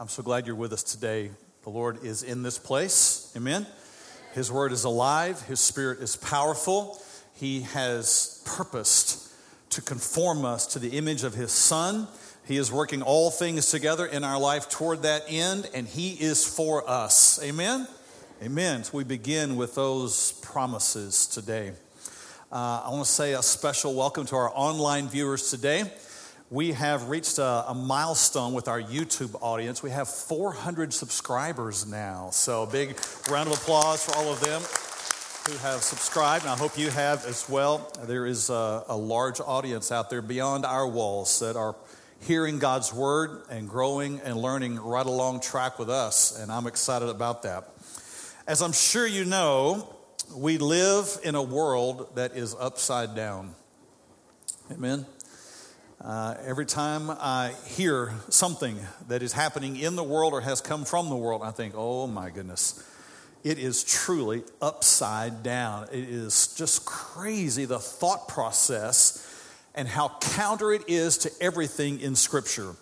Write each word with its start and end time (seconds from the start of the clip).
I'm 0.00 0.08
so 0.08 0.22
glad 0.22 0.46
you're 0.46 0.56
with 0.56 0.72
us 0.72 0.82
today. 0.82 1.30
The 1.62 1.68
Lord 1.68 2.02
is 2.02 2.22
in 2.22 2.42
this 2.42 2.58
place. 2.58 3.30
Amen. 3.36 3.66
His 4.32 4.50
word 4.50 4.72
is 4.72 4.84
alive, 4.84 5.42
His 5.42 5.60
spirit 5.60 6.00
is 6.00 6.16
powerful. 6.16 6.98
He 7.34 7.60
has 7.60 8.42
purposed 8.46 9.30
to 9.68 9.82
conform 9.82 10.46
us 10.46 10.68
to 10.68 10.78
the 10.78 10.96
image 10.96 11.22
of 11.22 11.34
His 11.34 11.52
Son. 11.52 12.08
He 12.46 12.56
is 12.56 12.72
working 12.72 13.02
all 13.02 13.30
things 13.30 13.70
together 13.70 14.06
in 14.06 14.24
our 14.24 14.40
life 14.40 14.70
toward 14.70 15.02
that 15.02 15.24
end, 15.28 15.68
and 15.74 15.86
He 15.86 16.12
is 16.12 16.46
for 16.46 16.88
us. 16.88 17.38
Amen. 17.42 17.86
Amen. 18.42 18.84
So 18.84 18.96
we 18.96 19.04
begin 19.04 19.56
with 19.56 19.74
those 19.74 20.32
promises 20.40 21.26
today. 21.26 21.72
Uh, 22.50 22.84
I 22.86 22.88
want 22.88 23.04
to 23.04 23.10
say 23.10 23.34
a 23.34 23.42
special 23.42 23.94
welcome 23.94 24.24
to 24.24 24.36
our 24.36 24.50
online 24.54 25.08
viewers 25.08 25.50
today. 25.50 25.92
We 26.52 26.72
have 26.72 27.08
reached 27.08 27.38
a, 27.38 27.64
a, 27.68 27.74
milestone 27.74 28.54
with 28.54 28.66
our 28.66 28.82
YouTube 28.82 29.36
audience. 29.40 29.84
We 29.84 29.90
have 29.90 30.08
400 30.08 30.92
subscribers 30.92 31.86
now. 31.86 32.30
So, 32.32 32.66
big 32.66 32.98
round 33.30 33.48
of 33.48 33.54
applause 33.54 34.04
for 34.04 34.16
all 34.16 34.32
of 34.32 34.40
them 34.40 34.60
who 35.46 35.56
have 35.62 35.80
subscribed. 35.80 36.42
And 36.42 36.50
I 36.50 36.56
hope 36.56 36.76
you 36.76 36.90
have 36.90 37.24
as 37.24 37.48
well. 37.48 37.88
There 38.02 38.26
is 38.26 38.50
a, 38.50 38.82
a 38.88 38.96
large 38.96 39.38
audience 39.40 39.92
out 39.92 40.10
there 40.10 40.22
beyond 40.22 40.66
our 40.66 40.88
walls 40.88 41.38
that 41.38 41.54
are 41.54 41.76
hearing 42.18 42.58
God's 42.58 42.92
word 42.92 43.44
and 43.48 43.68
growing 43.68 44.18
and 44.24 44.36
learning 44.36 44.80
right 44.80 45.06
along 45.06 45.42
track 45.42 45.78
with 45.78 45.88
us. 45.88 46.36
And 46.36 46.50
I'm 46.50 46.66
excited 46.66 47.10
about 47.10 47.44
that. 47.44 47.68
As 48.48 48.60
I'm 48.60 48.72
sure 48.72 49.06
you 49.06 49.24
know, 49.24 49.88
we 50.34 50.58
live 50.58 51.16
in 51.22 51.36
a 51.36 51.42
world 51.44 52.16
that 52.16 52.36
is 52.36 52.56
upside 52.58 53.14
down. 53.14 53.54
Amen. 54.72 55.06
Uh, 56.02 56.34
every 56.46 56.64
time 56.64 57.10
I 57.10 57.52
hear 57.66 58.14
something 58.30 58.78
that 59.08 59.22
is 59.22 59.34
happening 59.34 59.76
in 59.76 59.96
the 59.96 60.02
world 60.02 60.32
or 60.32 60.40
has 60.40 60.62
come 60.62 60.86
from 60.86 61.10
the 61.10 61.16
world, 61.16 61.42
I 61.44 61.50
think, 61.50 61.74
oh 61.76 62.06
my 62.06 62.30
goodness, 62.30 62.82
it 63.44 63.58
is 63.58 63.84
truly 63.84 64.42
upside 64.62 65.42
down. 65.42 65.88
It 65.92 66.08
is 66.08 66.54
just 66.54 66.86
crazy 66.86 67.66
the 67.66 67.78
thought 67.78 68.28
process 68.28 69.26
and 69.74 69.86
how 69.86 70.16
counter 70.20 70.72
it 70.72 70.88
is 70.88 71.18
to 71.18 71.30
everything 71.38 72.00
in 72.00 72.16
Scripture. 72.16 72.74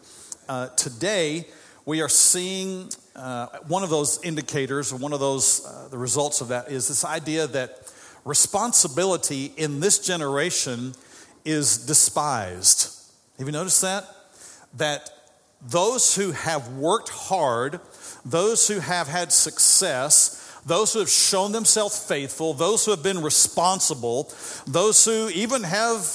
Uh, 0.48 0.69
today, 0.69 1.45
we 1.87 2.03
are 2.03 2.09
seeing 2.09 2.89
uh, 3.17 3.47
one 3.67 3.83
of 3.83 3.91
those 3.91 4.23
indicators, 4.23 4.92
or 4.92 4.97
one 4.97 5.12
of 5.12 5.19
those, 5.19 5.67
uh, 5.67 5.89
the 5.91 5.98
results 5.98 6.41
of 6.41 6.48
that 6.48 6.70
is 6.70 6.87
this 6.87 7.05
idea 7.05 7.48
that 7.48 7.92
responsibility 8.25 9.53
in 9.57 9.81
this 9.81 9.98
generation 9.98 10.95
is 11.45 11.79
despised. 11.79 12.95
Have 13.39 13.47
you 13.47 13.53
noticed 13.53 13.83
that? 13.83 14.05
That 14.75 15.11
those 15.62 16.14
who 16.17 16.33
have 16.33 16.69
worked 16.70 17.08
hard, 17.08 17.80
those 18.25 18.67
who 18.67 18.80
have 18.80 19.06
had 19.06 19.33
success, 19.33 20.61
those 20.67 20.92
who 20.92 20.98
have 20.98 21.08
shown 21.08 21.53
themselves 21.53 22.05
faithful, 22.05 22.53
those 22.53 22.84
who 22.84 22.91
have 22.91 23.03
been 23.03 23.22
responsible, 23.22 24.33
those 24.67 25.05
who 25.05 25.28
even 25.30 25.62
have 25.62 26.06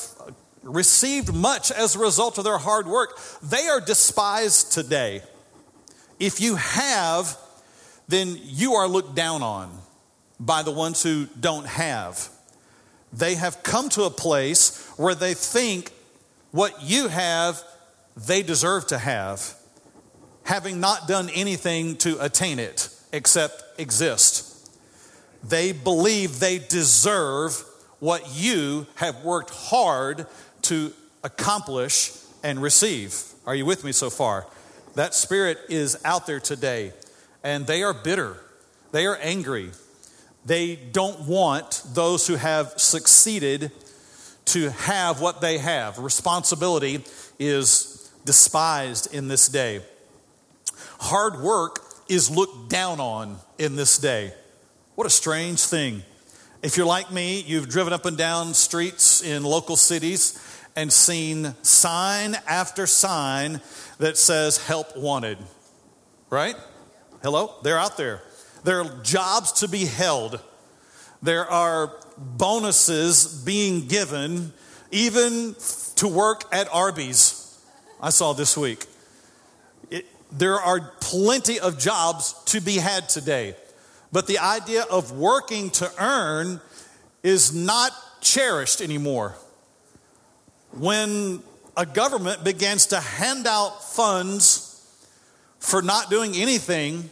received 0.64 1.34
much 1.34 1.72
as 1.72 1.96
a 1.96 2.00
result 2.00 2.38
of 2.38 2.44
their 2.44 2.58
hard 2.58 2.88
work, 2.88 3.20
they 3.42 3.68
are 3.68 3.82
despised 3.82 4.72
today. 4.72 5.22
If 6.20 6.40
you 6.40 6.56
have, 6.56 7.38
then 8.08 8.38
you 8.42 8.74
are 8.74 8.88
looked 8.88 9.16
down 9.16 9.44
on 9.44 9.72
by 10.40 10.62
the 10.62 10.72
ones 10.72 11.04
who 11.04 11.28
don't 11.40 11.68
have. 11.68 12.30
They 13.12 13.36
have 13.36 13.64
come 13.64 13.90
to 13.90 14.04
a 14.04 14.10
place 14.10 14.88
where 14.98 15.16
they 15.16 15.34
think 15.34 15.92
what 16.54 16.84
you 16.84 17.08
have, 17.08 17.62
they 18.16 18.44
deserve 18.44 18.86
to 18.88 18.98
have, 19.00 19.56
having 20.44 20.80
not 20.80 21.08
done 21.08 21.30
anything 21.32 21.96
to 21.98 22.24
attain 22.24 22.60
it 22.60 22.90
except 23.12 23.64
exist. 23.80 24.70
They 25.44 25.72
believe 25.72 26.40
they 26.40 26.60
deserve 26.60 27.60
what 28.00 28.36
you 28.36 28.86
have 28.96 29.24
worked 29.24 29.50
hard 29.50 30.28
to 30.64 30.94
accomplish 31.24 32.12
and 32.44 32.62
receive. 32.62 33.20
Are 33.48 33.56
you 33.56 33.66
with 33.66 33.84
me 33.84 33.92
so 33.92 34.12
far? 34.12 34.46
That 34.94 35.16
spirit 35.16 35.58
is 35.70 35.98
out 36.06 36.28
there 36.28 36.40
today, 36.40 36.94
and 37.44 37.66
they 37.66 37.82
are 37.82 37.96
bitter, 37.96 38.38
they 38.92 39.08
are 39.08 39.18
angry. 39.22 39.72
They 40.46 40.76
don't 40.76 41.22
want 41.22 41.82
those 41.94 42.28
who 42.28 42.36
have 42.36 42.74
succeeded 42.80 43.72
to 44.46 44.70
have 44.72 45.22
what 45.22 45.42
they 45.42 45.58
have. 45.58 46.00
Responsibility 46.00 47.04
is 47.40 48.12
despised 48.26 49.14
in 49.14 49.28
this 49.28 49.48
day. 49.50 49.82
Hard 51.00 51.42
work 51.42 51.80
is 52.08 52.30
looked 52.30 52.70
down 52.70 53.00
on 53.00 53.38
in 53.58 53.76
this 53.76 53.98
day. 53.98 54.34
What 54.96 55.08
a 55.08 55.10
strange 55.10 55.62
thing. 55.62 56.04
If 56.62 56.78
you're 56.78 56.86
like 56.86 57.12
me, 57.12 57.42
you've 57.42 57.68
driven 57.68 57.92
up 57.92 58.06
and 58.06 58.18
down 58.18 58.54
streets 58.54 59.22
in 59.22 59.44
local 59.44 59.76
cities 59.76 60.40
and 60.76 60.92
seen 60.92 61.56
sign 61.62 62.36
after 62.48 62.88
sign 62.88 63.62
that 63.98 64.18
says 64.18 64.66
help 64.66 64.96
wanted. 64.98 65.38
Right? 66.30 66.56
Hello? 67.22 67.54
They're 67.64 67.78
out 67.78 67.98
there. 67.98 68.22
There 68.64 68.82
are 68.82 69.02
jobs 69.04 69.52
to 69.54 69.68
be 69.68 69.86
held. 69.86 70.40
There 71.22 71.46
are 71.50 71.94
bonuses 72.18 73.26
being 73.44 73.88
given, 73.88 74.54
even 74.92 75.56
to 75.96 76.08
work 76.08 76.44
at 76.52 76.68
Arby's. 76.74 77.60
I 78.02 78.10
saw 78.10 78.34
this 78.34 78.58
week. 78.58 78.86
It, 79.90 80.06
there 80.32 80.60
are 80.60 80.92
plenty 81.00 81.60
of 81.60 81.80
jobs 81.80 82.34
to 82.46 82.62
be 82.62 82.78
had 82.78 83.10
today. 83.10 83.56
But 84.12 84.28
the 84.28 84.40
idea 84.40 84.84
of 84.84 85.12
working 85.12 85.70
to 85.72 85.92
earn 86.00 86.62
is 87.24 87.54
not 87.54 87.92
cherished 88.22 88.82
anymore. 88.82 89.36
When 90.72 91.42
a 91.76 91.86
government 91.86 92.44
begins 92.44 92.88
to 92.88 93.00
hand 93.00 93.48
out 93.48 93.84
funds 93.84 94.70
for 95.60 95.82
not 95.82 96.10
doing 96.10 96.36
anything, 96.36 97.10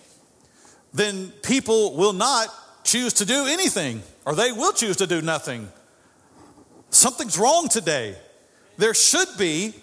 then 0.94 1.29
people 1.41 1.95
will 1.95 2.13
not 2.13 2.47
choose 2.83 3.13
to 3.13 3.25
do 3.25 3.45
anything, 3.45 4.03
or 4.26 4.36
they 4.36 4.52
will 4.52 4.74
choose 4.74 4.98
to 4.98 5.08
do 5.08 5.22
nothing. 5.22 5.70
Something's 6.90 7.38
wrong 7.38 7.68
today. 7.70 8.16
There 8.78 8.94
should 8.94 9.28
be 9.38 9.74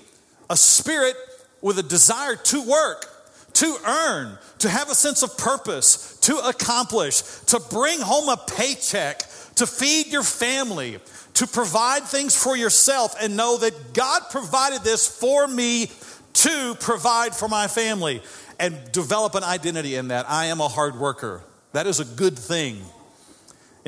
a 0.50 0.56
spirit 0.56 1.14
with 1.60 1.78
a 1.78 1.82
desire 1.82 2.36
to 2.36 2.62
work, 2.62 3.06
to 3.54 3.76
earn, 3.86 4.38
to 4.58 4.68
have 4.68 4.90
a 4.90 4.94
sense 4.94 5.22
of 5.22 5.36
purpose, 5.38 6.16
to 6.20 6.36
accomplish, 6.38 7.20
to 7.46 7.60
bring 7.70 8.00
home 8.00 8.28
a 8.28 8.36
paycheck, 8.36 9.20
to 9.56 9.66
feed 9.66 10.08
your 10.08 10.22
family, 10.22 10.98
to 11.34 11.46
provide 11.46 12.02
things 12.02 12.40
for 12.40 12.56
yourself 12.56 13.14
and 13.20 13.36
know 13.36 13.56
that 13.58 13.94
God 13.94 14.22
provided 14.30 14.82
this 14.82 15.06
for 15.06 15.46
me 15.46 15.90
to 16.34 16.76
provide 16.80 17.34
for 17.34 17.48
my 17.48 17.66
family 17.66 18.22
and 18.58 18.76
develop 18.92 19.34
an 19.34 19.44
identity 19.44 19.96
in 19.96 20.08
that. 20.08 20.28
I 20.28 20.46
am 20.46 20.60
a 20.60 20.68
hard 20.68 20.96
worker. 20.96 21.42
That 21.72 21.86
is 21.86 22.00
a 22.00 22.04
good 22.04 22.38
thing. 22.38 22.80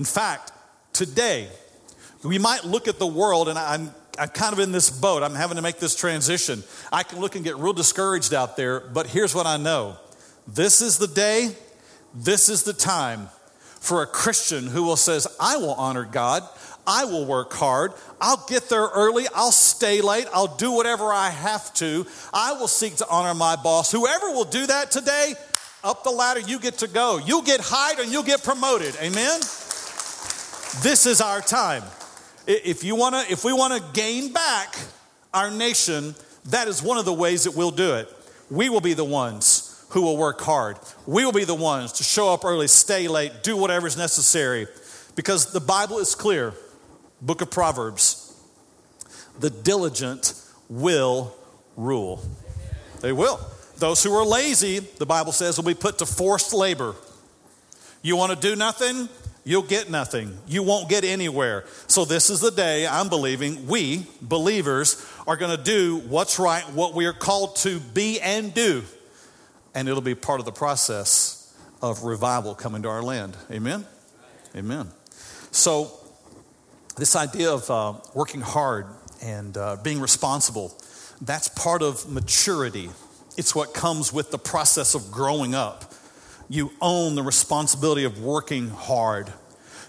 In 0.00 0.06
fact, 0.06 0.50
today, 0.94 1.46
we 2.24 2.38
might 2.38 2.64
look 2.64 2.88
at 2.88 2.98
the 2.98 3.06
world, 3.06 3.50
and 3.50 3.58
I'm, 3.58 3.90
I'm 4.18 4.30
kind 4.30 4.54
of 4.54 4.58
in 4.58 4.72
this 4.72 4.88
boat. 4.88 5.22
I'm 5.22 5.34
having 5.34 5.56
to 5.56 5.62
make 5.62 5.78
this 5.78 5.94
transition. 5.94 6.64
I 6.90 7.02
can 7.02 7.20
look 7.20 7.36
and 7.36 7.44
get 7.44 7.58
real 7.58 7.74
discouraged 7.74 8.32
out 8.32 8.56
there, 8.56 8.80
but 8.80 9.08
here's 9.08 9.34
what 9.34 9.44
I 9.44 9.58
know 9.58 9.98
this 10.48 10.80
is 10.80 10.96
the 10.96 11.06
day, 11.06 11.54
this 12.14 12.48
is 12.48 12.62
the 12.62 12.72
time 12.72 13.28
for 13.78 14.02
a 14.02 14.06
Christian 14.06 14.68
who 14.68 14.84
will 14.84 14.96
says, 14.96 15.26
I 15.38 15.58
will 15.58 15.74
honor 15.74 16.04
God. 16.04 16.44
I 16.86 17.04
will 17.04 17.26
work 17.26 17.52
hard. 17.52 17.92
I'll 18.22 18.42
get 18.48 18.70
there 18.70 18.86
early. 18.94 19.26
I'll 19.34 19.52
stay 19.52 20.00
late. 20.00 20.28
I'll 20.32 20.56
do 20.56 20.72
whatever 20.72 21.12
I 21.12 21.28
have 21.28 21.74
to. 21.74 22.06
I 22.32 22.54
will 22.54 22.68
seek 22.68 22.96
to 22.96 23.08
honor 23.10 23.34
my 23.34 23.56
boss. 23.56 23.92
Whoever 23.92 24.30
will 24.30 24.46
do 24.46 24.66
that 24.66 24.90
today, 24.90 25.34
up 25.84 26.04
the 26.04 26.10
ladder, 26.10 26.40
you 26.40 26.58
get 26.58 26.78
to 26.78 26.88
go. 26.88 27.18
You'll 27.18 27.42
get 27.42 27.60
hired 27.60 27.98
and 27.98 28.10
you'll 28.10 28.22
get 28.22 28.42
promoted. 28.42 28.96
Amen? 29.02 29.40
This 30.78 31.04
is 31.04 31.20
our 31.20 31.40
time. 31.40 31.82
If 32.46 32.84
you 32.84 32.96
want 32.96 33.14
to, 33.14 33.32
if 33.32 33.44
we 33.44 33.52
want 33.52 33.74
to 33.74 33.92
gain 33.92 34.32
back 34.32 34.74
our 35.34 35.50
nation, 35.50 36.14
that 36.46 36.68
is 36.68 36.82
one 36.82 36.96
of 36.96 37.04
the 37.04 37.12
ways 37.12 37.44
that 37.44 37.54
we'll 37.54 37.70
do 37.70 37.94
it. 37.94 38.08
We 38.50 38.68
will 38.68 38.80
be 38.80 38.94
the 38.94 39.04
ones 39.04 39.84
who 39.90 40.02
will 40.02 40.16
work 40.16 40.40
hard. 40.40 40.78
We 41.06 41.24
will 41.24 41.32
be 41.32 41.44
the 41.44 41.54
ones 41.54 41.92
to 41.94 42.04
show 42.04 42.32
up 42.32 42.44
early, 42.44 42.68
stay 42.68 43.08
late, 43.08 43.42
do 43.42 43.56
whatever 43.56 43.86
is 43.86 43.96
necessary. 43.96 44.68
Because 45.16 45.52
the 45.52 45.60
Bible 45.60 45.98
is 45.98 46.14
clear. 46.14 46.54
Book 47.20 47.42
of 47.42 47.50
Proverbs. 47.50 48.34
The 49.38 49.50
diligent 49.50 50.34
will 50.68 51.34
rule. 51.76 52.24
They 53.00 53.12
will. 53.12 53.40
Those 53.76 54.02
who 54.02 54.14
are 54.14 54.24
lazy, 54.24 54.78
the 54.78 55.06
Bible 55.06 55.32
says, 55.32 55.56
will 55.56 55.64
be 55.64 55.74
put 55.74 55.98
to 55.98 56.06
forced 56.06 56.52
labor. 56.52 56.94
You 58.02 58.16
want 58.16 58.32
to 58.32 58.38
do 58.38 58.56
nothing? 58.56 59.08
You'll 59.50 59.62
get 59.62 59.90
nothing. 59.90 60.38
You 60.46 60.62
won't 60.62 60.88
get 60.88 61.02
anywhere. 61.02 61.64
So, 61.88 62.04
this 62.04 62.30
is 62.30 62.38
the 62.38 62.52
day 62.52 62.86
I'm 62.86 63.08
believing 63.08 63.66
we, 63.66 64.06
believers, 64.22 65.04
are 65.26 65.36
going 65.36 65.50
to 65.50 65.60
do 65.60 65.96
what's 66.06 66.38
right, 66.38 66.62
what 66.70 66.94
we 66.94 67.06
are 67.06 67.12
called 67.12 67.56
to 67.56 67.80
be 67.80 68.20
and 68.20 68.54
do. 68.54 68.84
and 69.74 69.88
it'll 69.88 70.02
be 70.02 70.14
part 70.14 70.38
of 70.38 70.46
the 70.46 70.52
process 70.52 71.52
of 71.82 72.04
revival 72.04 72.54
coming 72.54 72.82
to 72.82 72.88
our 72.88 73.02
land. 73.02 73.36
Amen? 73.50 73.84
Amen. 74.54 74.86
So, 75.50 75.98
this 76.96 77.16
idea 77.16 77.50
of 77.50 77.68
uh, 77.68 77.94
working 78.14 78.42
hard 78.42 78.86
and 79.20 79.56
uh, 79.56 79.78
being 79.82 79.98
responsible, 79.98 80.80
that's 81.20 81.48
part 81.48 81.82
of 81.82 82.08
maturity. 82.08 82.88
It's 83.36 83.52
what 83.52 83.74
comes 83.74 84.12
with 84.12 84.30
the 84.30 84.38
process 84.38 84.94
of 84.94 85.10
growing 85.10 85.56
up. 85.56 85.89
You 86.50 86.72
own 86.80 87.14
the 87.14 87.22
responsibility 87.22 88.02
of 88.02 88.20
working 88.20 88.70
hard, 88.70 89.32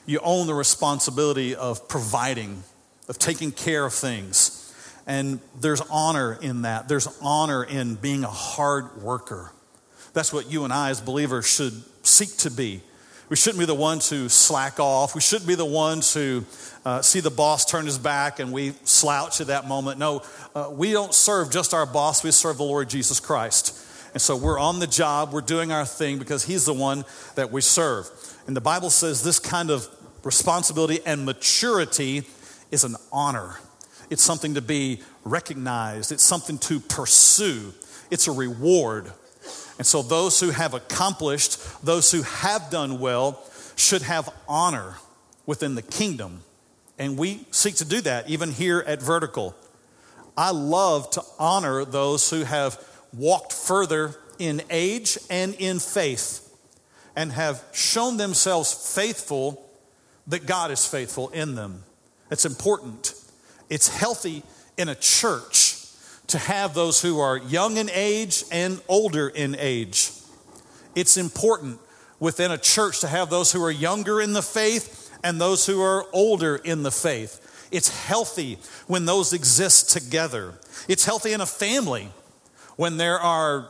you 0.05 0.19
own 0.23 0.45
the 0.45 0.53
responsibility 0.53 1.55
of 1.55 1.89
providing, 1.89 2.61
of 3.09 3.17
taking 3.17 3.51
care 3.51 3.83
of 3.83 3.95
things. 3.95 4.59
And 5.07 5.39
there's 5.59 5.81
honor 5.89 6.37
in 6.39 6.61
that. 6.61 6.87
There's 6.87 7.07
honor 7.19 7.63
in 7.63 7.95
being 7.95 8.23
a 8.23 8.29
hard 8.29 9.01
worker. 9.01 9.51
That's 10.13 10.31
what 10.31 10.51
you 10.51 10.63
and 10.63 10.71
I, 10.71 10.91
as 10.91 11.01
believers, 11.01 11.47
should 11.47 11.73
seek 12.05 12.37
to 12.37 12.51
be. 12.51 12.81
We 13.29 13.37
shouldn't 13.37 13.59
be 13.59 13.65
the 13.65 13.73
ones 13.73 14.07
who 14.07 14.29
slack 14.29 14.79
off. 14.79 15.15
We 15.15 15.21
shouldn't 15.21 15.47
be 15.47 15.55
the 15.55 15.65
ones 15.65 16.13
who 16.13 16.45
uh, 16.85 17.01
see 17.01 17.21
the 17.21 17.31
boss 17.31 17.65
turn 17.65 17.87
his 17.87 17.97
back 17.97 18.39
and 18.39 18.51
we 18.51 18.73
slouch 18.83 19.41
at 19.41 19.47
that 19.47 19.67
moment. 19.67 19.97
No, 19.97 20.21
uh, 20.53 20.69
we 20.71 20.91
don't 20.91 21.13
serve 21.13 21.49
just 21.49 21.73
our 21.73 21.87
boss, 21.87 22.23
we 22.23 22.29
serve 22.29 22.57
the 22.57 22.63
Lord 22.63 22.87
Jesus 22.87 23.19
Christ. 23.19 23.87
And 24.13 24.21
so 24.21 24.35
we're 24.35 24.59
on 24.59 24.79
the 24.79 24.87
job, 24.87 25.31
we're 25.31 25.41
doing 25.41 25.71
our 25.71 25.85
thing 25.85 26.19
because 26.19 26.43
He's 26.43 26.65
the 26.65 26.73
one 26.73 27.05
that 27.35 27.51
we 27.51 27.61
serve. 27.61 28.09
And 28.47 28.55
the 28.55 28.61
Bible 28.61 28.89
says 28.89 29.23
this 29.23 29.39
kind 29.39 29.69
of 29.69 29.87
responsibility 30.23 30.99
and 31.05 31.25
maturity 31.25 32.23
is 32.71 32.83
an 32.83 32.95
honor. 33.11 33.55
It's 34.09 34.23
something 34.23 34.55
to 34.55 34.61
be 34.61 35.01
recognized, 35.23 36.11
it's 36.11 36.23
something 36.23 36.57
to 36.59 36.79
pursue, 36.79 37.73
it's 38.09 38.27
a 38.27 38.31
reward. 38.31 39.11
And 39.77 39.87
so, 39.87 40.01
those 40.01 40.39
who 40.39 40.51
have 40.51 40.73
accomplished, 40.73 41.59
those 41.83 42.11
who 42.11 42.21
have 42.21 42.69
done 42.69 42.99
well, 42.99 43.41
should 43.75 44.03
have 44.03 44.29
honor 44.47 44.95
within 45.45 45.75
the 45.75 45.81
kingdom. 45.81 46.43
And 46.99 47.17
we 47.17 47.45
seek 47.51 47.75
to 47.75 47.85
do 47.85 48.01
that 48.01 48.29
even 48.29 48.51
here 48.51 48.83
at 48.85 49.01
Vertical. 49.01 49.55
I 50.37 50.51
love 50.51 51.09
to 51.11 51.23
honor 51.39 51.83
those 51.83 52.29
who 52.29 52.43
have 52.43 52.77
walked 53.13 53.53
further 53.53 54.15
in 54.39 54.61
age 54.69 55.17
and 55.29 55.53
in 55.55 55.79
faith 55.79 56.49
and 57.15 57.31
have 57.31 57.63
shown 57.73 58.17
themselves 58.17 58.93
faithful 58.95 59.69
that 60.27 60.45
God 60.45 60.71
is 60.71 60.85
faithful 60.85 61.29
in 61.29 61.55
them. 61.55 61.83
It's 62.29 62.45
important. 62.45 63.13
It's 63.69 63.87
healthy 63.87 64.43
in 64.77 64.89
a 64.89 64.95
church 64.95 65.77
to 66.27 66.37
have 66.37 66.73
those 66.73 67.01
who 67.01 67.19
are 67.19 67.37
young 67.37 67.77
in 67.77 67.89
age 67.89 68.43
and 68.51 68.81
older 68.87 69.27
in 69.27 69.55
age. 69.59 70.11
It's 70.95 71.17
important 71.17 71.79
within 72.19 72.51
a 72.51 72.57
church 72.57 73.01
to 73.01 73.07
have 73.07 73.29
those 73.29 73.51
who 73.51 73.63
are 73.63 73.71
younger 73.71 74.21
in 74.21 74.33
the 74.33 74.41
faith 74.41 75.11
and 75.23 75.39
those 75.39 75.65
who 75.65 75.81
are 75.81 76.05
older 76.13 76.55
in 76.55 76.83
the 76.83 76.91
faith. 76.91 77.67
It's 77.71 78.05
healthy 78.05 78.59
when 78.87 79.05
those 79.05 79.33
exist 79.33 79.89
together. 79.89 80.53
It's 80.87 81.05
healthy 81.05 81.33
in 81.33 81.41
a 81.41 81.45
family 81.45 82.09
when 82.81 82.97
there 82.97 83.19
are 83.19 83.69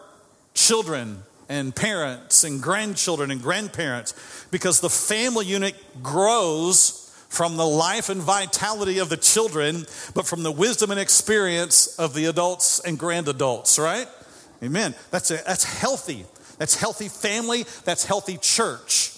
children 0.54 1.22
and 1.50 1.76
parents 1.76 2.46
and 2.46 2.62
grandchildren 2.62 3.30
and 3.30 3.42
grandparents 3.42 4.14
because 4.52 4.80
the 4.80 4.90
family 4.90 5.46
unit 5.46 5.76
grows 6.02 7.14
from 7.28 7.58
the 7.58 7.66
life 7.66 8.08
and 8.08 8.22
vitality 8.22 9.00
of 9.00 9.10
the 9.10 9.18
children, 9.18 9.86
but 10.16 10.26
from 10.26 10.44
the 10.44 10.52
wisdom 10.52 10.92
and 10.92 11.00
experience 11.00 12.00
of 12.00 12.14
the 12.14 12.24
adults 12.24 12.80
and 12.80 12.98
grand 12.98 13.28
adults, 13.28 13.78
right? 13.78 14.08
Amen. 14.64 14.96
That's, 15.10 15.30
a, 15.30 15.42
that's 15.46 15.66
healthy. 15.66 16.24
That's 16.58 16.76
healthy 16.76 17.10
family. 17.10 17.66
That's 17.84 18.06
healthy 18.06 18.38
church. 18.38 19.12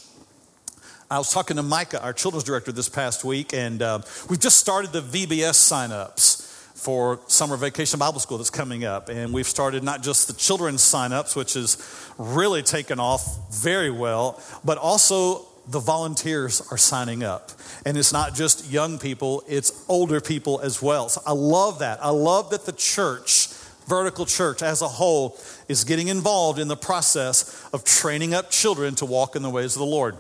I 1.12 1.20
was 1.20 1.32
talking 1.32 1.58
to 1.58 1.64
Micah, 1.64 2.02
our 2.02 2.14
children's 2.14 2.46
director, 2.46 2.72
this 2.72 2.90
past 2.90 3.24
week, 3.24 3.54
and 3.54 3.84
uh, 3.84 4.00
we've 4.28 4.40
just 4.40 4.58
started 4.58 4.92
the 4.92 5.02
VBS 5.02 5.54
signups 5.54 6.33
for 6.74 7.20
summer 7.28 7.56
vacation 7.56 8.00
Bible 8.00 8.20
school 8.20 8.38
that's 8.38 8.50
coming 8.50 8.84
up. 8.84 9.10
And 9.10 9.34
we've 9.34 9.48
started 9.48 9.84
not 9.84 10.04
just 10.04 10.28
the 10.28 10.34
children's 10.34 10.82
signups, 10.82 11.36
which 11.36 11.56
is 11.56 11.78
really 12.18 12.62
taken 12.62 13.00
off 13.00 13.54
very 13.64 13.92
well, 13.92 14.42
but 14.64 14.78
also 14.78 15.46
the 15.68 15.80
volunteers 15.80 16.62
are 16.72 16.78
signing 16.78 17.24
up. 17.24 17.52
And 17.86 17.98
it's 17.98 18.12
not 18.12 18.36
just 18.36 18.70
young 18.70 19.00
people, 19.00 19.44
it's 19.48 19.86
older 19.88 20.20
people 20.20 20.60
as 20.62 20.82
well. 20.82 21.10
So 21.10 21.22
I 21.26 21.32
love 21.32 21.80
that. 21.80 22.04
I 22.04 22.10
love 22.10 22.50
that 22.50 22.66
the 22.66 22.74
church, 22.74 23.48
vertical 23.88 24.26
church 24.26 24.62
as 24.62 24.82
a 24.82 24.88
whole, 24.88 25.38
is 25.68 25.84
getting 25.84 26.08
involved 26.08 26.60
in 26.60 26.68
the 26.68 26.76
process 26.76 27.66
of 27.72 27.84
training 27.84 28.34
up 28.34 28.50
children 28.50 28.96
to 28.96 29.06
walk 29.06 29.36
in 29.36 29.42
the 29.42 29.50
ways 29.50 29.76
of 29.76 29.80
the 29.80 29.86
Lord. 29.86 30.18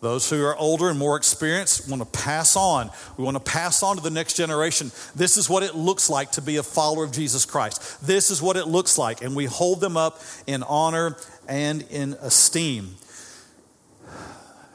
Those 0.00 0.30
who 0.30 0.44
are 0.44 0.56
older 0.56 0.88
and 0.88 0.98
more 0.98 1.16
experienced 1.16 1.90
want 1.90 2.02
to 2.02 2.18
pass 2.20 2.54
on. 2.54 2.90
We 3.16 3.24
want 3.24 3.36
to 3.36 3.42
pass 3.42 3.82
on 3.82 3.96
to 3.96 4.02
the 4.02 4.10
next 4.10 4.34
generation. 4.34 4.92
This 5.16 5.36
is 5.36 5.50
what 5.50 5.64
it 5.64 5.74
looks 5.74 6.08
like 6.08 6.32
to 6.32 6.42
be 6.42 6.56
a 6.56 6.62
follower 6.62 7.02
of 7.02 7.10
Jesus 7.10 7.44
Christ. 7.44 8.06
This 8.06 8.30
is 8.30 8.40
what 8.40 8.56
it 8.56 8.66
looks 8.68 8.96
like. 8.96 9.22
And 9.22 9.34
we 9.34 9.46
hold 9.46 9.80
them 9.80 9.96
up 9.96 10.20
in 10.46 10.62
honor 10.62 11.16
and 11.48 11.82
in 11.90 12.12
esteem. 12.20 12.94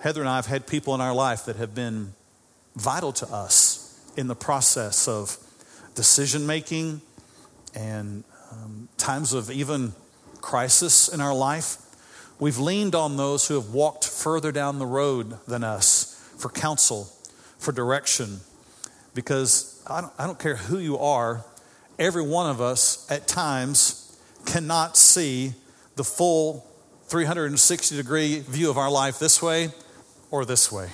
Heather 0.02 0.20
and 0.20 0.30
I 0.30 0.36
have 0.36 0.48
had 0.48 0.68
people 0.68 0.94
in 0.94 1.00
our 1.00 1.14
life 1.14 1.46
that 1.46 1.56
have 1.56 1.74
been 1.74 2.14
vital 2.76 3.14
to 3.14 3.28
us 3.28 3.98
in 4.18 4.28
the 4.28 4.36
process 4.36 5.08
of 5.08 5.38
decision 5.96 6.46
making 6.46 7.02
and 7.74 8.26
um, 8.52 8.90
times 8.98 9.32
of 9.34 9.50
even 9.50 9.94
crisis 10.42 11.08
in 11.08 11.22
our 11.22 11.34
life. 11.34 11.78
We've 12.44 12.60
leaned 12.60 12.94
on 12.94 13.16
those 13.16 13.48
who 13.48 13.54
have 13.54 13.70
walked 13.70 14.06
further 14.06 14.52
down 14.52 14.78
the 14.78 14.86
road 14.86 15.38
than 15.48 15.64
us 15.64 16.30
for 16.38 16.50
counsel, 16.50 17.08
for 17.58 17.72
direction, 17.72 18.42
because 19.14 19.82
I 19.88 20.02
don't, 20.02 20.14
I 20.20 20.28
don't 20.28 20.40
care 20.40 20.58
who 20.58 20.78
you 20.78 20.98
are, 20.98 21.46
every 21.98 22.22
one 22.22 22.50
of 22.50 22.60
us 22.60 23.10
at 23.10 23.30
times 23.30 24.20
cannot 24.46 24.98
see 24.98 25.54
the 25.96 26.04
full 26.04 26.70
360 27.06 27.96
degree 27.96 28.40
view 28.42 28.70
of 28.70 28.78
our 28.78 28.92
life 28.92 29.20
this 29.20 29.42
way 29.42 29.70
or 30.30 30.44
this 30.44 30.70
way, 30.70 30.90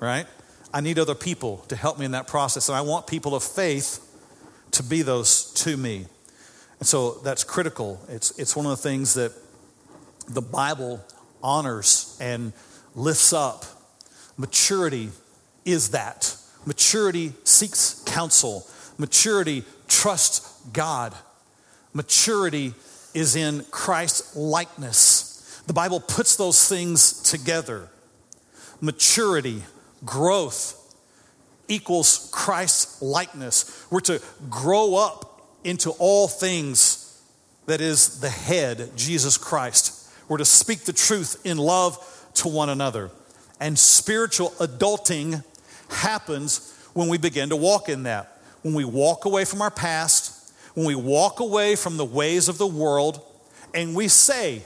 right? 0.00 0.24
I 0.72 0.80
need 0.80 0.98
other 0.98 1.14
people 1.14 1.58
to 1.68 1.76
help 1.76 1.98
me 1.98 2.06
in 2.06 2.12
that 2.12 2.28
process. 2.28 2.70
And 2.70 2.76
I 2.76 2.80
want 2.80 3.06
people 3.06 3.34
of 3.34 3.42
faith 3.42 4.00
to 4.70 4.82
be 4.82 5.02
those 5.02 5.52
to 5.64 5.76
me. 5.76 6.06
And 6.78 6.88
so 6.88 7.18
that's 7.22 7.44
critical. 7.44 8.00
It's, 8.08 8.30
it's 8.38 8.56
one 8.56 8.64
of 8.64 8.70
the 8.70 8.78
things 8.78 9.12
that 9.12 9.34
the 10.28 10.42
Bible 10.42 11.04
honors 11.42 12.16
and 12.20 12.52
lifts 12.94 13.32
up. 13.32 13.64
Maturity 14.36 15.10
is 15.64 15.90
that. 15.90 16.36
Maturity 16.66 17.32
seeks 17.44 18.02
counsel. 18.06 18.66
Maturity 18.98 19.64
trusts 19.88 20.60
God. 20.72 21.14
Maturity 21.92 22.74
is 23.14 23.36
in 23.36 23.64
Christ's 23.70 24.36
likeness. 24.36 25.62
The 25.66 25.72
Bible 25.72 26.00
puts 26.00 26.36
those 26.36 26.68
things 26.68 27.22
together 27.22 27.88
maturity, 28.80 29.62
growth 30.04 30.74
equals 31.66 32.30
Christ's 32.32 33.02
likeness. 33.02 33.86
We're 33.90 34.00
to 34.00 34.22
grow 34.48 34.94
up 34.94 35.42
into 35.64 35.90
all 35.98 36.28
things 36.28 37.20
that 37.66 37.80
is 37.80 38.20
the 38.20 38.30
head, 38.30 38.92
Jesus 38.96 39.36
Christ. 39.36 39.97
We're 40.28 40.38
to 40.38 40.44
speak 40.44 40.80
the 40.80 40.92
truth 40.92 41.40
in 41.44 41.58
love 41.58 41.98
to 42.34 42.48
one 42.48 42.68
another. 42.68 43.10
And 43.60 43.78
spiritual 43.78 44.50
adulting 44.58 45.42
happens 45.88 46.74
when 46.92 47.08
we 47.08 47.18
begin 47.18 47.48
to 47.48 47.56
walk 47.56 47.88
in 47.88 48.04
that. 48.04 48.40
When 48.62 48.74
we 48.74 48.84
walk 48.84 49.24
away 49.24 49.44
from 49.44 49.62
our 49.62 49.70
past, 49.70 50.52
when 50.74 50.86
we 50.86 50.94
walk 50.94 51.40
away 51.40 51.76
from 51.76 51.96
the 51.96 52.04
ways 52.04 52.48
of 52.48 52.58
the 52.58 52.66
world, 52.66 53.20
and 53.74 53.94
we 53.94 54.08
say 54.08 54.62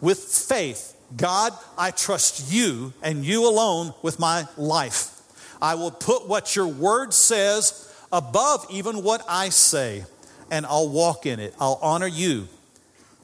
with 0.00 0.18
faith, 0.18 0.96
God, 1.16 1.52
I 1.76 1.90
trust 1.90 2.52
you 2.52 2.92
and 3.02 3.24
you 3.24 3.48
alone 3.48 3.94
with 4.02 4.18
my 4.18 4.46
life. 4.56 5.20
I 5.60 5.74
will 5.74 5.90
put 5.90 6.28
what 6.28 6.56
your 6.56 6.66
word 6.66 7.14
says 7.14 7.92
above 8.12 8.66
even 8.70 9.02
what 9.02 9.24
I 9.28 9.50
say, 9.50 10.04
and 10.50 10.66
I'll 10.66 10.88
walk 10.88 11.26
in 11.26 11.40
it. 11.40 11.54
I'll 11.60 11.78
honor 11.82 12.06
you, 12.06 12.48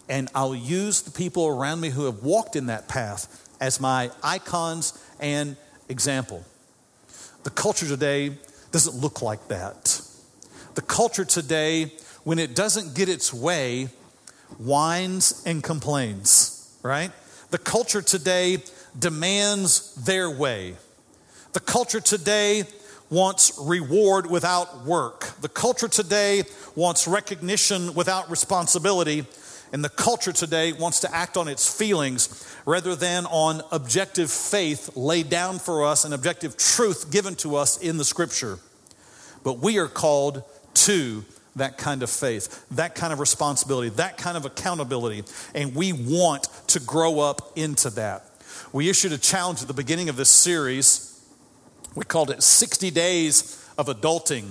and 0.08 0.28
I'll 0.34 0.54
use 0.54 1.02
the 1.02 1.10
people 1.10 1.46
around 1.46 1.80
me 1.80 1.90
who 1.90 2.04
have 2.04 2.22
walked 2.22 2.56
in 2.56 2.66
that 2.66 2.88
path 2.88 3.48
as 3.60 3.80
my 3.80 4.10
icons 4.22 4.98
and 5.20 5.56
example. 5.88 6.44
The 7.44 7.50
culture 7.50 7.86
today 7.86 8.32
doesn't 8.72 8.96
look 8.96 9.22
like 9.22 9.48
that. 9.48 10.00
The 10.74 10.82
culture 10.82 11.24
today, 11.24 11.92
when 12.24 12.38
it 12.38 12.54
doesn't 12.54 12.94
get 12.94 13.08
its 13.08 13.32
way, 13.32 13.88
whines 14.58 15.42
and 15.44 15.62
complains, 15.62 16.78
right? 16.82 17.10
The 17.50 17.58
culture 17.58 18.02
today 18.02 18.58
demands 18.98 19.94
their 19.94 20.30
way. 20.30 20.76
The 21.52 21.60
culture 21.60 22.00
today 22.00 22.64
wants 23.10 23.58
reward 23.58 24.30
without 24.30 24.84
work. 24.84 25.32
The 25.40 25.48
culture 25.48 25.88
today 25.88 26.44
wants 26.74 27.08
recognition 27.08 27.94
without 27.94 28.30
responsibility. 28.30 29.26
And 29.72 29.84
the 29.84 29.90
culture 29.90 30.32
today 30.32 30.72
wants 30.72 31.00
to 31.00 31.14
act 31.14 31.36
on 31.36 31.48
its 31.48 31.72
feelings 31.72 32.56
rather 32.64 32.96
than 32.96 33.26
on 33.26 33.62
objective 33.70 34.30
faith 34.30 34.96
laid 34.96 35.28
down 35.28 35.58
for 35.58 35.84
us 35.84 36.04
and 36.04 36.14
objective 36.14 36.56
truth 36.56 37.10
given 37.10 37.34
to 37.36 37.56
us 37.56 37.76
in 37.78 37.98
the 37.98 38.04
scripture. 38.04 38.58
But 39.44 39.58
we 39.58 39.78
are 39.78 39.88
called 39.88 40.42
to 40.74 41.24
that 41.56 41.76
kind 41.76 42.02
of 42.02 42.10
faith, 42.10 42.66
that 42.70 42.94
kind 42.94 43.12
of 43.12 43.20
responsibility, 43.20 43.90
that 43.90 44.16
kind 44.16 44.36
of 44.36 44.44
accountability. 44.44 45.24
And 45.54 45.74
we 45.74 45.92
want 45.92 46.48
to 46.68 46.80
grow 46.80 47.20
up 47.20 47.52
into 47.56 47.90
that. 47.90 48.24
We 48.72 48.88
issued 48.88 49.12
a 49.12 49.18
challenge 49.18 49.62
at 49.62 49.68
the 49.68 49.74
beginning 49.74 50.08
of 50.08 50.16
this 50.16 50.30
series. 50.30 51.22
We 51.94 52.04
called 52.04 52.30
it 52.30 52.42
60 52.42 52.90
Days 52.90 53.64
of 53.76 53.86
Adulting. 53.86 54.50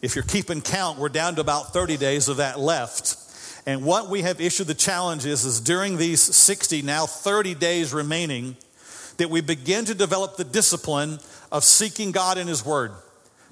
If 0.00 0.14
you're 0.14 0.24
keeping 0.24 0.62
count, 0.62 0.98
we're 0.98 1.08
down 1.08 1.34
to 1.36 1.40
about 1.40 1.72
30 1.72 1.96
days 1.96 2.28
of 2.28 2.36
that 2.38 2.58
left. 2.58 3.16
And 3.68 3.84
what 3.84 4.08
we 4.08 4.22
have 4.22 4.40
issued 4.40 4.66
the 4.66 4.72
challenge 4.72 5.26
is, 5.26 5.44
is 5.44 5.60
during 5.60 5.98
these 5.98 6.22
60, 6.22 6.80
now 6.80 7.04
30 7.04 7.54
days 7.54 7.92
remaining, 7.92 8.56
that 9.18 9.28
we 9.28 9.42
begin 9.42 9.84
to 9.84 9.94
develop 9.94 10.38
the 10.38 10.44
discipline 10.44 11.18
of 11.52 11.64
seeking 11.64 12.10
God 12.10 12.38
in 12.38 12.46
His 12.46 12.64
Word. 12.64 12.92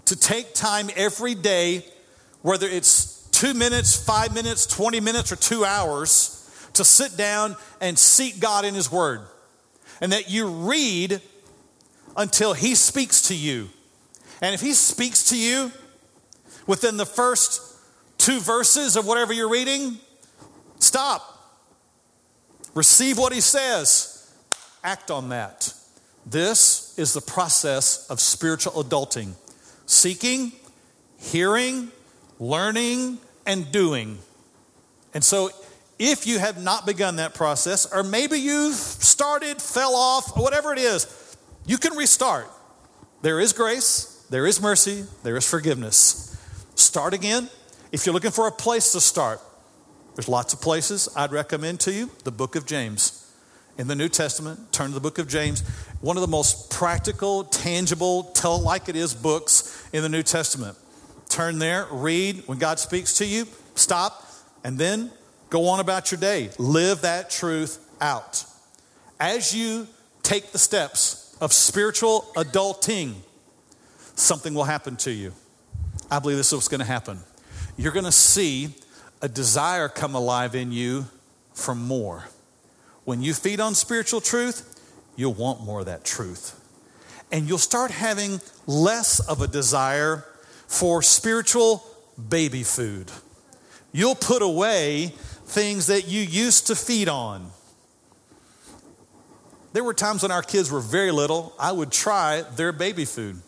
To 0.06 0.16
take 0.16 0.54
time 0.54 0.88
every 0.96 1.35
day 1.35 1.85
whether 2.40 2.66
it's 2.66 3.28
two 3.30 3.52
minutes, 3.52 4.02
five 4.02 4.32
minutes, 4.32 4.64
20 4.64 5.00
minutes, 5.00 5.32
or 5.32 5.37
two 5.37 5.66
hours, 5.66 6.50
to 6.73 6.82
sit 6.82 7.18
down 7.18 7.54
and 7.82 7.99
seek 7.99 8.40
God 8.40 8.64
in 8.64 8.73
His 8.73 8.90
Word. 8.90 9.20
And 10.00 10.12
that 10.12 10.30
you 10.30 10.46
read 10.46 11.20
until 12.16 12.54
He 12.54 12.75
speaks 12.75 13.28
to 13.28 13.35
you. 13.35 13.68
And 14.40 14.54
if 14.54 14.62
He 14.62 14.73
speaks 14.73 15.28
to 15.28 15.37
you 15.37 15.73
within 16.66 16.96
the 16.96 17.04
first 17.04 17.61
two 18.16 18.40
verses 18.40 18.96
of 18.96 19.06
whatever 19.06 19.35
you're 19.35 19.50
reading, 19.50 19.99
stop. 20.96 21.60
Receive 22.72 23.18
what 23.18 23.34
He 23.34 23.42
says, 23.42 24.32
act 24.82 25.10
on 25.10 25.28
that. 25.28 25.74
This 26.24 26.98
is 26.98 27.12
the 27.12 27.20
process 27.20 28.08
of 28.08 28.18
spiritual 28.18 28.82
adulting 28.82 29.34
seeking, 29.84 30.52
hearing, 31.18 31.92
learning 32.40 33.18
and 33.44 33.70
doing. 33.70 34.18
And 35.12 35.22
so, 35.22 35.50
if 35.98 36.26
you 36.26 36.38
have 36.38 36.62
not 36.62 36.86
begun 36.86 37.16
that 37.16 37.34
process, 37.34 37.86
or 37.92 38.02
maybe 38.02 38.38
you've 38.38 38.74
started, 38.74 39.60
fell 39.60 39.94
off, 39.94 40.34
whatever 40.34 40.72
it 40.72 40.78
is, 40.78 41.06
you 41.66 41.76
can 41.76 41.94
restart. 41.94 42.48
There 43.20 43.38
is 43.38 43.52
grace, 43.52 44.24
there 44.30 44.46
is 44.46 44.62
mercy, 44.62 45.04
there 45.22 45.36
is 45.36 45.48
forgiveness. 45.48 46.36
Start 46.74 47.12
again. 47.12 47.50
If 47.92 48.06
you're 48.06 48.14
looking 48.14 48.30
for 48.30 48.48
a 48.48 48.52
place 48.52 48.92
to 48.92 49.00
start, 49.00 49.40
there's 50.16 50.28
lots 50.28 50.52
of 50.52 50.61
places. 50.61 51.08
I'd 51.14 51.30
recommend 51.30 51.78
to 51.80 51.92
you 51.92 52.11
the 52.25 52.32
book 52.32 52.56
of 52.56 52.66
James. 52.66 53.23
In 53.78 53.87
the 53.87 53.94
New 53.94 54.08
Testament, 54.08 54.73
turn 54.73 54.88
to 54.88 54.94
the 54.94 55.00
book 55.00 55.18
of 55.18 55.28
James. 55.28 55.61
One 56.00 56.16
of 56.16 56.23
the 56.23 56.26
most 56.26 56.70
practical, 56.70 57.44
tangible, 57.44 58.25
tell 58.25 58.58
like 58.58 58.88
it 58.88 58.96
is 58.96 59.14
books 59.14 59.87
in 59.92 60.02
the 60.02 60.08
New 60.08 60.23
Testament 60.25 60.76
turn 61.28 61.58
there, 61.58 61.87
read. 61.90 62.42
When 62.46 62.58
God 62.58 62.78
speaks 62.78 63.18
to 63.18 63.26
you, 63.26 63.46
stop, 63.75 64.26
and 64.64 64.78
then 64.78 65.11
go 65.50 65.68
on 65.68 65.80
about 65.80 66.11
your 66.11 66.20
day. 66.20 66.50
Live 66.58 67.02
that 67.02 67.30
truth 67.30 67.78
out. 68.00 68.44
As 69.20 69.54
you 69.54 69.87
take 70.23 70.52
the 70.52 70.58
steps 70.58 71.37
of 71.40 71.52
spiritual 71.52 72.26
adulting, 72.37 73.14
something 74.14 74.54
will 74.54 74.64
happen 74.64 74.96
to 74.96 75.11
you. 75.11 75.32
I 76.11 76.18
believe 76.18 76.37
this 76.37 76.49
is 76.49 76.54
what's 76.54 76.68
going 76.68 76.80
to 76.80 76.87
happen. 76.87 77.20
You're 77.76 77.92
going 77.92 78.04
to 78.04 78.12
see 78.12 78.75
a 79.23 79.28
desire 79.28 79.88
come 79.88 80.14
alive 80.14 80.54
in 80.54 80.73
you 80.73 81.06
for 81.54 81.75
more. 81.75 82.28
When 83.04 83.23
you 83.23 83.35
feed 83.35 83.61
on 83.61 83.75
spiritual 83.75 84.20
truth, 84.20 84.82
you'll 85.16 85.35
want 85.35 85.62
more 85.62 85.80
of 85.80 85.87
that 85.87 86.04
truth. 86.04 86.61
And 87.32 87.49
you'll 87.49 87.58
start 87.58 87.90
having 87.90 88.40
less 88.66 89.20
of 89.20 89.40
a 89.40 89.49
desire 89.49 90.25
for 90.66 91.02
spiritual 91.02 91.85
baby 92.28 92.62
food. 92.62 93.11
You'll 93.92 94.14
put 94.14 94.42
away 94.42 95.12
things 95.46 95.87
that 95.87 96.08
you 96.08 96.20
used 96.23 96.66
to 96.66 96.76
feed 96.76 97.08
on. 97.08 97.50
There 99.73 99.85
were 99.85 99.94
times 99.94 100.23
when 100.23 100.32
our 100.32 100.42
kids 100.42 100.70
were 100.70 100.80
very 100.80 101.11
little, 101.12 101.54
I 101.58 101.73
would 101.73 101.92
try 101.92 102.42
their 102.56 102.73
baby 102.73 103.04
food. 103.04 103.40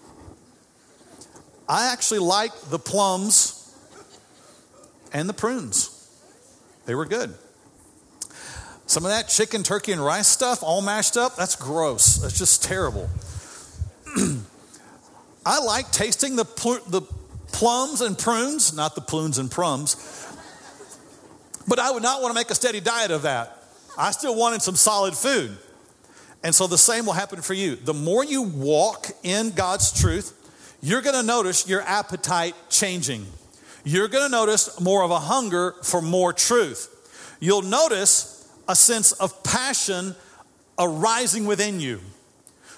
I 1.68 1.92
actually 1.92 2.20
liked 2.20 2.70
the 2.70 2.78
plums 2.78 3.57
and 5.12 5.28
the 5.28 5.32
prunes, 5.34 6.10
they 6.86 6.94
were 6.94 7.06
good. 7.06 7.34
Some 8.86 9.04
of 9.04 9.10
that 9.10 9.28
chicken, 9.28 9.62
turkey, 9.62 9.92
and 9.92 10.02
rice 10.02 10.26
stuff 10.26 10.62
all 10.62 10.80
mashed 10.80 11.16
up, 11.16 11.36
that's 11.36 11.56
gross. 11.56 12.16
That's 12.16 12.38
just 12.38 12.62
terrible. 12.62 13.10
I 15.46 15.60
like 15.60 15.90
tasting 15.92 16.36
the, 16.36 16.46
pl- 16.46 16.80
the 16.86 17.02
plums 17.52 18.00
and 18.00 18.18
prunes, 18.18 18.74
not 18.74 18.94
the 18.94 19.00
prunes 19.02 19.38
and 19.38 19.50
prums, 19.50 19.96
but 21.66 21.78
I 21.78 21.90
would 21.90 22.02
not 22.02 22.22
want 22.22 22.32
to 22.32 22.34
make 22.34 22.50
a 22.50 22.54
steady 22.54 22.80
diet 22.80 23.10
of 23.10 23.22
that. 23.22 23.62
I 23.98 24.10
still 24.12 24.34
wanted 24.34 24.62
some 24.62 24.76
solid 24.76 25.14
food. 25.14 25.56
And 26.42 26.54
so 26.54 26.66
the 26.66 26.78
same 26.78 27.04
will 27.04 27.14
happen 27.14 27.42
for 27.42 27.54
you. 27.54 27.76
The 27.76 27.94
more 27.94 28.24
you 28.24 28.42
walk 28.42 29.08
in 29.22 29.50
God's 29.50 30.00
truth, 30.00 30.34
you're 30.80 31.02
going 31.02 31.16
to 31.16 31.22
notice 31.22 31.68
your 31.68 31.82
appetite 31.82 32.54
changing. 32.70 33.26
You're 33.84 34.08
going 34.08 34.24
to 34.24 34.30
notice 34.30 34.80
more 34.80 35.02
of 35.02 35.10
a 35.10 35.20
hunger 35.20 35.74
for 35.82 36.02
more 36.02 36.32
truth. 36.32 36.94
You'll 37.40 37.62
notice 37.62 38.48
a 38.68 38.74
sense 38.74 39.12
of 39.12 39.42
passion 39.42 40.14
arising 40.78 41.46
within 41.46 41.80
you. 41.80 42.00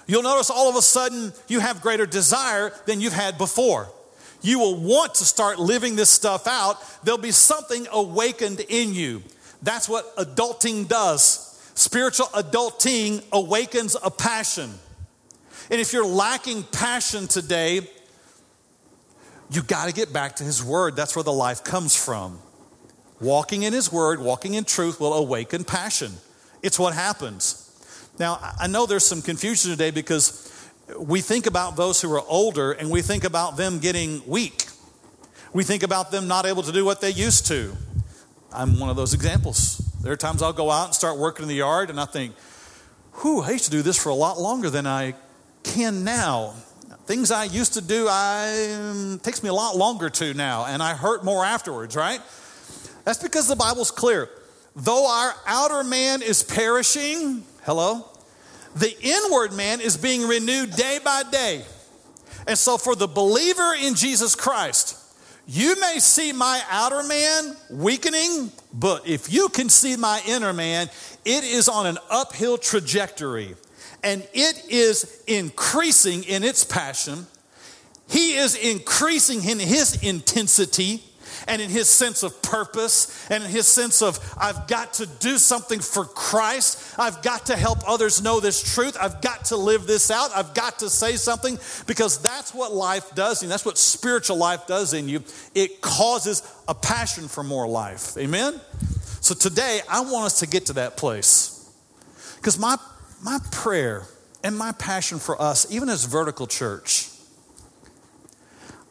You'll 0.07 0.23
notice 0.23 0.49
all 0.49 0.69
of 0.69 0.75
a 0.75 0.81
sudden 0.81 1.33
you 1.47 1.59
have 1.59 1.81
greater 1.81 2.05
desire 2.05 2.73
than 2.85 3.01
you've 3.01 3.13
had 3.13 3.37
before. 3.37 3.89
You 4.41 4.59
will 4.59 4.75
want 4.75 5.15
to 5.15 5.25
start 5.25 5.59
living 5.59 5.95
this 5.95 6.09
stuff 6.09 6.47
out. 6.47 6.77
There'll 7.03 7.19
be 7.19 7.31
something 7.31 7.87
awakened 7.91 8.59
in 8.69 8.93
you. 8.93 9.21
That's 9.61 9.87
what 9.87 10.15
adulting 10.17 10.87
does. 10.87 11.47
Spiritual 11.75 12.27
adulting 12.27 13.23
awakens 13.31 13.95
a 14.03 14.09
passion. 14.09 14.71
And 15.69 15.79
if 15.79 15.93
you're 15.93 16.05
lacking 16.05 16.63
passion 16.63 17.27
today, 17.27 17.81
you 19.51 19.61
got 19.61 19.87
to 19.87 19.93
get 19.93 20.13
back 20.13 20.37
to 20.37 20.43
His 20.43 20.63
Word. 20.63 20.95
That's 20.95 21.15
where 21.15 21.23
the 21.23 21.33
life 21.33 21.63
comes 21.63 21.95
from. 21.95 22.39
Walking 23.19 23.63
in 23.63 23.73
His 23.73 23.91
Word, 23.91 24.21
walking 24.21 24.53
in 24.53 24.63
truth 24.63 24.99
will 24.99 25.13
awaken 25.13 25.63
passion. 25.63 26.13
It's 26.63 26.79
what 26.79 26.93
happens. 26.93 27.67
Now, 28.17 28.39
I 28.59 28.67
know 28.67 28.85
there's 28.85 29.05
some 29.05 29.21
confusion 29.21 29.71
today 29.71 29.91
because 29.91 30.47
we 30.97 31.21
think 31.21 31.47
about 31.47 31.75
those 31.75 32.01
who 32.01 32.13
are 32.13 32.23
older 32.27 32.71
and 32.71 32.89
we 32.89 33.01
think 33.01 33.23
about 33.23 33.57
them 33.57 33.79
getting 33.79 34.21
weak. 34.27 34.65
We 35.53 35.63
think 35.63 35.83
about 35.83 36.11
them 36.11 36.27
not 36.27 36.45
able 36.45 36.63
to 36.63 36.71
do 36.71 36.85
what 36.85 37.01
they 37.01 37.09
used 37.09 37.47
to. 37.47 37.75
I'm 38.53 38.79
one 38.79 38.89
of 38.89 38.95
those 38.95 39.13
examples. 39.13 39.77
There 40.01 40.11
are 40.11 40.17
times 40.17 40.41
I'll 40.41 40.53
go 40.53 40.71
out 40.71 40.85
and 40.87 40.95
start 40.95 41.17
working 41.17 41.43
in 41.43 41.49
the 41.49 41.55
yard 41.55 41.89
and 41.89 41.99
I 41.99 42.05
think, 42.05 42.35
whew, 43.21 43.41
I 43.41 43.51
used 43.51 43.65
to 43.65 43.71
do 43.71 43.81
this 43.81 44.01
for 44.01 44.09
a 44.09 44.15
lot 44.15 44.39
longer 44.39 44.69
than 44.69 44.87
I 44.87 45.15
can 45.63 46.03
now. 46.03 46.55
Things 47.05 47.31
I 47.31 47.45
used 47.45 47.73
to 47.73 47.81
do, 47.81 48.07
I 48.09 48.73
um, 48.73 49.19
takes 49.19 49.43
me 49.43 49.49
a 49.49 49.53
lot 49.53 49.75
longer 49.75 50.09
to 50.09 50.33
now, 50.33 50.65
and 50.65 50.81
I 50.83 50.93
hurt 50.93 51.23
more 51.23 51.43
afterwards, 51.43 51.95
right? 51.95 52.21
That's 53.03 53.21
because 53.21 53.47
the 53.47 53.55
Bible's 53.55 53.91
clear. 53.91 54.29
Though 54.75 55.09
our 55.09 55.33
outer 55.45 55.83
man 55.83 56.21
is 56.21 56.43
perishing, 56.43 57.43
Hello? 57.63 58.07
The 58.75 58.95
inward 59.01 59.53
man 59.53 59.81
is 59.81 59.97
being 59.97 60.27
renewed 60.27 60.71
day 60.71 60.99
by 61.03 61.23
day. 61.29 61.63
And 62.47 62.57
so, 62.57 62.77
for 62.77 62.95
the 62.95 63.07
believer 63.07 63.75
in 63.79 63.93
Jesus 63.93 64.33
Christ, 64.33 64.97
you 65.45 65.79
may 65.79 65.99
see 65.99 66.31
my 66.31 66.61
outer 66.71 67.03
man 67.03 67.55
weakening, 67.69 68.51
but 68.73 69.07
if 69.07 69.31
you 69.31 69.49
can 69.49 69.69
see 69.69 69.95
my 69.95 70.21
inner 70.27 70.53
man, 70.53 70.89
it 71.23 71.43
is 71.43 71.69
on 71.69 71.85
an 71.85 71.97
uphill 72.09 72.57
trajectory 72.57 73.55
and 74.03 74.27
it 74.33 74.65
is 74.69 75.23
increasing 75.27 76.23
in 76.23 76.43
its 76.43 76.63
passion. 76.63 77.27
He 78.09 78.33
is 78.33 78.55
increasing 78.55 79.43
in 79.43 79.59
his 79.59 80.01
intensity 80.03 81.03
and 81.47 81.61
in 81.61 81.69
his 81.69 81.87
sense 81.87 82.23
of 82.23 82.41
purpose 82.41 83.29
and 83.29 83.43
in 83.43 83.49
his 83.49 83.67
sense 83.67 84.01
of, 84.01 84.19
I've 84.37 84.67
got 84.67 84.93
to 84.95 85.05
do 85.05 85.37
something 85.37 85.79
for 85.79 86.05
Christ. 86.05 86.95
I've 86.99 87.21
got 87.21 87.47
to 87.47 87.55
help 87.55 87.79
others 87.87 88.21
know 88.21 88.39
this 88.39 88.75
truth. 88.75 88.97
I've 88.99 89.21
got 89.21 89.45
to 89.45 89.57
live 89.57 89.87
this 89.87 90.11
out. 90.11 90.29
I've 90.35 90.53
got 90.53 90.79
to 90.79 90.89
say 90.89 91.15
something 91.15 91.57
because 91.87 92.21
that's 92.21 92.53
what 92.53 92.73
life 92.73 93.15
does. 93.15 93.43
And 93.43 93.51
that's 93.51 93.65
what 93.65 93.77
spiritual 93.77 94.37
life 94.37 94.67
does 94.67 94.93
in 94.93 95.07
you. 95.07 95.23
It 95.55 95.81
causes 95.81 96.43
a 96.67 96.75
passion 96.75 97.27
for 97.27 97.43
more 97.43 97.67
life. 97.67 98.17
Amen? 98.17 98.59
So 99.21 99.35
today, 99.35 99.81
I 99.89 100.01
want 100.01 100.25
us 100.25 100.39
to 100.39 100.47
get 100.47 100.67
to 100.67 100.73
that 100.73 100.97
place. 100.97 101.71
Because 102.37 102.57
my, 102.57 102.75
my 103.23 103.39
prayer 103.51 104.03
and 104.43 104.57
my 104.57 104.71
passion 104.73 105.19
for 105.19 105.41
us, 105.41 105.71
even 105.71 105.89
as 105.89 106.05
vertical 106.05 106.47
church, 106.47 107.09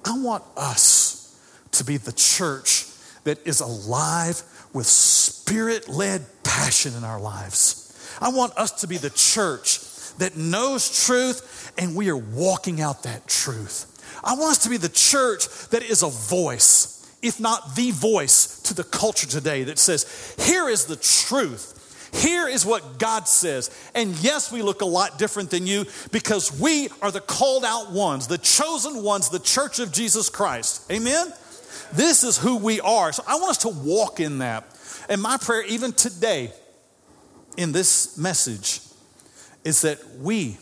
I 0.04 0.18
want 0.18 0.44
us 0.56 1.38
to 1.72 1.84
be 1.84 1.96
the 1.96 2.12
church 2.12 2.86
that 3.24 3.38
is 3.46 3.60
alive 3.60 4.42
with 4.72 4.86
spirit 4.86 5.88
led 5.88 6.24
passion 6.42 6.94
in 6.96 7.04
our 7.04 7.20
lives. 7.20 8.16
I 8.20 8.30
want 8.30 8.56
us 8.56 8.80
to 8.80 8.86
be 8.86 8.96
the 8.96 9.10
church 9.10 9.80
that 10.18 10.36
knows 10.36 11.04
truth 11.06 11.72
and 11.78 11.96
we 11.96 12.10
are 12.10 12.16
walking 12.16 12.80
out 12.80 13.02
that 13.04 13.26
truth. 13.26 13.86
I 14.22 14.34
want 14.34 14.52
us 14.52 14.58
to 14.64 14.70
be 14.70 14.76
the 14.76 14.88
church 14.88 15.46
that 15.68 15.82
is 15.82 16.02
a 16.02 16.08
voice, 16.08 17.10
if 17.22 17.40
not 17.40 17.74
the 17.76 17.90
voice, 17.90 18.60
to 18.62 18.74
the 18.74 18.84
culture 18.84 19.26
today 19.26 19.64
that 19.64 19.78
says, 19.78 20.34
here 20.38 20.68
is 20.68 20.86
the 20.86 20.96
truth. 20.96 21.76
Here 22.12 22.48
is 22.48 22.66
what 22.66 22.98
God 22.98 23.28
says. 23.28 23.70
And 23.94 24.14
yes, 24.22 24.50
we 24.50 24.62
look 24.62 24.82
a 24.82 24.86
lot 24.86 25.18
different 25.18 25.50
than 25.50 25.66
you 25.66 25.86
because 26.10 26.58
we 26.58 26.88
are 27.02 27.10
the 27.10 27.20
called 27.20 27.64
out 27.64 27.92
ones, 27.92 28.26
the 28.26 28.38
chosen 28.38 29.02
ones, 29.02 29.28
the 29.28 29.38
church 29.38 29.78
of 29.78 29.92
Jesus 29.92 30.28
Christ. 30.28 30.90
Amen? 30.90 31.32
This 31.92 32.24
is 32.24 32.38
who 32.38 32.56
we 32.56 32.80
are. 32.80 33.12
So 33.12 33.22
I 33.26 33.36
want 33.36 33.50
us 33.50 33.58
to 33.58 33.68
walk 33.68 34.20
in 34.20 34.38
that. 34.38 34.64
And 35.08 35.20
my 35.20 35.36
prayer, 35.36 35.64
even 35.64 35.92
today, 35.92 36.52
in 37.56 37.72
this 37.72 38.16
message, 38.16 38.80
is 39.64 39.82
that 39.82 39.98
we 40.18 40.56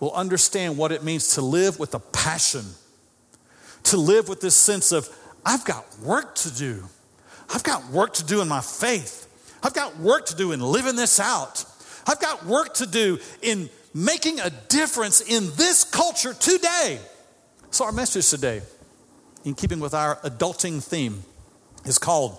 will 0.00 0.12
understand 0.12 0.76
what 0.76 0.92
it 0.92 1.04
means 1.04 1.34
to 1.34 1.42
live 1.42 1.78
with 1.78 1.94
a 1.94 2.00
passion, 2.00 2.64
to 3.84 3.96
live 3.96 4.28
with 4.28 4.40
this 4.40 4.56
sense 4.56 4.92
of, 4.92 5.08
I've 5.44 5.64
got 5.64 5.84
work 6.00 6.34
to 6.36 6.54
do. 6.54 6.84
I've 7.54 7.62
got 7.62 7.90
work 7.90 8.14
to 8.14 8.24
do 8.24 8.40
in 8.40 8.48
my 8.48 8.60
faith. 8.60 9.21
I've 9.62 9.74
got 9.74 9.98
work 9.98 10.26
to 10.26 10.36
do 10.36 10.52
in 10.52 10.60
living 10.60 10.96
this 10.96 11.20
out. 11.20 11.64
I've 12.06 12.20
got 12.20 12.44
work 12.46 12.74
to 12.74 12.86
do 12.86 13.18
in 13.42 13.70
making 13.94 14.40
a 14.40 14.50
difference 14.68 15.20
in 15.20 15.50
this 15.56 15.84
culture 15.84 16.34
today. 16.34 16.98
So, 17.70 17.84
our 17.84 17.92
message 17.92 18.28
today, 18.28 18.62
in 19.44 19.54
keeping 19.54 19.80
with 19.80 19.94
our 19.94 20.16
adulting 20.16 20.82
theme, 20.82 21.22
is 21.84 21.98
called 21.98 22.38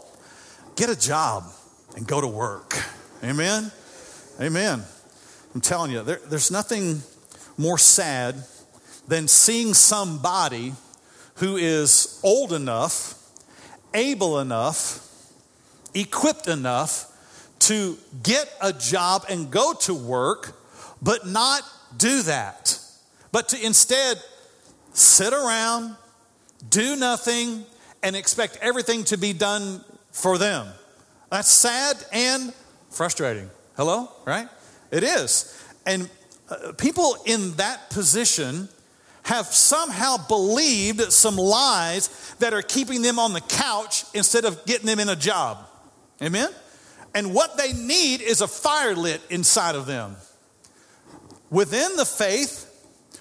Get 0.75 0.89
a 0.89 1.00
Job 1.00 1.46
and 1.96 2.06
Go 2.06 2.20
to 2.22 2.27
Work. 2.27 2.77
Amen? 3.24 3.72
Amen. 4.42 4.84
I'm 5.56 5.62
telling 5.62 5.92
you, 5.92 6.03
there, 6.03 6.20
there's 6.27 6.51
nothing 6.51 7.01
more 7.58 7.77
sad 7.77 8.36
than 9.08 9.27
seeing 9.27 9.74
somebody 9.74 10.74
who 11.36 11.56
is 11.56 12.20
old 12.24 12.53
enough, 12.53 13.15
able 13.94 14.39
enough, 14.39 15.08
equipped 15.94 16.48
enough 16.48 17.12
to 17.67 17.98
get 18.24 18.53
a 18.62 18.74
job 18.74 19.25
and 19.29 19.50
go 19.50 19.74
to 19.74 19.93
work, 19.93 20.60
but 21.01 21.27
not 21.27 21.62
do 21.98 22.22
that. 22.24 22.79
But 23.32 23.50
to 23.50 23.65
instead 23.65 24.22
sit 24.93 25.34
around, 25.34 25.96
do 26.70 26.96
nothing, 26.96 27.65
and 28.01 28.15
expect 28.15 28.58
everything 28.62 29.03
to 29.05 29.17
be 29.17 29.34
done 29.34 29.84
for 30.12 30.38
them. 30.38 30.67
That's 31.29 31.50
sad 31.50 31.98
and 32.12 32.53
frustrating. 32.89 33.50
Hello? 33.77 34.10
Right? 34.25 34.48
It 34.91 35.03
is. 35.03 35.58
And 35.86 36.10
uh, 36.50 36.74
people 36.74 37.17
in 37.25 37.53
that 37.53 37.89
position 37.89 38.67
have 39.24 39.46
somehow 39.46 40.17
believed 40.27 41.01
some 41.13 41.38
lies 41.38 42.36
that 42.39 42.53
are 42.53 42.62
keeping 42.62 43.01
them 43.01 43.20
on 43.20 43.32
the 43.32 43.41
couch 43.41 44.03
instead 44.13 44.43
of 44.43 44.65
getting 44.65 44.86
them 44.86 45.00
in 45.00 45.08
a 45.08 45.15
job. 45.15 45.65
Amen? 46.22 46.50
And 47.15 47.34
what 47.34 47.58
they 47.58 47.74
need 47.74 48.22
is 48.22 48.41
a 48.41 48.48
fire 48.48 48.96
lit 48.96 49.22
inside 49.29 49.75
of 49.75 49.86
them. 49.86 50.15
Within 51.50 51.96
the 51.96 52.05
faith, 52.05 52.70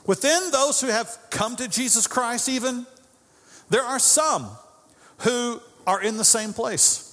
within 0.07 0.51
those 0.51 0.81
who 0.81 0.87
have 0.87 1.17
come 1.31 1.57
to 1.57 1.69
Jesus 1.69 2.07
Christ, 2.07 2.49
even, 2.49 2.87
there 3.69 3.83
are 3.83 3.99
some 3.99 4.49
who 5.19 5.61
are 5.87 6.03
in 6.03 6.17
the 6.17 6.25
same 6.25 6.53
place. 6.53 7.09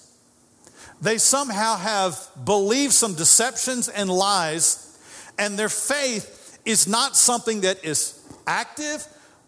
They 1.02 1.18
somehow 1.18 1.76
have 1.78 2.18
believed 2.46 2.94
some 2.94 3.14
deceptions 3.14 3.88
and 3.90 4.10
lies, 4.10 4.98
and 5.38 5.58
their 5.58 5.70
faith 5.70 6.60
is 6.66 6.88
not 6.88 7.16
something 7.16 7.62
that 7.62 7.84
is 7.86 8.22
active, 8.46 9.06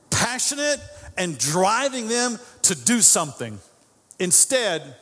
passionate, 0.10 0.80
and 1.18 1.38
driving 1.38 2.08
them 2.08 2.40
to 2.64 2.76
do 2.76 3.02
something. 3.02 3.60
Instead, 4.20 4.96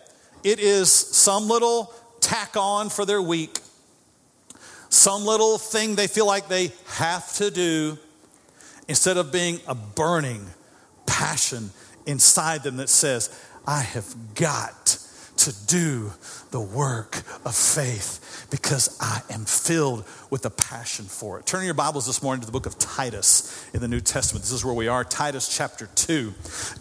it 0.44 0.60
is 0.60 0.92
some 0.92 1.48
little 1.48 1.94
tack 2.20 2.56
on 2.56 2.90
for 2.90 3.06
their 3.06 3.22
week, 3.22 3.60
some 4.90 5.26
little 5.26 5.58
thing 5.58 5.96
they 5.96 6.08
feel 6.08 6.26
like 6.26 6.48
they 6.48 6.72
have 6.88 7.34
to 7.36 7.52
do, 7.52 7.98
instead 8.88 9.18
of 9.18 9.32
being 9.32 9.60
a 9.68 9.76
burning 9.76 10.46
passion 11.06 11.70
inside 12.06 12.64
them 12.64 12.78
that 12.78 12.90
says, 12.90 13.30
I 13.68 13.82
have 13.82 14.16
got 14.34 14.98
to 15.50 15.66
do 15.66 16.12
the 16.52 16.60
work 16.60 17.24
of 17.44 17.56
faith 17.56 18.48
because 18.52 18.96
I 19.02 19.22
am 19.32 19.46
filled 19.46 20.06
with 20.30 20.46
a 20.46 20.50
passion 20.52 21.06
for 21.06 21.40
it. 21.40 21.48
Turn 21.48 21.66
your 21.66 21.74
Bibles 21.74 22.06
this 22.06 22.22
morning 22.22 22.42
to 22.42 22.46
the 22.46 22.52
book 22.52 22.68
of 22.68 22.78
Titus 22.78 23.68
in 23.74 23.82
the 23.82 23.88
New 23.88 24.00
Testament. 24.00 24.44
This 24.44 24.52
is 24.52 24.64
where 24.64 24.76
we 24.76 24.88
are, 24.88 25.04
Titus 25.04 25.56
chapter 25.56 25.88
2. 25.96 26.34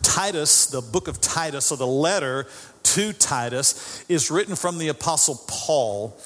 Titus, 0.02 0.66
the 0.66 0.82
book 0.82 1.08
of 1.08 1.18
Titus, 1.20 1.72
or 1.72 1.78
the 1.78 1.86
letter 1.86 2.46
to 2.82 3.12
Titus, 3.14 4.04
is 4.08 4.30
written 4.30 4.54
from 4.54 4.76
the 4.76 4.88
Apostle 4.88 5.40
Paul 5.48 6.18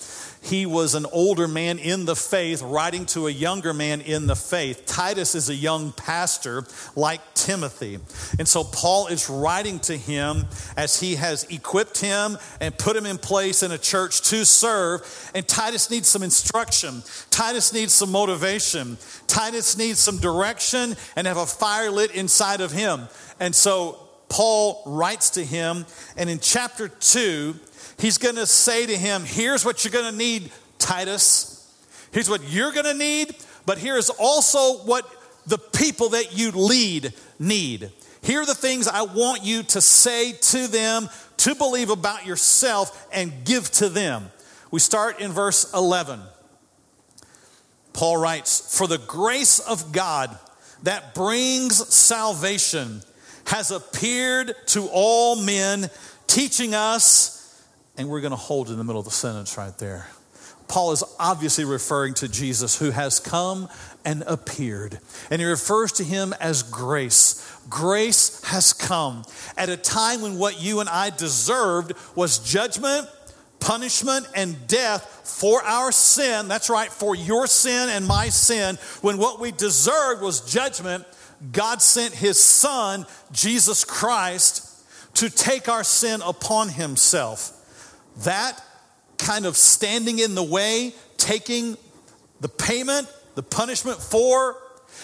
he 0.42 0.66
was 0.66 0.96
an 0.96 1.07
older 1.12 1.46
man 1.46 1.78
in 1.78 2.05
the 2.05 2.16
faith, 2.16 2.62
writing 2.62 3.07
to 3.07 3.28
a 3.28 3.31
younger 3.31 3.72
man 3.72 4.00
in 4.00 4.26
the 4.26 4.35
faith. 4.35 4.87
Titus 4.87 5.37
is 5.37 5.48
a 5.48 5.55
young 5.55 5.92
pastor 5.92 6.64
like 6.96 7.20
Timothy. 7.35 8.00
And 8.40 8.48
so 8.48 8.64
Paul 8.64 9.07
is 9.07 9.31
writing 9.31 9.78
to 9.81 9.96
him 9.96 10.46
as 10.76 10.98
he 10.98 11.14
has 11.14 11.44
equipped 11.44 12.00
him 12.00 12.38
and 12.61 12.76
put 12.76 12.96
him 12.96 13.07
in 13.07 13.18
place 13.18 13.62
in 13.62 13.70
a 13.70 13.78
church 13.78 14.20
to 14.31 14.44
serve. 14.44 15.31
And 15.33 15.46
Titus 15.46 15.90
needs 15.90 16.09
some 16.09 16.24
instruction, 16.24 17.05
Titus 17.31 17.72
needs 17.72 17.92
some 17.92 18.11
motivation, 18.11 18.98
Titus 19.28 19.78
needs 19.78 20.00
some 20.00 20.18
direction 20.18 20.96
and 21.14 21.28
have 21.28 21.37
a 21.37 21.46
fire 21.46 21.90
lit 21.90 22.11
inside 22.16 22.61
of 22.61 22.72
him. 22.72 23.09
And 23.38 23.55
so 23.55 23.98
Paul 24.28 24.83
writes 24.87 25.31
to 25.31 25.44
him, 25.44 25.87
and 26.16 26.28
in 26.28 26.40
chapter 26.40 26.88
2, 26.88 27.55
he's 28.02 28.18
going 28.18 28.34
to 28.34 28.46
say 28.46 28.84
to 28.84 28.96
him, 28.96 29.22
Here's 29.24 29.64
what 29.64 29.84
you're 29.84 29.92
going 29.92 30.10
to 30.10 30.18
need, 30.18 30.50
Titus. 30.78 31.48
Here's 32.10 32.28
what 32.28 32.42
you're 32.50 32.72
going 32.72 32.84
to 32.84 32.94
need, 32.94 33.34
but 33.64 33.78
here's 33.78 34.10
also 34.10 34.84
what 34.84 35.08
the 35.46 35.56
people 35.56 36.10
that 36.10 36.36
you 36.36 36.50
lead 36.50 37.14
need. 37.38 37.90
Here 38.20 38.42
are 38.42 38.46
the 38.46 38.54
things 38.54 38.86
I 38.86 39.02
want 39.02 39.44
you 39.44 39.62
to 39.62 39.80
say 39.80 40.32
to 40.32 40.66
them, 40.66 41.08
to 41.38 41.54
believe 41.54 41.90
about 41.90 42.26
yourself, 42.26 43.08
and 43.12 43.44
give 43.44 43.70
to 43.72 43.88
them. 43.88 44.30
We 44.70 44.80
start 44.80 45.20
in 45.20 45.32
verse 45.32 45.72
11. 45.72 46.20
Paul 47.92 48.18
writes, 48.18 48.76
For 48.76 48.86
the 48.86 48.98
grace 48.98 49.58
of 49.58 49.92
God 49.92 50.36
that 50.82 51.14
brings 51.14 51.94
salvation 51.94 53.02
has 53.46 53.70
appeared 53.70 54.54
to 54.66 54.88
all 54.92 55.36
men, 55.36 55.88
teaching 56.26 56.74
us 56.74 57.41
and 57.96 58.09
we're 58.09 58.20
going 58.20 58.33
to 58.33 58.37
hold 58.37 58.70
in 58.70 58.78
the 58.78 58.85
middle 58.85 59.00
of 59.00 59.05
the 59.05 59.11
sentence 59.11 59.57
right 59.57 59.76
there. 59.78 60.07
Paul 60.68 60.92
is 60.92 61.05
obviously 61.18 61.64
referring 61.64 62.14
to 62.14 62.28
Jesus 62.28 62.78
who 62.78 62.90
has 62.90 63.20
come 63.20 63.68
and 64.05 64.24
appeared. 64.26 64.98
And 65.31 65.40
he 65.40 65.46
refers 65.46 65.92
to 65.92 66.05
him 66.05 66.33
as 66.40 66.62
grace. 66.62 67.46
Grace 67.68 68.42
has 68.44 68.72
come 68.72 69.24
at 69.59 69.68
a 69.68 69.76
time 69.76 70.22
when 70.22 70.38
what 70.38 70.62
you 70.62 70.81
and 70.81 70.88
I 70.88 71.11
deserved 71.11 71.92
was 72.16 72.38
judgment, 72.38 73.07
punishment, 73.61 74.26
and 74.35 74.66
death 74.66 75.20
for 75.24 75.62
our 75.62 75.92
sin. 75.92 76.48
That's 76.48 76.70
right, 76.70 76.90
for 76.90 77.14
your 77.14 77.46
sin 77.46 77.90
and 77.90 78.07
my 78.07 78.31
sin. 78.31 78.76
When 79.02 79.18
what 79.18 79.40
we 79.40 79.52
deserved 79.52 80.22
was 80.22 80.40
judgment, 80.40 81.05
God 81.52 81.83
sent 81.83 82.14
his 82.14 82.38
son, 82.38 83.05
Jesus 83.31 83.85
Christ, 83.85 84.68
to 85.16 85.28
take 85.28 85.68
our 85.68 85.85
sin 85.85 86.22
upon 86.24 86.70
himself. 86.70 87.59
That 88.18 88.62
kind 89.18 89.46
of 89.46 89.57
standing 89.57 90.18
in 90.18 90.35
the 90.35 90.42
way, 90.42 90.92
taking 91.16 91.77
the 92.40 92.48
payment, 92.48 93.09
the 93.35 93.42
punishment 93.42 93.98
for, 93.98 94.57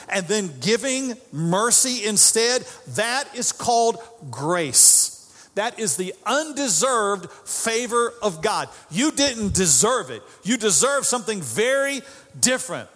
and 0.08 0.26
then 0.26 0.50
giving 0.60 1.14
mercy 1.32 2.04
instead, 2.04 2.62
that 2.88 3.24
is 3.34 3.52
called 3.52 3.98
grace. 4.30 5.14
That 5.54 5.78
is 5.78 5.96
the 5.96 6.14
undeserved 6.24 7.30
favor 7.30 8.12
of 8.22 8.42
God. 8.42 8.68
You 8.90 9.10
didn't 9.10 9.54
deserve 9.54 10.10
it, 10.10 10.22
you 10.42 10.56
deserve 10.56 11.06
something 11.06 11.40
very 11.40 12.02
different. 12.38 12.88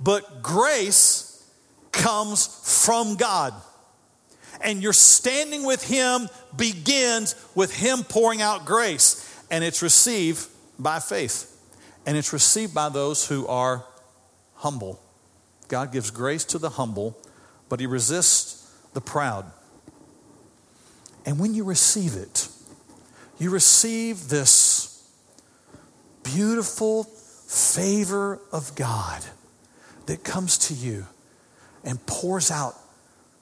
But 0.00 0.42
grace 0.42 1.44
comes 1.92 2.46
from 2.86 3.16
God. 3.16 3.52
And 4.60 4.82
your 4.82 4.92
standing 4.92 5.64
with 5.64 5.86
Him 5.86 6.28
begins 6.56 7.34
with 7.54 7.74
Him 7.74 8.02
pouring 8.02 8.42
out 8.42 8.64
grace 8.64 9.17
and 9.50 9.64
it's 9.64 9.82
received 9.82 10.46
by 10.78 10.98
faith. 11.00 11.54
And 12.06 12.16
it's 12.16 12.32
received 12.32 12.74
by 12.74 12.88
those 12.88 13.26
who 13.26 13.46
are 13.46 13.84
humble. 14.54 15.00
God 15.68 15.92
gives 15.92 16.10
grace 16.10 16.44
to 16.46 16.58
the 16.58 16.70
humble, 16.70 17.18
but 17.68 17.80
He 17.80 17.86
resists 17.86 18.74
the 18.94 19.00
proud. 19.00 19.50
And 21.26 21.38
when 21.38 21.54
you 21.54 21.64
receive 21.64 22.16
it, 22.16 22.48
you 23.38 23.50
receive 23.50 24.28
this 24.28 25.06
beautiful 26.22 27.04
favor 27.04 28.40
of 28.52 28.74
God 28.74 29.22
that 30.06 30.24
comes 30.24 30.58
to 30.58 30.74
you 30.74 31.06
and 31.84 32.04
pours 32.06 32.50
out 32.50 32.74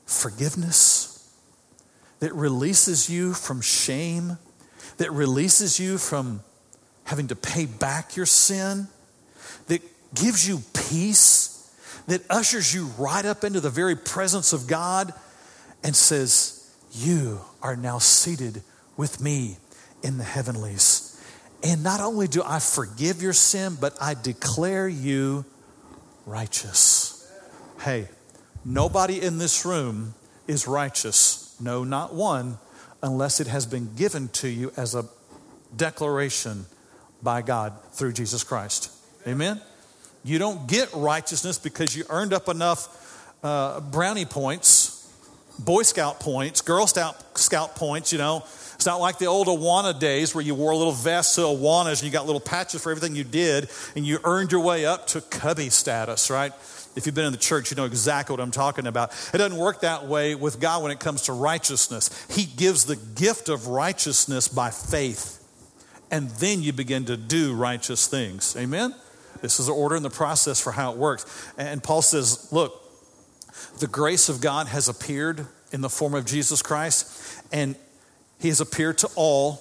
forgiveness, 0.05 1.31
that 2.21 2.33
releases 2.35 3.09
you 3.09 3.35
from 3.35 3.61
shame, 3.61 4.39
that 4.99 5.13
releases 5.13 5.79
you 5.79 5.99
from 5.99 6.43
having 7.05 7.29
to 7.29 7.37
pay 7.37 7.67
back 7.67 8.17
your 8.17 8.27
sin, 8.27 8.89
that 9.69 9.83
gives 10.15 10.49
you 10.49 10.63
peace, 10.75 11.73
that 12.07 12.23
ushers 12.31 12.75
you 12.75 12.87
right 12.99 13.25
up 13.25 13.45
into 13.45 13.61
the 13.61 13.71
very 13.71 13.97
presence 13.97 14.53
of 14.53 14.67
God 14.67 15.13
and 15.83 15.95
says, 15.95 16.71
You 16.93 17.41
are 17.63 17.77
now 17.77 17.99
seated 17.99 18.63
with 18.97 19.21
me 19.21 19.59
in 20.03 20.19
the 20.19 20.25
heavenlies. 20.25 21.21
And 21.63 21.83
not 21.83 22.01
only 22.01 22.29
do 22.29 22.43
I 22.45 22.59
forgive 22.59 23.23
your 23.23 23.33
sin, 23.33 23.77
but 23.81 23.97
I 24.01 24.15
declare 24.15 24.89
you 24.89 25.45
righteous. 26.27 27.31
Hey, 27.81 28.09
nobody 28.65 29.21
in 29.21 29.39
this 29.39 29.65
room 29.65 30.15
is 30.47 30.67
righteous. 30.67 31.57
No, 31.61 31.85
not 31.85 32.15
one, 32.15 32.59
unless 33.03 33.41
it 33.41 33.47
has 33.47 33.67
been 33.67 33.95
given 33.95 34.29
to 34.29 34.49
you 34.49 34.73
as 34.77 34.95
a 34.95 35.05
declaration 35.77 36.67
by 37.23 37.43
God 37.43 37.73
through 37.93 38.13
Jesus 38.13 38.45
Christ. 38.45 38.93
Amen? 39.27 39.61
You 40.25 40.39
don't 40.39 40.67
get 40.69 40.93
righteousness 40.93 41.59
because 41.59 41.95
you 41.97 42.05
earned 42.09 42.33
up 42.33 42.49
enough 42.49 43.35
uh, 43.43 43.81
brownie 43.81 44.25
points, 44.25 45.13
Boy 45.59 45.83
Scout 45.83 46.21
points, 46.21 46.61
Girl 46.61 46.87
Scout, 46.87 47.39
Scout 47.39 47.77
points, 47.77 48.13
you 48.13 48.19
know. 48.19 48.45
It's 48.75 48.85
not 48.85 49.01
like 49.01 49.19
the 49.19 49.27
old 49.27 49.47
Awana 49.47 49.99
days 49.99 50.35
where 50.35 50.45
you 50.45 50.55
wore 50.55 50.73
a 50.73 50.77
little 50.77 50.93
vest 50.93 51.37
to 51.37 51.43
Awanas 51.43 52.01
and 52.01 52.03
you 52.03 52.11
got 52.11 52.27
little 52.27 52.41
patches 52.41 52.83
for 52.83 52.91
everything 52.91 53.17
you 53.17 53.25
did 53.25 53.71
and 53.95 54.07
you 54.07 54.19
earned 54.25 54.53
your 54.53 54.61
way 54.61 54.85
up 54.85 55.07
to 55.09 55.23
cubby 55.23 55.71
status, 55.71 56.29
right? 56.29 56.53
If 56.97 57.05
you've 57.05 57.15
been 57.15 57.27
in 57.27 57.33
the 57.33 57.39
church, 57.39 57.71
you 57.71 57.77
know 57.77 57.85
exactly 57.85 58.33
what 58.33 58.41
I'm 58.41 58.51
talking 58.51 58.87
about. 58.87 59.13
It 59.35 59.37
doesn't 59.37 59.59
work 59.59 59.83
that 59.83 60.07
way 60.07 60.35
with 60.35 60.59
God 60.61 60.83
when 60.83 60.91
it 60.91 60.99
comes 60.99 61.23
to 61.23 61.33
righteousness. 61.35 62.27
He 62.31 62.45
gives 62.45 62.87
the 62.87 62.97
gift 62.97 63.51
of 63.51 63.67
righteousness 63.69 64.49
by 64.49 64.71
faith, 64.71 65.45
and 66.11 66.31
then 66.31 66.63
you 66.63 66.73
begin 66.73 67.05
to 67.05 67.19
do 67.19 67.55
righteous 67.55 68.07
things. 68.07 68.57
Amen? 68.57 68.95
This 69.43 69.61
is 69.61 69.67
the 69.67 69.75
order 69.75 69.95
and 69.95 70.05
the 70.05 70.11
process 70.11 70.59
for 70.59 70.73
how 70.73 70.93
it 70.93 70.97
works. 70.97 71.53
And 71.59 71.83
Paul 71.83 72.01
says, 72.01 72.51
Look, 72.51 72.83
the 73.79 73.87
grace 73.87 74.31
of 74.31 74.41
God 74.41 74.67
has 74.69 74.89
appeared 74.89 75.47
in 75.73 75.83
the 75.83 75.91
form 75.91 76.15
of 76.15 76.25
Jesus 76.25 76.63
Christ, 76.63 77.43
and 77.53 77.77
He 78.41 78.49
has 78.49 78.63
appeared 78.63 78.97
to 78.99 79.11
all. 79.17 79.61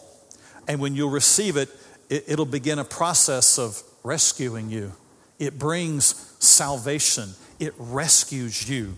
And 0.69 0.79
when 0.79 0.95
you 0.95 1.09
receive 1.09 1.57
it, 1.57 1.69
it 2.09 2.37
will 2.37 2.45
begin 2.45 2.79
a 2.79 2.85
process 2.85 3.59
of 3.59 3.83
rescuing 4.03 4.69
you 4.69 4.93
it 5.39 5.59
brings 5.59 6.34
salvation, 6.45 7.29
it 7.59 7.73
rescues 7.77 8.69
you. 8.69 8.95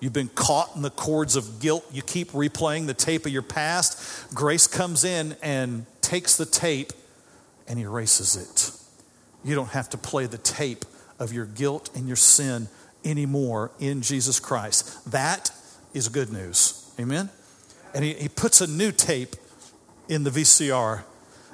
You've 0.00 0.12
been 0.14 0.28
caught 0.28 0.74
in 0.74 0.82
the 0.82 0.90
cords 0.90 1.36
of 1.36 1.60
guilt. 1.60 1.86
You 1.92 2.02
keep 2.02 2.30
replaying 2.30 2.86
the 2.86 2.94
tape 2.94 3.26
of 3.26 3.32
your 3.32 3.42
past. 3.42 4.34
Grace 4.34 4.66
comes 4.66 5.04
in 5.04 5.36
and 5.42 5.84
takes 6.00 6.36
the 6.36 6.46
tape 6.46 6.92
and 7.68 7.78
erases 7.78 8.34
it. 8.34 8.72
You 9.44 9.54
don't 9.54 9.70
have 9.70 9.90
to 9.90 9.98
play 9.98 10.26
the 10.26 10.38
tape 10.38 10.84
of 11.18 11.32
your 11.32 11.44
guilt 11.44 11.90
and 11.94 12.06
your 12.06 12.16
sin 12.16 12.68
anymore 13.04 13.70
in 13.78 14.00
Jesus 14.00 14.40
Christ. 14.40 15.10
That 15.12 15.50
is 15.92 16.08
good 16.08 16.32
news. 16.32 16.90
Amen? 16.98 17.28
And 17.94 18.04
he, 18.04 18.14
he 18.14 18.28
puts 18.28 18.60
a 18.60 18.66
new 18.66 18.92
tape 18.92 19.36
in 20.08 20.24
the 20.24 20.30
VCR. 20.30 21.02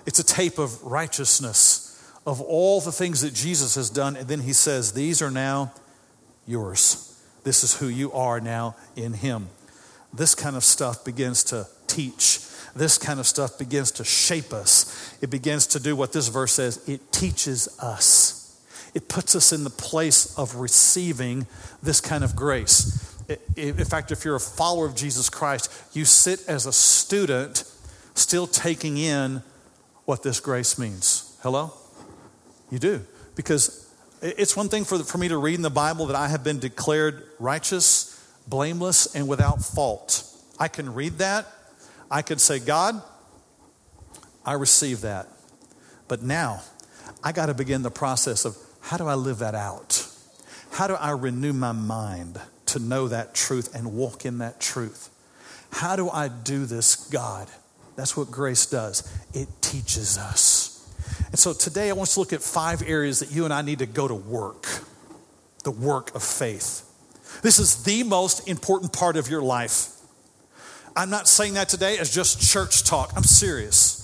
It's 0.07 0.19
a 0.19 0.25
tape 0.25 0.59
of 0.59 0.83
righteousness 0.85 1.86
of 2.27 2.41
all 2.41 2.81
the 2.81 2.93
things 2.93 3.23
that 3.23 3.33
Jesus 3.33 3.77
has 3.77 3.89
done. 3.89 4.17
And 4.17 4.29
then 4.29 4.41
he 4.41 4.53
says, 4.53 4.93
These 4.93 5.23
are 5.23 5.31
now 5.31 5.73
yours. 6.47 7.23
This 7.45 7.63
is 7.63 7.77
who 7.77 7.87
you 7.87 8.13
are 8.13 8.41
now 8.41 8.75
in 8.97 9.15
him. 9.15 9.49
This 10.13 10.35
kind 10.35 10.57
of 10.57 10.65
stuff 10.65 11.05
begins 11.05 11.45
to 11.45 11.69
teach. 11.87 12.41
This 12.75 12.99
kind 12.99 13.21
of 13.21 13.27
stuff 13.27 13.59
begins 13.59 13.93
to 13.93 14.05
shape 14.05 14.53
us. 14.53 15.17
It 15.23 15.31
begins 15.31 15.67
to 15.69 15.81
do 15.81 15.95
what 15.95 16.13
this 16.13 16.29
verse 16.29 16.53
says 16.53 16.87
it 16.89 17.13
teaches 17.13 17.79
us. 17.79 18.43
It 18.95 19.09
puts 19.09 19.37
us 19.37 19.53
in 19.53 19.63
the 19.63 19.71
place 19.71 20.37
of 20.39 20.57
receiving 20.57 21.47
this 21.83 22.01
kind 22.01 22.25
of 22.25 22.35
grace. 22.35 23.15
In 23.57 23.85
fact, 23.85 24.11
if 24.11 24.25
you're 24.25 24.37
a 24.37 24.41
follower 24.41 24.87
of 24.87 24.95
Jesus 24.95 25.29
Christ, 25.29 25.71
you 25.95 26.05
sit 26.05 26.43
as 26.49 26.67
a 26.67 26.73
student 26.73 27.65
still 28.15 28.47
taking 28.47 28.97
in 28.97 29.43
what 30.05 30.23
this 30.23 30.41
grace 30.41 30.79
means. 30.79 31.37
Hello? 31.43 31.73
You 32.71 32.79
do. 32.79 33.05
Because 33.35 33.93
it's 34.23 34.57
one 34.57 34.69
thing 34.69 34.85
for, 34.85 34.99
for 34.99 35.19
me 35.19 35.29
to 35.29 35.39
read 35.39 35.55
in 35.55 35.63
the 35.63 35.71
Bible 35.71 36.07
that 36.07 36.17
I 36.17 36.29
have 36.29 36.43
been 36.43 36.59
declared 36.59 37.23
righteous, 37.39 38.13
blameless, 38.47 39.15
and 39.15 39.29
without 39.29 39.63
fault. 39.63 40.25
I 40.59 40.69
can 40.69 40.95
read 40.95 41.19
that. 41.19 41.47
I 42.11 42.23
can 42.23 42.39
say, 42.39 42.59
God, 42.59 43.01
I 44.45 44.55
receive 44.55 45.03
that. 45.03 45.29
But 46.09 46.23
now, 46.23 46.63
I 47.23 47.33
got 47.33 47.47
to 47.47 47.55
begin 47.55 47.83
the 47.83 47.91
process 47.91 48.45
of 48.45 48.57
how 48.81 48.97
do 48.97 49.07
I 49.07 49.15
live 49.15 49.39
that 49.39 49.55
out? 49.55 50.07
How 50.71 50.87
do 50.87 50.95
I 50.95 51.11
renew 51.11 51.53
my 51.53 51.73
mind 51.73 52.41
to 52.67 52.79
know 52.79 53.09
that 53.09 53.35
truth 53.35 53.75
and 53.75 53.95
walk 53.95 54.25
in 54.25 54.39
that 54.39 54.61
truth? 54.61 55.11
How 55.73 55.97
do 55.97 56.09
I 56.09 56.29
do 56.29 56.65
this, 56.67 56.97
God? 57.11 57.49
That's 57.97 58.17
what 58.17 58.31
grace 58.31 58.67
does. 58.67 59.11
It 59.33 59.49
teaches 59.61 60.19
us. 60.19 60.66
And 61.27 61.39
so 61.39 61.53
today 61.53 61.91
I 61.91 61.93
want 61.93 62.11
to 62.11 62.21
look 62.21 62.33
at 62.33 62.43
five 62.43 62.83
areas 62.83 63.21
that 63.21 63.33
you 63.33 63.45
and 63.45 63.53
I 63.53 63.63
need 63.63 63.81
to 63.81 63.87
go 63.87 64.07
to 64.07 64.15
work 64.15 64.67
the 65.65 65.71
work 65.73 66.15
of 66.15 66.23
faith. 66.23 66.89
This 67.43 67.59
is 67.59 67.83
the 67.83 68.05
most 68.05 68.49
important 68.49 68.93
part 68.93 69.17
of 69.17 69.29
your 69.29 69.43
life. 69.43 69.89
I'm 70.95 71.11
not 71.11 71.27
saying 71.27 71.55
that 71.55 71.69
today 71.69 71.99
as 71.99 72.15
just 72.15 72.41
church 72.41 72.85
talk. 72.85 73.13
I'm 73.17 73.25
serious. 73.25 73.97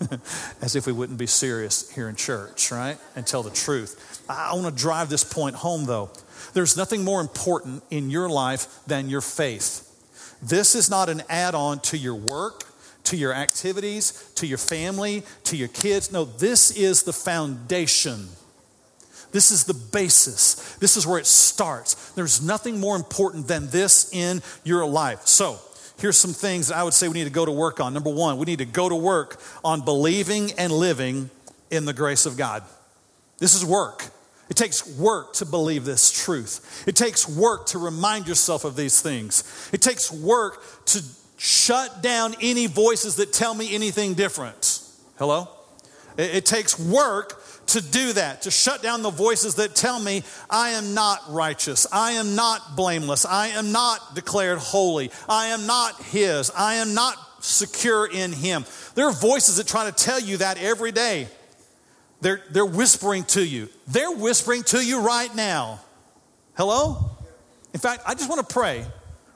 as 0.62 0.76
if 0.76 0.86
we 0.86 0.92
wouldn't 0.92 1.18
be 1.18 1.26
serious 1.26 1.90
here 1.94 2.08
in 2.08 2.16
church, 2.16 2.72
right? 2.72 2.96
And 3.14 3.26
tell 3.26 3.42
the 3.42 3.50
truth. 3.50 4.24
I 4.28 4.54
want 4.54 4.74
to 4.74 4.82
drive 4.82 5.10
this 5.10 5.24
point 5.24 5.56
home, 5.56 5.84
though. 5.84 6.10
There's 6.54 6.76
nothing 6.76 7.04
more 7.04 7.20
important 7.20 7.82
in 7.90 8.08
your 8.08 8.28
life 8.28 8.80
than 8.86 9.10
your 9.10 9.20
faith. 9.20 9.86
This 10.42 10.74
is 10.74 10.88
not 10.88 11.10
an 11.10 11.22
add 11.28 11.54
on 11.54 11.80
to 11.80 11.98
your 11.98 12.14
work 12.14 12.64
to 13.04 13.16
your 13.16 13.32
activities, 13.32 14.30
to 14.36 14.46
your 14.46 14.58
family, 14.58 15.22
to 15.44 15.56
your 15.56 15.68
kids. 15.68 16.12
No, 16.12 16.24
this 16.24 16.70
is 16.70 17.02
the 17.02 17.12
foundation. 17.12 18.28
This 19.32 19.50
is 19.50 19.64
the 19.64 19.74
basis. 19.74 20.76
This 20.76 20.96
is 20.96 21.06
where 21.06 21.18
it 21.18 21.26
starts. 21.26 22.12
There's 22.12 22.42
nothing 22.42 22.80
more 22.80 22.96
important 22.96 23.46
than 23.48 23.68
this 23.68 24.12
in 24.12 24.42
your 24.64 24.84
life. 24.86 25.26
So, 25.26 25.58
here's 25.98 26.16
some 26.16 26.32
things 26.32 26.68
that 26.68 26.76
I 26.76 26.82
would 26.82 26.94
say 26.94 27.08
we 27.08 27.14
need 27.14 27.24
to 27.24 27.30
go 27.30 27.44
to 27.44 27.52
work 27.52 27.80
on. 27.80 27.94
Number 27.94 28.10
one, 28.10 28.38
we 28.38 28.46
need 28.46 28.58
to 28.58 28.64
go 28.64 28.88
to 28.88 28.96
work 28.96 29.40
on 29.64 29.84
believing 29.84 30.52
and 30.58 30.72
living 30.72 31.30
in 31.70 31.84
the 31.84 31.92
grace 31.92 32.26
of 32.26 32.36
God. 32.36 32.64
This 33.38 33.54
is 33.54 33.64
work. 33.64 34.04
It 34.48 34.56
takes 34.56 34.86
work 34.98 35.34
to 35.34 35.46
believe 35.46 35.84
this 35.84 36.10
truth. 36.10 36.84
It 36.86 36.96
takes 36.96 37.28
work 37.28 37.66
to 37.66 37.78
remind 37.78 38.26
yourself 38.26 38.64
of 38.64 38.74
these 38.74 39.00
things. 39.00 39.70
It 39.72 39.80
takes 39.80 40.12
work 40.12 40.60
to 40.86 41.02
shut 41.40 42.02
down 42.02 42.34
any 42.42 42.66
voices 42.66 43.16
that 43.16 43.32
tell 43.32 43.54
me 43.54 43.74
anything 43.74 44.12
different. 44.12 44.78
Hello? 45.16 45.48
It, 46.18 46.34
it, 46.34 46.46
takes 46.46 46.78
work 46.78 47.42
to 47.68 47.80
do 47.80 48.12
that, 48.12 48.42
to 48.42 48.50
shut 48.50 48.82
down 48.82 49.00
the 49.00 49.10
voices 49.10 49.54
that 49.54 49.74
tell 49.74 49.98
me 49.98 50.22
I 50.50 50.70
am 50.70 50.92
not 50.92 51.20
righteous, 51.30 51.86
I 51.90 52.12
am 52.12 52.34
not 52.34 52.76
blameless, 52.76 53.24
I 53.24 53.48
am 53.48 53.72
not 53.72 54.14
declared 54.14 54.58
holy, 54.58 55.10
I 55.30 55.46
am 55.46 55.66
not 55.66 56.02
His, 56.02 56.50
I 56.54 56.74
am 56.74 56.92
not 56.92 57.16
secure 57.42 58.06
in 58.06 58.34
Him. 58.34 58.66
There 58.94 59.06
are 59.06 59.12
voices 59.12 59.56
that 59.56 59.66
try 59.66 59.90
to 59.90 59.92
tell 59.92 60.20
you 60.20 60.36
that 60.38 60.62
every 60.62 60.92
day. 60.92 61.26
They're, 62.20 62.42
they're 62.50 62.66
whispering 62.66 63.24
to 63.24 63.42
you. 63.42 63.70
They're 63.88 64.12
whispering 64.12 64.62
to 64.64 64.84
you 64.84 65.00
right 65.00 65.34
now. 65.34 65.80
Hello? 66.54 67.12
In 67.72 67.80
fact, 67.80 68.02
I 68.06 68.12
just 68.12 68.28
want 68.28 68.46
to 68.46 68.52
pray 68.52 68.84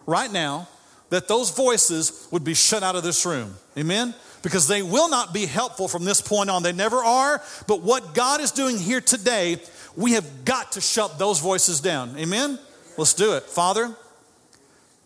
right 0.04 0.30
now 0.30 0.68
that 1.14 1.29
those 1.29 1.50
voices 1.50 2.27
would 2.31 2.42
be 2.42 2.55
shut 2.55 2.83
out 2.83 2.96
of 2.96 3.03
this 3.05 3.24
room. 3.24 3.55
Amen? 3.79 4.14
Because 4.42 4.66
they 4.66 4.83
will 4.83 5.09
not 5.09 5.33
be 5.33 5.46
helpful 5.46 5.87
from 5.87 6.05
this 6.05 6.20
point 6.20 6.50
on. 6.50 6.62
They 6.62 6.72
never 6.72 6.96
are. 6.96 7.40
But 7.68 7.83
what 7.83 8.14
God 8.14 8.40
is 8.40 8.50
doing 8.50 8.79
here 8.79 9.00
today, 9.00 9.59
we 9.96 10.12
have 10.12 10.44
got 10.44 10.72
to 10.72 10.81
shut 10.81 11.18
those 11.18 11.38
voices 11.38 11.81
down. 11.81 12.16
Amen? 12.18 12.59
Let's 12.98 13.14
do 13.14 13.35
it. 13.35 13.44
Father, 13.44 13.94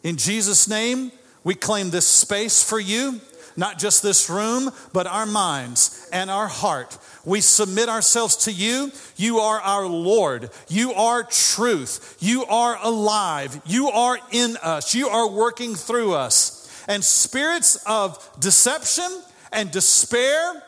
in 0.03 0.17
Jesus' 0.17 0.67
name, 0.67 1.13
we 1.45 1.55
claim 1.55 1.91
this 1.91 2.07
space 2.07 2.63
for 2.63 2.81
you, 2.81 3.21
not 3.59 3.79
just 3.79 4.03
this 4.03 4.31
room, 4.31 4.71
but 4.93 5.07
our 5.07 5.27
minds 5.27 6.09
and 6.13 6.31
our 6.31 6.47
heart. 6.47 6.97
We 7.25 7.41
submit 7.41 7.89
ourselves 7.89 8.37
to 8.45 8.53
you. 8.53 8.93
You 9.17 9.41
are 9.41 9.61
our 9.61 9.87
Lord. 9.87 10.51
You 10.69 10.93
are 10.93 11.25
truth. 11.25 12.17
You 12.21 12.45
are 12.47 12.79
alive. 12.83 13.61
You 13.67 13.89
are 13.89 14.19
in 14.31 14.57
us. 14.63 14.95
You 14.95 15.09
are 15.09 15.29
working 15.29 15.75
through 15.75 16.15
us. 16.15 16.55
And 16.87 17.05
spirits 17.05 17.77
of 17.85 18.31
deception 18.41 19.23
and 19.53 19.71
despair 19.71 20.63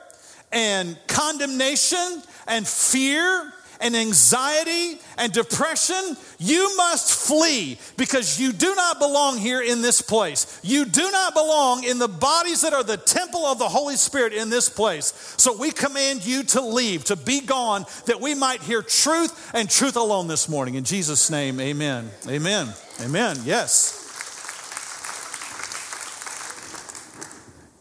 and 0.52 0.98
condemnation 1.06 2.22
and 2.48 2.66
fear 2.66 3.52
and 3.80 3.96
anxiety 3.96 4.98
and 5.16 5.32
depression, 5.32 6.16
you 6.38 6.76
must 6.76 7.26
flee 7.26 7.78
because 7.96 8.38
you 8.38 8.52
do 8.52 8.74
not 8.74 8.98
belong 8.98 9.38
here 9.38 9.62
in 9.62 9.82
this 9.82 10.02
place. 10.02 10.60
You 10.62 10.84
do 10.84 11.10
not 11.10 11.34
belong 11.34 11.84
in 11.84 11.98
the 11.98 12.08
bodies 12.08 12.60
that 12.60 12.72
are 12.72 12.82
the 12.84 12.96
temple 12.96 13.44
of 13.44 13.58
the 13.58 13.68
Holy 13.68 13.96
Spirit 13.96 14.32
in 14.32 14.50
this 14.50 14.68
place. 14.68 15.34
So 15.36 15.56
we 15.56 15.70
command 15.70 16.24
you 16.24 16.42
to 16.44 16.60
leave, 16.60 17.04
to 17.04 17.16
be 17.16 17.40
gone, 17.40 17.86
that 18.06 18.20
we 18.20 18.34
might 18.34 18.62
hear 18.62 18.82
truth 18.82 19.50
and 19.54 19.68
truth 19.68 19.96
alone 19.96 20.28
this 20.28 20.48
morning. 20.48 20.74
In 20.74 20.84
Jesus' 20.84 21.30
name, 21.30 21.58
amen. 21.60 22.10
Amen. 22.28 22.68
Amen. 23.00 23.38
Yes. 23.44 23.96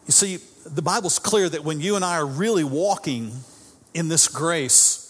You 0.08 0.14
see, 0.14 0.40
the 0.66 0.82
Bible's 0.82 1.20
clear 1.20 1.50
that 1.50 1.64
when 1.64 1.82
you 1.82 1.96
and 1.96 2.06
I 2.06 2.18
are 2.18 2.26
really 2.26 2.64
walking 2.64 3.32
in 3.94 4.08
this 4.08 4.28
grace, 4.28 5.09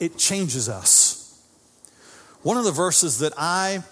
it 0.00 0.16
changes 0.16 0.68
us. 0.68 1.38
One 2.42 2.56
of 2.56 2.64
the 2.64 2.72
verses 2.72 3.18
that 3.18 3.34
I 3.36 3.84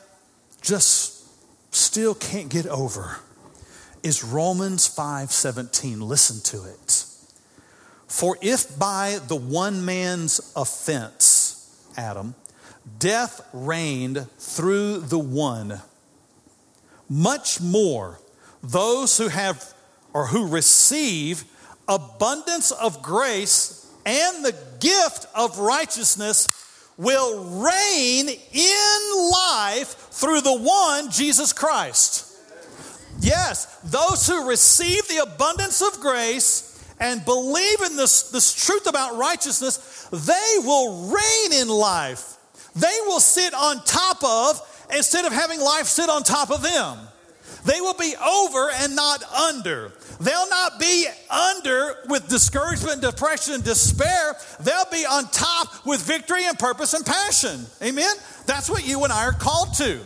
just 0.63 1.27
still 1.75 2.15
can't 2.15 2.49
get 2.49 2.67
over 2.67 3.19
is 4.03 4.25
Romans 4.25 4.89
5:17. 4.89 6.01
Listen 6.01 6.41
to 6.41 6.65
it. 6.65 7.05
For 8.07 8.39
if 8.41 8.79
by 8.79 9.21
the 9.27 9.37
one 9.37 9.85
man's 9.85 10.41
offense, 10.57 11.67
Adam, 11.97 12.35
death 12.99 13.43
reigned 13.53 14.27
through 14.39 15.01
the 15.01 15.19
one, 15.19 15.83
much 17.09 17.61
more 17.61 18.19
those 18.63 19.19
who 19.19 19.29
have 19.29 19.75
or 20.15 20.29
who 20.29 20.47
receive 20.47 21.45
abundance 21.87 22.71
of 22.71 23.03
grace 23.03 23.78
and 24.09 24.43
the 24.43 24.57
gift 24.81 25.27
of 25.35 25.59
righteousness 25.59 26.49
will 26.97 27.63
reign 27.63 28.29
in 28.29 29.31
life 29.31 30.09
through 30.13 30.41
the 30.41 30.59
one, 30.59 31.11
Jesus 31.11 31.53
Christ. 31.53 32.25
Yes, 33.21 33.67
those 33.85 34.27
who 34.27 34.49
receive 34.49 35.07
the 35.09 35.19
abundance 35.19 35.83
of 35.83 36.01
grace 36.01 36.65
and 36.99 37.23
believe 37.25 37.83
in 37.83 37.97
this, 37.97 38.31
this 38.31 38.55
truth 38.55 38.89
about 38.89 39.19
righteousness, 39.19 40.09
they 40.11 40.55
will 40.65 41.09
reign 41.09 41.61
in 41.61 41.69
life. 41.69 42.37
They 42.75 42.97
will 43.07 43.21
sit 43.21 43.53
on 43.53 43.85
top 43.85 44.25
of 44.25 44.87
instead 44.97 45.27
of 45.27 45.33
having 45.33 45.61
life 45.61 45.87
sit 45.87 46.09
on 46.09 46.23
top 46.23 46.51
of 46.51 46.63
them. 46.63 46.99
They 47.65 47.81
will 47.81 47.95
be 47.95 48.15
over 48.17 48.71
and 48.71 48.95
not 48.95 49.23
under. 49.25 49.93
They'll 50.21 50.49
not 50.49 50.81
be 50.81 51.07
under 51.31 51.97
with 52.09 52.29
discouragement, 52.29 53.03
depression, 53.03 53.55
and 53.55 53.65
despair. 53.65 54.37
They'll 54.61 54.91
be 54.91 55.05
on 55.07 55.25
top 55.29 55.87
with 55.87 56.03
victory 56.03 56.45
and 56.45 56.59
purpose 56.59 56.95
and 56.95 57.05
passion. 57.05 57.67
Amen? 57.83 58.15
That's 58.47 58.71
what 58.71 58.87
you 58.87 59.05
and 59.05 59.13
I 59.13 59.27
are 59.27 59.33
called 59.33 59.75
to. 59.75 60.01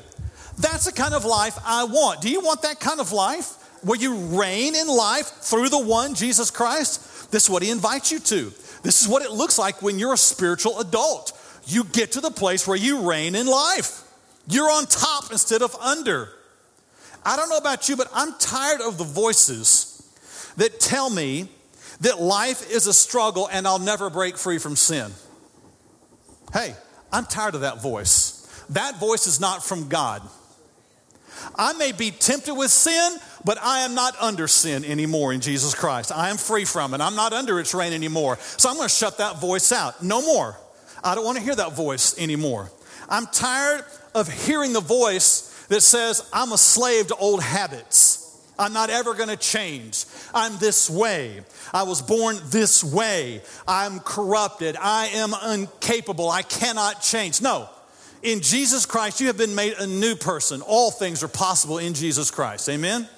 That's 0.59 0.85
the 0.85 0.93
kind 0.93 1.15
of 1.15 1.25
life 1.25 1.59
I 1.65 1.85
want. 1.85 2.21
Do 2.21 2.31
you 2.31 2.41
want 2.41 2.63
that 2.63 2.81
kind 2.81 3.01
of 3.01 3.13
life? 3.13 3.59
Where 3.83 3.99
you 3.99 4.15
reign 4.39 4.77
in 4.77 4.87
life 4.87 5.27
through 5.27 5.69
the 5.69 5.83
one, 5.83 6.15
Jesus 6.15 6.51
Christ? 6.51 7.31
This 7.33 7.45
is 7.45 7.51
what 7.51 7.63
he 7.63 7.71
invites 7.71 8.13
you 8.13 8.21
to. 8.21 8.53
This 8.83 9.03
is 9.03 9.09
what 9.09 9.23
it 9.23 9.33
looks 9.33 9.59
like 9.59 9.83
when 9.83 9.99
you're 9.99 10.13
a 10.13 10.19
spiritual 10.19 10.79
adult. 10.81 11.33
You 11.67 11.85
get 11.85 12.13
to 12.13 12.21
the 12.21 12.31
place 12.31 12.67
where 12.67 12.77
you 12.77 13.09
reign 13.09 13.35
in 13.35 13.47
life. 13.47 14.03
You're 14.49 14.71
on 14.71 14.87
top 14.87 15.33
instead 15.33 15.63
of 15.63 15.75
under. 15.77 16.29
I 17.25 17.37
don't 17.37 17.49
know 17.49 17.57
about 17.57 17.89
you, 17.89 17.97
but 17.97 18.09
I'm 18.13 18.35
tired 18.39 18.81
of 18.81 18.99
the 18.99 19.05
voices 19.05 19.89
that 20.57 20.81
tell 20.81 21.09
me 21.09 21.49
that 22.01 22.21
life 22.21 22.71
is 22.71 22.87
a 22.87 22.93
struggle 22.93 23.49
and 23.51 23.67
I'll 23.67 23.79
never 23.79 24.11
break 24.11 24.37
free 24.37 24.59
from 24.59 24.77
sin. 24.77 25.13
Hey, 26.53 26.75
I'm 27.13 27.25
tired 27.25 27.55
of 27.55 27.61
that 27.61 27.81
voice. 27.81 28.39
That 28.71 28.99
voice 28.99 29.27
is 29.27 29.41
not 29.41 29.65
from 29.65 29.89
God. 29.89 30.23
I 31.57 31.73
may 31.75 31.93
be 31.93 32.11
tempted 32.11 32.55
with 32.55 32.71
sin, 32.71 33.19
but 33.45 33.59
I 33.63 33.81
am 33.81 33.95
not 33.95 34.15
under 34.21 34.47
sin 34.47 34.85
anymore 34.85 35.33
in 35.33 35.41
Jesus 35.41 35.75
Christ. 35.75 36.13
I 36.13 36.31
am 36.31 36.37
free 36.37 36.65
from 36.65 36.95
it. 36.95 37.01
I'm 37.01 37.17
not 37.17 37.33
under 37.33 37.59
its 37.59 37.75
reign 37.75 37.93
anymore. 37.93 38.39
So 38.41 38.69
I'm 38.69 38.77
going 38.77 38.89
to 38.89 38.95
shut 38.95 39.19
that 39.19 39.41
voice 39.41 39.73
out. 39.73 40.03
No 40.03 40.23
more. 40.23 40.57
I 41.03 41.15
don't 41.15 41.25
want 41.25 41.39
to 41.39 41.45
hear 41.45 41.55
that 41.55 41.73
voice 41.73 42.19
anymore. 42.19 42.71
I'm 43.09 43.27
tired 43.27 43.85
of 44.15 44.31
hearing 44.31 44.73
the 44.73 44.81
voice 44.81 45.52
that 45.73 45.81
says, 45.81 46.29
I'm 46.35 46.53
a 46.53 46.59
slave 46.59 47.07
to 47.07 47.17
old 47.17 47.43
habits. 47.43 48.19
I'm 48.59 48.75
not 48.75 48.91
ever 48.91 49.15
going 49.15 49.31
to 49.31 49.39
change. 49.39 50.05
I'm 50.35 50.59
this 50.59 50.91
way. 50.91 51.41
I 51.73 51.85
was 51.85 52.03
born 52.03 52.37
this 52.47 52.85
way. 52.85 53.41
I'm 53.67 54.01
corrupted. 54.01 54.77
I 54.79 55.07
am 55.15 55.33
incapable. 55.51 56.29
I 56.31 56.43
cannot 56.43 57.01
change. 57.01 57.41
No. 57.41 57.71
In 58.23 58.43
Jesus 58.43 58.85
Christ, 58.85 59.23
you 59.23 59.29
have 59.29 59.39
been 59.39 59.55
made 59.55 59.73
a 59.79 59.87
new 59.87 60.15
person. 60.15 60.61
All 60.61 60.91
things 60.91 61.23
are 61.23 61.29
possible 61.29 61.79
in 61.79 61.95
Jesus 61.95 62.31
Christ. 62.31 62.69
Amen? 62.69 63.09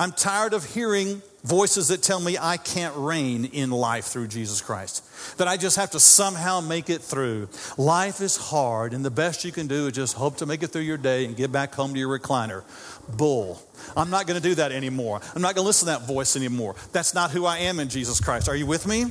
I'm 0.00 0.10
tired 0.10 0.54
of 0.54 0.64
hearing 0.64 1.22
voices 1.44 1.88
that 1.88 2.02
tell 2.02 2.20
me 2.20 2.36
I 2.38 2.56
can't 2.56 2.94
reign 2.96 3.44
in 3.46 3.70
life 3.70 4.06
through 4.06 4.28
Jesus 4.28 4.60
Christ, 4.60 5.04
that 5.38 5.48
I 5.48 5.56
just 5.56 5.76
have 5.76 5.90
to 5.92 6.00
somehow 6.00 6.60
make 6.60 6.90
it 6.90 7.00
through. 7.00 7.48
Life 7.76 8.20
is 8.20 8.36
hard, 8.36 8.92
and 8.92 9.04
the 9.04 9.10
best 9.10 9.44
you 9.44 9.52
can 9.52 9.66
do 9.66 9.86
is 9.86 9.92
just 9.92 10.14
hope 10.14 10.38
to 10.38 10.46
make 10.46 10.62
it 10.62 10.68
through 10.68 10.82
your 10.82 10.96
day 10.96 11.24
and 11.24 11.36
get 11.36 11.52
back 11.52 11.74
home 11.74 11.92
to 11.92 11.98
your 11.98 12.18
recliner. 12.18 12.64
Bull. 13.08 13.62
I'm 13.96 14.10
not 14.10 14.26
going 14.26 14.40
to 14.40 14.46
do 14.46 14.56
that 14.56 14.72
anymore. 14.72 15.20
I'm 15.34 15.42
not 15.42 15.54
going 15.54 15.64
to 15.64 15.66
listen 15.66 15.86
to 15.86 15.98
that 15.98 16.06
voice 16.06 16.36
anymore. 16.36 16.74
That's 16.92 17.14
not 17.14 17.30
who 17.30 17.46
I 17.46 17.58
am 17.58 17.78
in 17.78 17.88
Jesus 17.88 18.20
Christ. 18.20 18.48
Are 18.48 18.56
you 18.56 18.66
with 18.66 18.86
me? 18.86 19.06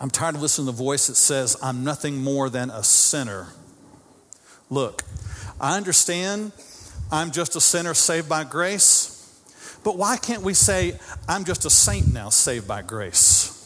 I'm 0.00 0.10
tired 0.10 0.34
of 0.34 0.42
listening 0.42 0.66
to 0.66 0.72
the 0.72 0.82
voice 0.82 1.08
that 1.08 1.16
says, 1.16 1.56
I'm 1.62 1.84
nothing 1.84 2.22
more 2.22 2.48
than 2.48 2.70
a 2.70 2.82
sinner. 2.82 3.48
Look, 4.70 5.02
I 5.60 5.76
understand 5.76 6.52
I'm 7.12 7.30
just 7.30 7.54
a 7.54 7.60
sinner 7.60 7.92
saved 7.92 8.28
by 8.28 8.44
grace. 8.44 9.19
But 9.82 9.96
why 9.96 10.16
can't 10.16 10.42
we 10.42 10.54
say, 10.54 10.98
I'm 11.28 11.44
just 11.44 11.64
a 11.64 11.70
saint 11.70 12.12
now 12.12 12.28
saved 12.28 12.68
by 12.68 12.82
grace? 12.82 13.56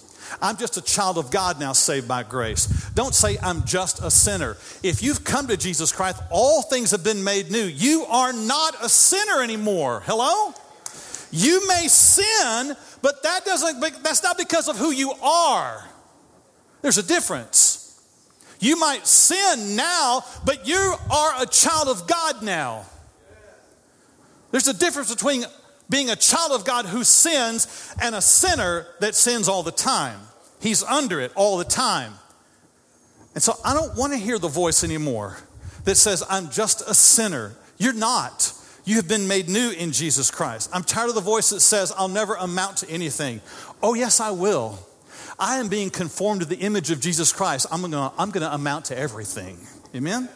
I'm 0.41 0.57
just 0.57 0.77
a 0.77 0.83
child 0.83 1.19
of 1.19 1.31
God 1.31 1.61
now 1.61 1.73
saved 1.73 2.09
by 2.09 2.23
grace. 2.23 2.67
Don't 2.91 3.15
say, 3.15 3.39
I'm 3.43 3.65
just 3.65 4.03
a 4.03 4.11
sinner. 4.11 4.57
If 4.83 5.03
you've 5.03 5.25
come 5.25 5.49
to 5.49 5.57
Jesus 5.57 5.93
Christ, 5.93 6.23
all 6.31 6.63
things 6.63 6.91
have 6.91 7.05
been 7.05 7.25
made 7.25 7.51
new. 7.51 7.65
You 7.65 8.05
are 8.07 8.33
not 8.33 8.77
a 8.83 8.89
sinner 8.89 9.43
anymore. 9.43 10.03
Hello? 10.07 10.55
You 11.31 11.67
may 11.67 11.89
sin, 11.89 12.77
but 13.03 13.23
that 13.23 13.45
doesn't, 13.45 13.81
that's 14.03 14.23
not 14.23 14.39
because 14.39 14.69
of 14.69 14.77
who 14.77 14.91
you 14.91 15.13
are. 15.13 15.85
There's 16.83 16.99
a 16.99 17.03
difference. 17.03 17.81
You 18.61 18.79
might 18.79 19.07
sin 19.07 19.77
now, 19.77 20.25
but 20.45 20.67
you 20.67 20.95
are 21.11 21.43
a 21.43 21.47
child 21.47 21.89
of 21.89 22.07
God 22.07 22.43
now. 22.43 22.85
There's 24.53 24.69
a 24.69 24.75
difference 24.75 25.13
between 25.13 25.45
being 25.91 26.11
a 26.11 26.17
child 26.17 26.53
of 26.53 26.65
God 26.65 26.87
who 26.87 27.05
sins 27.05 27.95
and 28.01 28.15
a 28.15 28.21
sinner 28.21 28.87
that 29.01 29.15
sins 29.15 29.49
all 29.49 29.63
the 29.63 29.73
time. 29.73 30.19
He's 30.61 30.83
under 30.83 31.21
it 31.21 31.33
all 31.35 31.59
the 31.59 31.65
time. 31.65 32.15
And 33.35 33.43
so 33.43 33.55
I 33.65 33.75
don't 33.75 33.97
want 33.97 34.13
to 34.13 34.19
hear 34.19 34.39
the 34.39 34.49
voice 34.49 34.85
anymore 34.85 35.39
that 35.85 35.97
says, 35.97 36.23
I'm 36.31 36.51
just 36.51 36.83
a 36.89 36.95
sinner. 36.95 37.55
You're 37.79 37.93
not. 37.93 38.53
You 38.85 38.97
have 38.97 39.09
been 39.09 39.29
made 39.29 39.49
new 39.49 39.71
in 39.71 39.93
Jesus 39.93 40.31
Christ. 40.31 40.71
I'm 40.73 40.85
tired 40.85 41.09
of 41.09 41.15
the 41.15 41.21
voice 41.21 41.51
that 41.51 41.61
says, 41.61 41.93
I'll 41.97 42.09
never 42.09 42.35
amount 42.35 42.79
to 42.79 42.91
anything. 42.91 43.41
Oh, 43.83 43.95
yes, 43.95 44.21
I 44.21 44.31
will. 44.31 44.79
I 45.39 45.57
am 45.57 45.69
being 45.69 45.91
conformed 45.91 46.43
to 46.43 46.47
the 46.47 46.57
image 46.57 46.91
of 46.91 47.01
Jesus 47.01 47.33
Christ. 47.33 47.67
I'm 47.73 47.81
going 47.81 48.11
I'm 48.19 48.33
to 48.33 48.55
amount 48.55 48.87
to 48.87 48.99
everything. 48.99 49.59
Amen? 49.95 50.29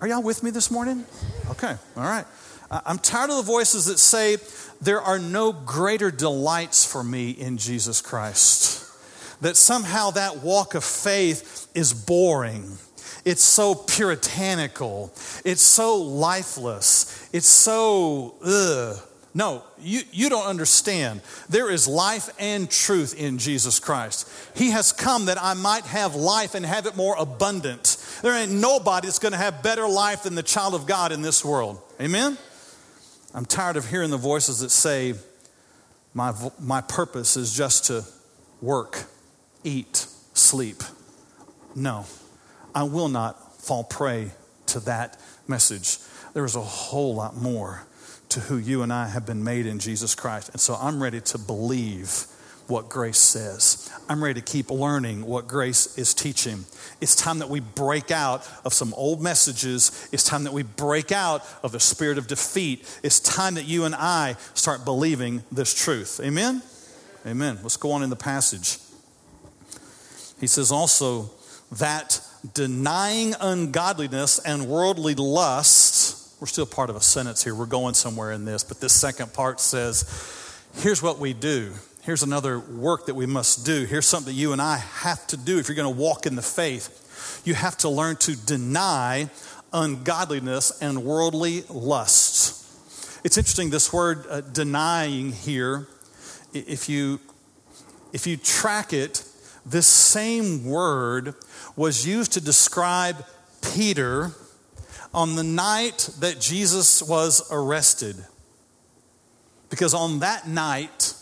Are 0.00 0.08
y'all 0.08 0.22
with 0.22 0.42
me 0.42 0.50
this 0.50 0.70
morning? 0.70 1.04
Okay, 1.50 1.76
all 1.96 2.02
right. 2.02 2.24
I'm 2.70 2.98
tired 2.98 3.30
of 3.30 3.36
the 3.36 3.42
voices 3.42 3.84
that 3.86 3.98
say, 3.98 4.38
there 4.82 5.00
are 5.00 5.18
no 5.18 5.52
greater 5.52 6.10
delights 6.10 6.84
for 6.84 7.04
me 7.04 7.30
in 7.30 7.56
Jesus 7.56 8.00
Christ. 8.00 8.80
That 9.40 9.56
somehow 9.56 10.10
that 10.10 10.42
walk 10.42 10.74
of 10.74 10.84
faith 10.84 11.68
is 11.74 11.94
boring. 11.94 12.78
It's 13.24 13.42
so 13.42 13.74
puritanical. 13.74 15.12
It's 15.44 15.62
so 15.62 15.96
lifeless. 15.96 17.28
It's 17.32 17.46
so, 17.46 18.34
ugh. 18.44 19.00
No, 19.34 19.62
you, 19.80 20.02
you 20.10 20.28
don't 20.28 20.46
understand. 20.46 21.22
There 21.48 21.70
is 21.70 21.88
life 21.88 22.28
and 22.38 22.70
truth 22.70 23.18
in 23.18 23.38
Jesus 23.38 23.78
Christ. 23.78 24.28
He 24.54 24.70
has 24.70 24.92
come 24.92 25.26
that 25.26 25.42
I 25.42 25.54
might 25.54 25.84
have 25.84 26.14
life 26.14 26.54
and 26.54 26.66
have 26.66 26.86
it 26.86 26.96
more 26.96 27.16
abundant. 27.16 27.96
There 28.20 28.34
ain't 28.34 28.52
nobody 28.52 29.06
that's 29.06 29.18
going 29.18 29.32
to 29.32 29.38
have 29.38 29.62
better 29.62 29.88
life 29.88 30.24
than 30.24 30.34
the 30.34 30.42
child 30.42 30.74
of 30.74 30.86
God 30.86 31.12
in 31.12 31.22
this 31.22 31.44
world. 31.44 31.80
Amen? 32.00 32.36
I'm 33.34 33.46
tired 33.46 33.76
of 33.76 33.88
hearing 33.88 34.10
the 34.10 34.18
voices 34.18 34.60
that 34.60 34.70
say, 34.70 35.14
my, 36.14 36.34
my 36.60 36.82
purpose 36.82 37.36
is 37.36 37.54
just 37.54 37.86
to 37.86 38.04
work, 38.60 39.04
eat, 39.64 40.06
sleep. 40.34 40.82
No, 41.74 42.04
I 42.74 42.82
will 42.82 43.08
not 43.08 43.62
fall 43.62 43.84
prey 43.84 44.32
to 44.66 44.80
that 44.80 45.18
message. 45.48 45.98
There 46.34 46.44
is 46.44 46.56
a 46.56 46.60
whole 46.60 47.14
lot 47.14 47.36
more 47.36 47.86
to 48.30 48.40
who 48.40 48.56
you 48.56 48.82
and 48.82 48.92
I 48.92 49.08
have 49.08 49.26
been 49.26 49.44
made 49.44 49.66
in 49.66 49.78
Jesus 49.78 50.14
Christ. 50.14 50.50
And 50.50 50.60
so 50.60 50.74
I'm 50.74 51.02
ready 51.02 51.20
to 51.20 51.38
believe 51.38 52.26
what 52.72 52.88
grace 52.88 53.18
says. 53.18 53.92
I'm 54.08 54.24
ready 54.24 54.40
to 54.40 54.52
keep 54.52 54.70
learning 54.70 55.26
what 55.26 55.46
grace 55.46 55.98
is 55.98 56.14
teaching. 56.14 56.64
It's 57.02 57.14
time 57.14 57.40
that 57.40 57.50
we 57.50 57.60
break 57.60 58.10
out 58.10 58.48
of 58.64 58.72
some 58.72 58.94
old 58.94 59.20
messages. 59.20 60.08
It's 60.10 60.24
time 60.24 60.44
that 60.44 60.54
we 60.54 60.62
break 60.62 61.12
out 61.12 61.46
of 61.62 61.72
the 61.72 61.80
spirit 61.80 62.16
of 62.16 62.26
defeat. 62.26 62.98
It's 63.02 63.20
time 63.20 63.54
that 63.54 63.66
you 63.66 63.84
and 63.84 63.94
I 63.94 64.36
start 64.54 64.86
believing 64.86 65.44
this 65.52 65.74
truth. 65.74 66.18
Amen? 66.24 66.62
Amen. 67.26 67.58
Let's 67.62 67.76
go 67.76 67.92
on 67.92 68.02
in 68.02 68.08
the 68.08 68.16
passage. 68.16 68.78
He 70.40 70.46
says 70.46 70.72
also 70.72 71.30
that 71.72 72.20
denying 72.54 73.34
ungodliness 73.38 74.38
and 74.38 74.66
worldly 74.66 75.14
lust, 75.14 76.40
we're 76.40 76.46
still 76.46 76.66
part 76.66 76.88
of 76.88 76.96
a 76.96 77.02
sentence 77.02 77.44
here. 77.44 77.54
We're 77.54 77.66
going 77.66 77.92
somewhere 77.92 78.32
in 78.32 78.46
this, 78.46 78.64
but 78.64 78.80
this 78.80 78.94
second 78.94 79.34
part 79.34 79.60
says, 79.60 80.04
here's 80.76 81.02
what 81.02 81.18
we 81.18 81.34
do 81.34 81.74
Here's 82.02 82.24
another 82.24 82.58
work 82.58 83.06
that 83.06 83.14
we 83.14 83.26
must 83.26 83.64
do. 83.64 83.84
Here's 83.84 84.06
something 84.06 84.34
you 84.34 84.52
and 84.52 84.60
I 84.60 84.78
have 84.78 85.24
to 85.28 85.36
do 85.36 85.60
if 85.60 85.68
you're 85.68 85.76
going 85.76 85.94
to 85.94 86.00
walk 86.00 86.26
in 86.26 86.34
the 86.34 86.42
faith. 86.42 87.42
You 87.44 87.54
have 87.54 87.76
to 87.78 87.88
learn 87.88 88.16
to 88.16 88.34
deny 88.34 89.30
ungodliness 89.72 90.82
and 90.82 91.04
worldly 91.04 91.62
lusts. 91.68 93.20
It's 93.22 93.38
interesting, 93.38 93.70
this 93.70 93.92
word 93.92 94.26
uh, 94.28 94.40
denying 94.40 95.30
here, 95.30 95.86
if 96.52 96.88
you, 96.88 97.20
if 98.12 98.26
you 98.26 98.36
track 98.36 98.92
it, 98.92 99.24
this 99.64 99.86
same 99.86 100.64
word 100.64 101.36
was 101.76 102.04
used 102.04 102.32
to 102.32 102.40
describe 102.40 103.24
Peter 103.76 104.32
on 105.14 105.36
the 105.36 105.44
night 105.44 106.10
that 106.18 106.40
Jesus 106.40 107.00
was 107.00 107.48
arrested. 107.52 108.16
Because 109.70 109.94
on 109.94 110.18
that 110.18 110.48
night, 110.48 111.14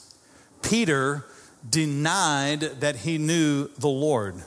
Peter 0.63 1.27
denied 1.69 2.61
that 2.81 2.97
he 2.97 3.19
knew 3.19 3.69
the 3.79 3.89
Lord. 3.89 4.43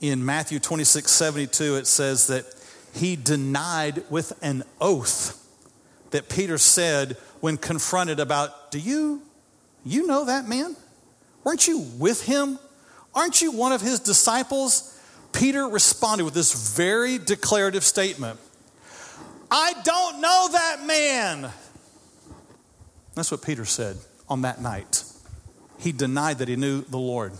In 0.00 0.24
Matthew 0.24 0.58
26 0.58 1.10
72, 1.10 1.76
it 1.76 1.86
says 1.86 2.26
that 2.28 2.46
he 2.94 3.16
denied 3.16 4.02
with 4.10 4.32
an 4.42 4.64
oath 4.80 5.36
that 6.10 6.28
Peter 6.28 6.58
said 6.58 7.16
when 7.40 7.56
confronted 7.56 8.18
about, 8.18 8.70
Do 8.70 8.78
you, 8.78 9.22
you 9.84 10.06
know 10.06 10.24
that 10.24 10.48
man? 10.48 10.76
Weren't 11.44 11.68
you 11.68 11.86
with 11.98 12.24
him? 12.24 12.58
Aren't 13.14 13.42
you 13.42 13.52
one 13.52 13.72
of 13.72 13.80
his 13.80 14.00
disciples? 14.00 14.98
Peter 15.32 15.68
responded 15.68 16.24
with 16.24 16.34
this 16.34 16.74
very 16.76 17.18
declarative 17.18 17.84
statement 17.84 18.38
I 19.50 19.74
don't 19.82 20.20
know 20.20 20.48
that 20.52 20.84
man. 20.86 21.50
That's 23.14 23.30
what 23.30 23.42
Peter 23.42 23.64
said 23.64 23.96
on 24.28 24.42
that 24.42 24.60
night 24.60 25.04
he 25.80 25.92
denied 25.92 26.38
that 26.38 26.48
he 26.48 26.56
knew 26.56 26.82
the 26.82 26.98
Lord. 26.98 27.32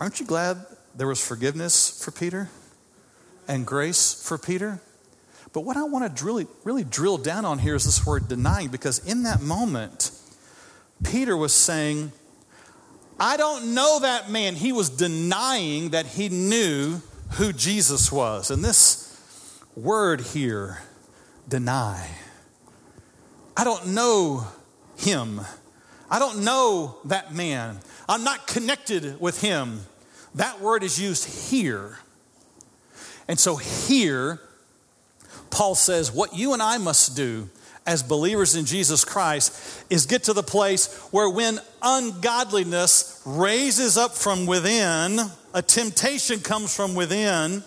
Aren't 0.00 0.20
you 0.20 0.26
glad 0.26 0.64
there 0.94 1.08
was 1.08 1.24
forgiveness 1.24 2.02
for 2.02 2.10
Peter 2.12 2.48
and 3.48 3.66
grace 3.66 4.14
for 4.14 4.38
Peter? 4.38 4.80
But 5.52 5.62
what 5.62 5.76
I 5.76 5.82
want 5.84 6.16
to 6.16 6.24
really, 6.24 6.46
really 6.62 6.84
drill 6.84 7.18
down 7.18 7.44
on 7.44 7.58
here 7.58 7.74
is 7.74 7.84
this 7.84 8.06
word 8.06 8.28
denying, 8.28 8.68
because 8.68 8.98
in 9.00 9.24
that 9.24 9.40
moment, 9.40 10.12
Peter 11.02 11.36
was 11.36 11.52
saying, 11.52 12.12
I 13.18 13.36
don't 13.36 13.74
know 13.74 13.98
that 14.00 14.30
man. 14.30 14.54
He 14.54 14.72
was 14.72 14.90
denying 14.90 15.90
that 15.90 16.06
he 16.06 16.28
knew 16.28 17.00
who 17.32 17.52
Jesus 17.52 18.12
was. 18.12 18.50
And 18.50 18.64
this 18.64 19.20
word 19.74 20.20
here, 20.20 20.82
deny, 21.48 22.08
I 23.56 23.64
don't 23.64 23.88
know 23.88 24.46
him. 24.96 25.40
I 26.10 26.18
don't 26.18 26.44
know 26.44 26.96
that 27.04 27.34
man. 27.34 27.78
I'm 28.08 28.24
not 28.24 28.46
connected 28.46 29.20
with 29.20 29.40
him. 29.42 29.80
That 30.34 30.60
word 30.60 30.82
is 30.82 31.00
used 31.00 31.50
here. 31.50 31.98
And 33.26 33.38
so 33.38 33.56
here, 33.56 34.40
Paul 35.50 35.74
says, 35.74 36.10
what 36.12 36.34
you 36.34 36.54
and 36.54 36.62
I 36.62 36.78
must 36.78 37.14
do 37.14 37.48
as 37.86 38.02
believers 38.02 38.54
in 38.54 38.64
Jesus 38.64 39.04
Christ 39.04 39.84
is 39.90 40.06
get 40.06 40.24
to 40.24 40.32
the 40.32 40.42
place 40.42 40.94
where 41.10 41.28
when 41.28 41.58
ungodliness 41.82 43.22
raises 43.24 43.96
up 43.96 44.14
from 44.14 44.46
within, 44.46 45.18
a 45.54 45.62
temptation 45.62 46.40
comes 46.40 46.74
from 46.74 46.94
within, 46.94 47.62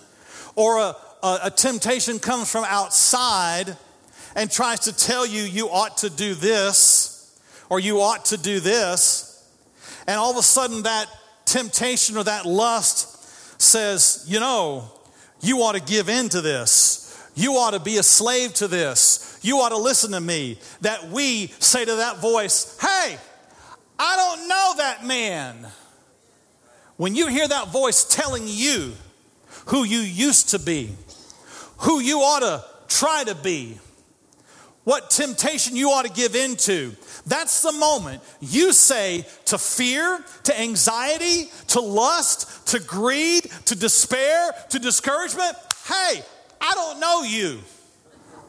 or 0.56 0.78
a, 0.78 0.96
a, 1.24 1.40
a 1.46 1.52
temptation 1.52 2.20
comes 2.20 2.52
from 2.52 2.64
outside 2.68 3.76
and 4.36 4.52
tries 4.52 4.82
to 4.82 4.96
tell 4.96 5.26
you 5.26 5.42
you 5.42 5.70
ought 5.70 5.98
to 5.98 6.10
do 6.10 6.34
this 6.36 7.11
or 7.72 7.80
you 7.80 8.02
ought 8.02 8.26
to 8.26 8.36
do 8.36 8.60
this. 8.60 9.50
And 10.06 10.20
all 10.20 10.30
of 10.30 10.36
a 10.36 10.44
sudden, 10.44 10.84
that 10.84 11.08
temptation 11.46 12.18
or 12.18 12.26
that 12.26 12.46
lust 12.46 13.62
says, 13.62 14.26
you 14.28 14.42
know, 14.42 14.92
you 15.40 15.60
ought 15.60 15.76
to 15.76 15.80
give 15.80 16.10
in 16.10 16.28
to 16.30 16.42
this. 16.42 17.18
You 17.34 17.54
ought 17.54 17.72
to 17.72 17.80
be 17.80 17.98
a 17.98 18.04
slave 18.04 18.54
to 18.56 18.68
this. 18.68 19.40
You 19.42 19.60
ought 19.60 19.70
to 19.70 19.78
listen 19.78 20.12
to 20.12 20.20
me. 20.20 20.60
That 20.82 21.12
we 21.12 21.48
say 21.60 21.86
to 21.86 21.96
that 21.96 22.18
voice, 22.18 22.78
hey, 22.82 23.18
I 23.98 24.16
don't 24.18 24.50
know 24.50 24.74
that 24.76 25.06
man. 25.06 25.66
When 26.98 27.16
you 27.16 27.28
hear 27.28 27.48
that 27.48 27.70
voice 27.70 28.04
telling 28.04 28.44
you 28.48 28.92
who 29.68 29.86
you 29.86 30.00
used 30.00 30.50
to 30.50 30.60
be, 30.60 30.90
who 31.78 32.02
you 32.02 32.20
ought 32.20 32.42
to 32.42 32.66
try 32.90 33.24
to 33.24 33.34
be, 33.34 33.80
what 34.84 35.10
temptation 35.10 35.76
you 35.76 35.90
ought 35.92 36.06
to 36.06 36.12
give 36.12 36.36
into, 36.36 36.96
that's 37.26 37.62
the 37.62 37.72
moment 37.72 38.24
you 38.40 38.74
say 38.74 39.26
to 39.46 39.58
fear, 39.58 40.24
to 40.44 40.60
anxiety, 40.60 41.50
to 41.68 41.80
lust, 41.80 42.68
to 42.70 42.80
greed, 42.80 43.44
to 43.66 43.76
despair, 43.76 44.52
to 44.70 44.80
discouragement, 44.80 45.56
hey, 45.88 46.22
I 46.60 46.74
don't 46.74 47.00
know 47.00 47.24
you. 47.24 47.60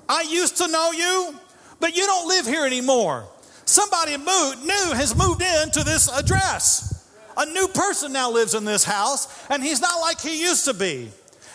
I 0.08 0.22
used 0.22 0.58
to 0.58 0.68
know 0.68 0.92
you, 0.92 1.34
but 1.80 1.96
you 1.96 2.06
don't 2.06 2.28
live 2.28 2.46
here 2.46 2.66
anymore. 2.66 3.26
Somebody 3.64 4.16
moved, 4.16 4.62
new 4.62 4.92
has 4.94 5.16
moved 5.16 5.42
into 5.42 5.84
this 5.84 6.08
address. 6.08 7.08
A 7.36 7.46
new 7.46 7.68
person 7.68 8.12
now 8.12 8.30
lives 8.30 8.54
in 8.54 8.64
this 8.64 8.84
house, 8.84 9.28
and 9.48 9.62
he's 9.62 9.80
not 9.80 10.00
like 10.00 10.20
he 10.20 10.42
used 10.42 10.66
to 10.66 10.74
be. 10.74 11.10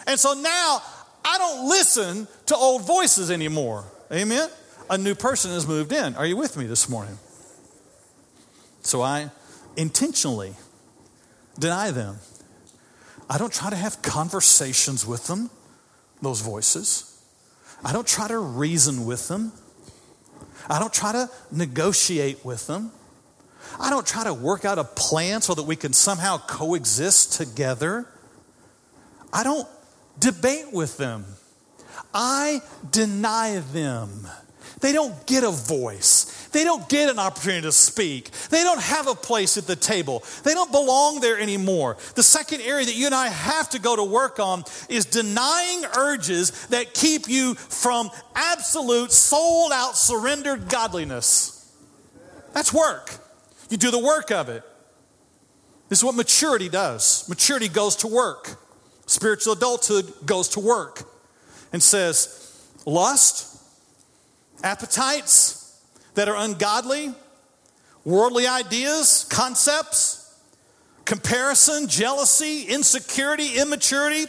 And 0.08 0.20
so 0.20 0.34
now 0.34 0.82
I 1.24 1.38
don't 1.38 1.70
listen 1.70 2.28
to 2.48 2.56
old 2.56 2.84
voices 2.84 3.30
anymore. 3.30 3.84
Amen? 4.12 4.50
A 4.90 4.98
new 4.98 5.16
person 5.16 5.52
has 5.52 5.68
moved 5.68 5.92
in. 5.92 6.16
Are 6.16 6.26
you 6.26 6.38
with 6.38 6.58
me 6.58 6.66
this 6.66 6.90
morning? 6.90 7.18
So 8.82 9.02
I 9.02 9.32
intentionally 9.76 10.54
deny 11.60 11.92
them. 11.92 12.18
I 13.30 13.38
don't 13.38 13.52
try 13.52 13.70
to 13.70 13.76
have 13.76 14.02
conversations 14.02 15.06
with 15.06 15.28
them, 15.28 15.50
those 16.22 16.42
voices. 16.42 17.22
I 17.84 17.92
don't 17.94 18.08
try 18.08 18.28
to 18.28 18.38
reason 18.38 19.06
with 19.06 19.28
them. 19.28 19.52
I 20.70 20.80
don't 20.80 20.94
try 20.94 21.12
to 21.12 21.30
negotiate 21.52 22.44
with 22.46 22.68
them. 22.68 22.92
I 23.80 23.90
don't 23.90 24.08
try 24.08 24.24
to 24.24 24.34
work 24.34 24.66
out 24.66 24.78
a 24.78 24.84
plan 24.84 25.42
so 25.42 25.54
that 25.54 25.64
we 25.64 25.76
can 25.76 25.94
somehow 25.94 26.38
coexist 26.38 27.34
together. 27.34 28.08
I 29.32 29.44
don't 29.44 29.68
debate 30.20 30.72
with 30.72 30.98
them. 30.98 31.26
I 32.14 32.62
deny 32.90 33.60
them. 33.60 34.28
They 34.80 34.94
don't 34.94 35.26
get 35.26 35.44
a 35.44 35.50
voice. 35.50 36.48
They 36.52 36.64
don't 36.64 36.88
get 36.88 37.10
an 37.10 37.18
opportunity 37.18 37.64
to 37.64 37.72
speak. 37.72 38.30
They 38.50 38.64
don't 38.64 38.82
have 38.82 39.08
a 39.08 39.16
place 39.16 39.58
at 39.58 39.66
the 39.66 39.76
table. 39.76 40.24
They 40.44 40.54
don't 40.54 40.72
belong 40.72 41.20
there 41.20 41.40
anymore. 41.40 41.98
The 42.16 42.24
second 42.24 42.62
area 42.62 42.86
that 42.86 42.96
you 42.96 43.08
and 43.08 43.16
I 43.16 43.28
have 43.28 43.70
to 43.72 43.80
go 43.80 43.96
to 43.96 44.04
work 44.04 44.40
on 44.40 44.64
is 44.88 45.06
denying 45.06 45.84
urges 45.98 46.68
that 46.68 46.94
keep 46.94 47.28
you 47.28 47.56
from 47.56 48.12
absolute, 48.36 49.12
sold 49.12 49.72
out, 49.72 49.98
surrendered 49.98 50.70
godliness. 50.70 51.54
That's 52.54 52.72
work. 52.72 53.18
You 53.70 53.78
do 53.78 53.92
the 53.92 54.00
work 54.00 54.32
of 54.32 54.50
it. 54.50 54.64
This 55.90 56.00
is 56.00 56.04
what 56.04 56.16
maturity 56.16 56.70
does. 56.70 57.28
Maturity 57.28 57.68
goes 57.68 57.96
to 57.98 58.08
work. 58.08 58.60
Spiritual 59.06 59.54
adulthood 59.54 60.14
goes 60.26 60.50
to 60.50 60.60
work 60.60 61.04
and 61.74 61.82
says, 61.82 62.62
lust, 62.86 63.57
appetites 64.64 65.80
that 66.16 66.28
are 66.28 66.36
ungodly, 66.36 67.14
worldly 68.04 68.48
ideas, 68.48 69.26
concepts, 69.30 70.36
comparison, 71.06 71.88
jealousy, 71.88 72.64
insecurity, 72.64 73.60
immaturity. 73.60 74.26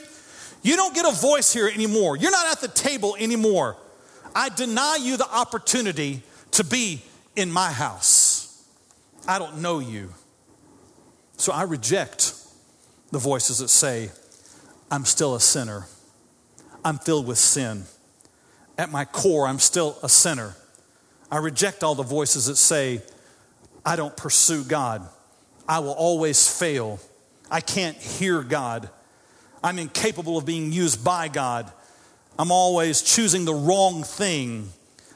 You 0.62 0.76
don't 0.76 0.94
get 0.94 1.06
a 1.06 1.12
voice 1.12 1.52
here 1.52 1.68
anymore. 1.68 2.16
You're 2.16 2.30
not 2.30 2.52
at 2.52 2.60
the 2.60 2.68
table 2.68 3.16
anymore. 3.18 3.76
I 4.34 4.48
deny 4.50 4.98
you 5.00 5.16
the 5.16 5.28
opportunity 5.28 6.22
to 6.52 6.64
be 6.64 7.02
in 7.36 7.50
my 7.50 7.70
house. 7.72 8.64
I 9.26 9.38
don't 9.38 9.58
know 9.58 9.78
you. 9.78 10.12
So 11.36 11.52
I 11.52 11.62
reject 11.62 12.34
the 13.10 13.18
voices 13.18 13.58
that 13.58 13.68
say, 13.68 14.10
I'm 14.90 15.04
still 15.04 15.34
a 15.34 15.40
sinner. 15.40 15.86
I'm 16.84 16.98
filled 16.98 17.26
with 17.26 17.38
sin 17.38 17.84
at 18.78 18.90
my 18.92 19.04
core, 19.04 19.46
I'm 19.46 19.58
still 19.58 19.98
a 20.02 20.08
sinner. 20.08 20.54
I 21.30 21.38
reject 21.38 21.82
all 21.82 21.96
the 21.96 22.04
voices 22.04 22.46
that 22.46 22.56
say, 22.56 23.02
I 23.84 23.96
don't 23.96 24.16
pursue 24.16 24.64
God. 24.64 25.06
I 25.68 25.80
will 25.80 25.92
always 25.92 26.48
fail. 26.48 27.00
I 27.50 27.60
can't 27.60 27.96
hear 27.96 28.42
God. 28.42 28.88
I'm 29.62 29.78
incapable 29.78 30.38
of 30.38 30.46
being 30.46 30.72
used 30.72 31.04
by 31.04 31.28
God. 31.28 31.70
I'm 32.38 32.52
always 32.52 33.02
choosing 33.02 33.44
the 33.44 33.54
wrong 33.54 34.04
thing. 34.04 34.68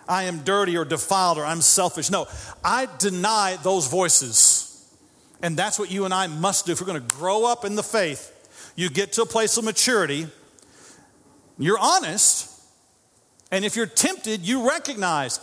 I 0.09 0.25
am 0.25 0.39
dirty 0.39 0.77
or 0.77 0.85
defiled 0.85 1.39
or 1.39 1.45
I'm 1.45 1.61
selfish. 1.61 2.11
No, 2.11 2.27
I 2.65 2.89
deny 2.99 3.57
those 3.63 3.87
voices. 3.87 4.69
And 5.41 5.57
that's 5.57 5.79
what 5.79 5.91
you 5.91 6.05
and 6.05 6.13
I 6.13 6.27
must 6.27 6.67
do 6.67 6.73
if 6.73 6.81
we're 6.81 6.87
going 6.87 7.01
to 7.01 7.15
grow 7.15 7.47
up 7.47 7.65
in 7.65 7.77
the 7.77 7.83
faith. 7.83 8.29
You 8.75 8.91
get 8.91 9.13
to 9.15 9.23
a 9.23 9.27
place 9.27 9.57
of 9.57 9.65
maturity, 9.65 10.27
you're 11.59 11.79
honest, 11.79 12.52
and 13.53 13.67
if 13.67 13.77
you're 13.77 13.87
tempted, 13.87 14.41
you 14.41 14.67
recognize 14.69 15.39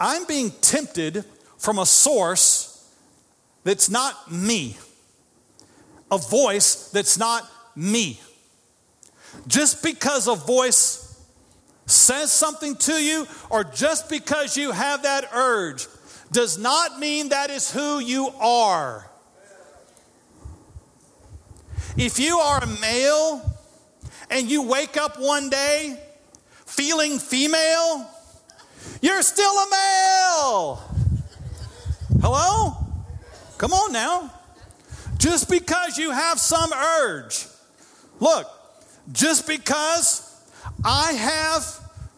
I'm 0.00 0.26
being 0.26 0.50
tempted 0.60 1.24
from 1.56 1.78
a 1.78 1.86
source 1.86 2.92
that's 3.62 3.88
not 3.88 4.30
me, 4.30 4.76
a 6.10 6.18
voice 6.18 6.90
that's 6.90 7.16
not 7.16 7.48
me. 7.76 8.20
Just 9.46 9.82
because 9.82 10.26
a 10.26 10.34
voice 10.34 11.04
says 11.86 12.32
something 12.32 12.74
to 12.76 12.92
you, 12.92 13.26
or 13.48 13.62
just 13.62 14.10
because 14.10 14.56
you 14.56 14.72
have 14.72 15.04
that 15.04 15.30
urge, 15.32 15.86
does 16.32 16.58
not 16.58 16.98
mean 16.98 17.28
that 17.28 17.50
is 17.50 17.70
who 17.70 18.00
you 18.00 18.28
are. 18.40 19.08
If 21.96 22.18
you 22.18 22.38
are 22.38 22.62
a 22.62 22.66
male 22.80 23.42
and 24.30 24.50
you 24.50 24.62
wake 24.62 24.96
up 24.96 25.18
one 25.18 25.48
day 25.48 25.98
feeling 26.78 27.18
female, 27.18 28.08
you're 29.02 29.22
still 29.22 29.50
a 29.50 29.66
male. 29.68 30.76
Hello? 32.22 32.76
Come 33.58 33.72
on 33.72 33.92
now. 33.92 34.32
Just 35.18 35.50
because 35.50 35.98
you 35.98 36.12
have 36.12 36.38
some 36.38 36.72
urge. 36.72 37.48
Look, 38.20 38.46
just 39.10 39.48
because 39.48 40.40
I 40.84 41.14
have, 41.14 41.64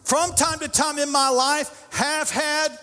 from 0.03 0.33
time 0.33 0.59
to 0.59 0.67
time 0.67 0.99
in 0.99 1.11
my 1.11 1.29
life, 1.29 1.87
have 1.93 2.29
had 2.29 2.77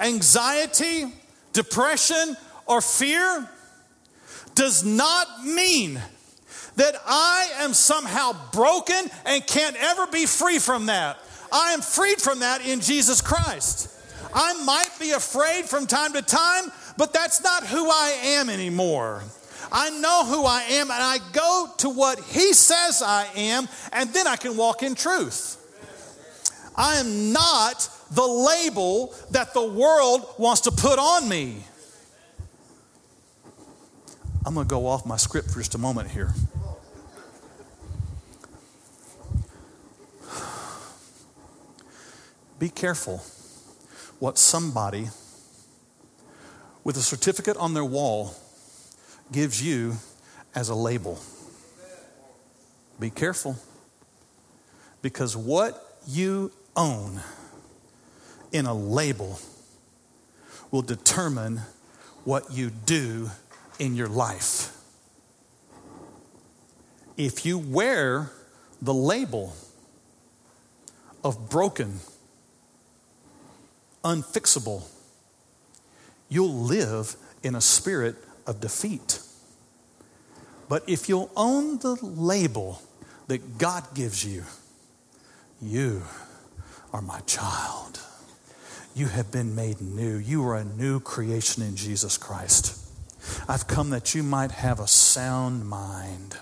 anxiety, 0.00 1.12
depression, 1.52 2.36
or 2.66 2.80
fear, 2.80 3.48
does 4.56 4.82
not 4.84 5.44
mean 5.44 6.02
that 6.76 6.94
I 7.06 7.50
am 7.58 7.72
somehow 7.72 8.34
broken 8.52 9.10
and 9.24 9.46
can't 9.46 9.76
ever 9.76 10.06
be 10.06 10.26
free 10.26 10.58
from 10.58 10.86
that. 10.86 11.18
I 11.52 11.72
am 11.72 11.80
freed 11.80 12.20
from 12.20 12.40
that 12.40 12.66
in 12.66 12.80
Jesus 12.80 13.20
Christ. 13.20 13.90
I 14.34 14.64
might 14.64 14.90
be 14.98 15.12
afraid 15.12 15.66
from 15.66 15.86
time 15.86 16.12
to 16.14 16.22
time, 16.22 16.64
but 16.96 17.12
that's 17.12 17.42
not 17.42 17.66
who 17.66 17.88
I 17.88 18.18
am 18.24 18.50
anymore. 18.50 19.22
I 19.70 19.90
know 19.90 20.24
who 20.26 20.44
I 20.44 20.62
am 20.62 20.90
and 20.90 21.02
I 21.02 21.18
go 21.32 21.68
to 21.78 21.88
what 21.88 22.18
He 22.20 22.52
says 22.52 23.02
I 23.02 23.26
am, 23.36 23.68
and 23.92 24.10
then 24.10 24.26
I 24.26 24.36
can 24.36 24.56
walk 24.56 24.82
in 24.82 24.94
truth. 24.94 25.60
I 26.76 26.96
am 26.96 27.32
not 27.32 27.88
the 28.10 28.26
label 28.26 29.14
that 29.30 29.54
the 29.54 29.64
world 29.64 30.26
wants 30.38 30.62
to 30.62 30.72
put 30.72 30.98
on 30.98 31.28
me. 31.28 31.62
I'm 34.46 34.54
going 34.54 34.66
to 34.66 34.70
go 34.70 34.86
off 34.86 35.06
my 35.06 35.16
script 35.16 35.50
for 35.50 35.60
just 35.60 35.74
a 35.74 35.78
moment 35.78 36.10
here. 36.10 36.34
Be 42.64 42.70
careful 42.70 43.18
what 44.20 44.38
somebody 44.38 45.08
with 46.82 46.96
a 46.96 47.02
certificate 47.02 47.58
on 47.58 47.74
their 47.74 47.84
wall 47.84 48.34
gives 49.30 49.62
you 49.62 49.96
as 50.54 50.70
a 50.70 50.74
label. 50.74 51.20
Be 52.98 53.10
careful 53.10 53.58
because 55.02 55.36
what 55.36 55.98
you 56.08 56.52
own 56.74 57.20
in 58.50 58.64
a 58.64 58.72
label 58.72 59.38
will 60.70 60.80
determine 60.80 61.60
what 62.24 62.50
you 62.50 62.70
do 62.70 63.30
in 63.78 63.94
your 63.94 64.08
life. 64.08 64.74
If 67.18 67.44
you 67.44 67.58
wear 67.58 68.30
the 68.80 68.94
label 68.94 69.54
of 71.22 71.50
broken, 71.50 72.00
unfixable, 74.04 74.84
you'll 76.28 76.54
live 76.54 77.16
in 77.42 77.54
a 77.54 77.60
spirit 77.60 78.16
of 78.46 78.60
defeat. 78.60 79.20
But 80.68 80.88
if 80.88 81.08
you'll 81.08 81.30
own 81.36 81.78
the 81.78 81.94
label 82.02 82.82
that 83.26 83.58
God 83.58 83.94
gives 83.94 84.24
you, 84.24 84.44
you 85.60 86.02
are 86.92 87.02
my 87.02 87.20
child. 87.20 88.00
You 88.94 89.06
have 89.08 89.32
been 89.32 89.54
made 89.54 89.80
new. 89.80 90.16
You 90.16 90.46
are 90.46 90.56
a 90.56 90.64
new 90.64 91.00
creation 91.00 91.62
in 91.62 91.74
Jesus 91.74 92.16
Christ. 92.16 92.80
I've 93.48 93.66
come 93.66 93.90
that 93.90 94.14
you 94.14 94.22
might 94.22 94.52
have 94.52 94.78
a 94.78 94.86
sound 94.86 95.68
mind. 95.68 96.36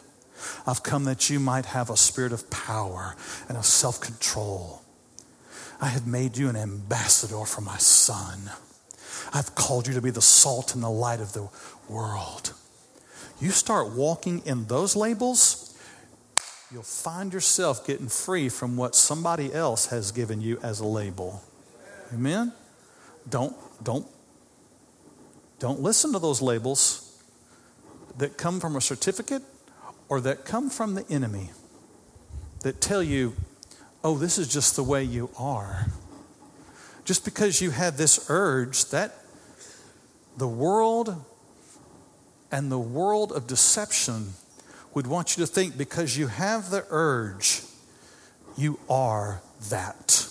I've 0.66 0.82
come 0.82 1.04
that 1.04 1.30
you 1.30 1.40
might 1.40 1.66
have 1.66 1.88
a 1.88 1.96
spirit 1.96 2.32
of 2.32 2.50
power 2.50 3.16
and 3.48 3.56
of 3.56 3.64
self 3.64 4.00
control. 4.00 4.81
I 5.82 5.88
have 5.88 6.06
made 6.06 6.36
you 6.36 6.48
an 6.48 6.54
ambassador 6.54 7.44
for 7.44 7.60
my 7.60 7.76
son. 7.76 8.52
I've 9.34 9.56
called 9.56 9.88
you 9.88 9.94
to 9.94 10.00
be 10.00 10.10
the 10.10 10.22
salt 10.22 10.76
and 10.76 10.84
the 10.84 10.88
light 10.88 11.18
of 11.18 11.32
the 11.32 11.48
world. 11.88 12.52
You 13.40 13.50
start 13.50 13.90
walking 13.90 14.42
in 14.46 14.66
those 14.66 14.94
labels, 14.94 15.76
you'll 16.70 16.84
find 16.84 17.32
yourself 17.32 17.84
getting 17.84 18.06
free 18.06 18.48
from 18.48 18.76
what 18.76 18.94
somebody 18.94 19.52
else 19.52 19.86
has 19.86 20.12
given 20.12 20.40
you 20.40 20.60
as 20.62 20.78
a 20.78 20.86
label. 20.86 21.42
Amen? 22.14 22.52
Don't, 23.28 23.56
don't, 23.82 24.06
don't 25.58 25.80
listen 25.80 26.12
to 26.12 26.20
those 26.20 26.40
labels 26.40 27.20
that 28.18 28.38
come 28.38 28.60
from 28.60 28.76
a 28.76 28.80
certificate 28.80 29.42
or 30.08 30.20
that 30.20 30.44
come 30.44 30.70
from 30.70 30.94
the 30.94 31.04
enemy 31.10 31.50
that 32.60 32.80
tell 32.80 33.02
you 33.02 33.34
oh, 34.04 34.16
this 34.16 34.38
is 34.38 34.48
just 34.48 34.76
the 34.76 34.82
way 34.82 35.04
you 35.04 35.30
are. 35.38 35.86
Just 37.04 37.24
because 37.24 37.60
you 37.60 37.70
have 37.70 37.96
this 37.96 38.26
urge, 38.28 38.86
that 38.86 39.14
the 40.36 40.48
world 40.48 41.24
and 42.50 42.70
the 42.70 42.78
world 42.78 43.32
of 43.32 43.46
deception 43.46 44.34
would 44.94 45.06
want 45.06 45.36
you 45.36 45.44
to 45.44 45.50
think 45.50 45.76
because 45.76 46.16
you 46.16 46.26
have 46.26 46.70
the 46.70 46.84
urge, 46.90 47.62
you 48.56 48.78
are 48.88 49.40
that. 49.70 50.28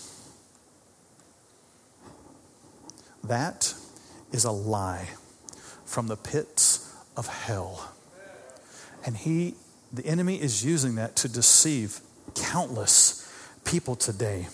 That 3.24 3.74
is 4.32 4.45
a 4.45 4.51
lie 4.51 5.09
from 5.86 6.07
the 6.07 6.17
pits 6.17 6.93
of 7.17 7.28
hell. 7.28 7.93
And 9.05 9.17
he, 9.17 9.55
the 9.91 10.05
enemy, 10.05 10.39
is 10.39 10.63
using 10.63 10.95
that 10.95 11.15
to 11.17 11.28
deceive 11.28 11.99
countless 12.36 13.20
people 13.66 13.95
today. 13.95 14.47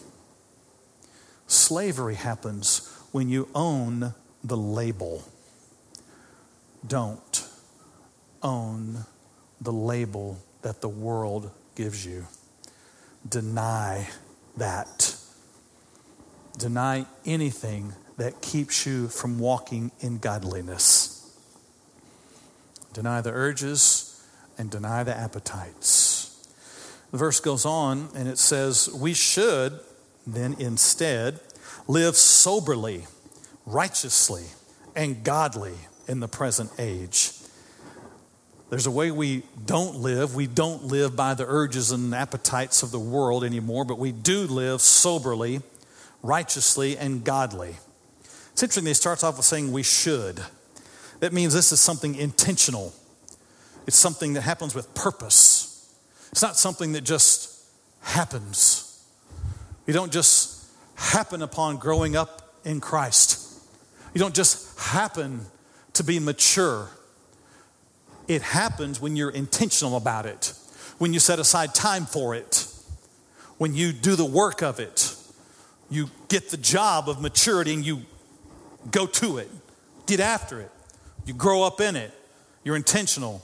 Slavery 1.47 2.15
happens 2.15 2.93
when 3.11 3.29
you 3.29 3.49
own 3.55 4.13
the 4.43 4.57
label. 4.57 5.23
Don't 6.85 7.47
own 8.43 9.05
the 9.59 9.73
label 9.73 10.39
that 10.61 10.81
the 10.81 10.89
world 10.89 11.51
gives 11.75 12.05
you. 12.05 12.27
Deny 13.27 14.07
that. 14.57 15.15
Deny 16.57 17.05
anything 17.25 17.93
that 18.17 18.41
keeps 18.41 18.85
you 18.85 19.07
from 19.07 19.39
walking 19.39 19.91
in 19.99 20.17
godliness. 20.17 21.13
Deny 22.93 23.21
the 23.21 23.31
urges 23.31 24.23
and 24.57 24.71
deny 24.71 25.03
the 25.03 25.15
appetites. 25.15 26.06
The 27.11 27.17
verse 27.17 27.39
goes 27.39 27.65
on 27.65 28.09
and 28.15 28.27
it 28.27 28.37
says, 28.37 28.89
We 28.93 29.13
should 29.13 29.79
then 30.25 30.55
instead 30.59 31.39
live 31.87 32.15
soberly, 32.15 33.05
righteously, 33.65 34.45
and 34.95 35.23
godly 35.23 35.75
in 36.07 36.19
the 36.19 36.27
present 36.27 36.71
age. 36.77 37.31
There's 38.69 38.85
a 38.85 38.91
way 38.91 39.11
we 39.11 39.43
don't 39.65 39.95
live. 39.97 40.35
We 40.35 40.47
don't 40.47 40.85
live 40.85 41.15
by 41.15 41.33
the 41.33 41.45
urges 41.47 41.91
and 41.91 42.13
appetites 42.13 42.83
of 42.83 42.91
the 42.91 42.99
world 42.99 43.45
anymore, 43.45 43.85
but 43.85 43.97
we 43.97 44.11
do 44.11 44.41
live 44.41 44.81
soberly, 44.81 45.61
righteously, 46.21 46.97
and 46.97 47.23
godly. 47.23 47.77
It's 48.51 48.63
interesting, 48.63 48.85
he 48.85 48.93
starts 48.93 49.23
off 49.23 49.37
with 49.37 49.45
saying 49.45 49.71
we 49.71 49.83
should. 49.83 50.41
That 51.21 51.31
means 51.31 51.53
this 51.53 51.71
is 51.71 51.79
something 51.79 52.15
intentional, 52.15 52.93
it's 53.85 53.97
something 53.97 54.33
that 54.33 54.41
happens 54.41 54.75
with 54.75 54.93
purpose. 54.93 55.76
It's 56.31 56.41
not 56.41 56.57
something 56.57 56.93
that 56.93 57.01
just 57.01 57.63
happens. 58.01 59.03
You 59.85 59.93
don't 59.93 60.11
just 60.11 60.65
happen 60.95 61.41
upon 61.41 61.77
growing 61.77 62.15
up 62.15 62.53
in 62.65 62.81
Christ. 62.81 63.43
You 64.13 64.19
don't 64.19 64.35
just 64.35 64.79
happen 64.79 65.41
to 65.93 66.03
be 66.03 66.19
mature. 66.19 66.89
It 68.27 68.41
happens 68.41 68.99
when 68.99 69.15
you're 69.15 69.29
intentional 69.29 69.95
about 69.95 70.25
it, 70.25 70.53
when 70.97 71.13
you 71.13 71.19
set 71.19 71.39
aside 71.39 71.73
time 71.73 72.05
for 72.05 72.35
it, 72.35 72.67
when 73.57 73.73
you 73.73 73.93
do 73.93 74.15
the 74.15 74.25
work 74.25 74.61
of 74.61 74.79
it. 74.79 75.13
You 75.89 76.09
get 76.27 76.49
the 76.49 76.57
job 76.57 77.07
of 77.07 77.21
maturity 77.21 77.73
and 77.73 77.85
you 77.85 78.01
go 78.91 79.05
to 79.05 79.37
it, 79.37 79.49
get 80.05 80.19
after 80.19 80.59
it. 80.59 80.71
You 81.25 81.33
grow 81.33 81.63
up 81.63 81.79
in 81.79 81.95
it. 81.95 82.11
You're 82.63 82.75
intentional 82.75 83.41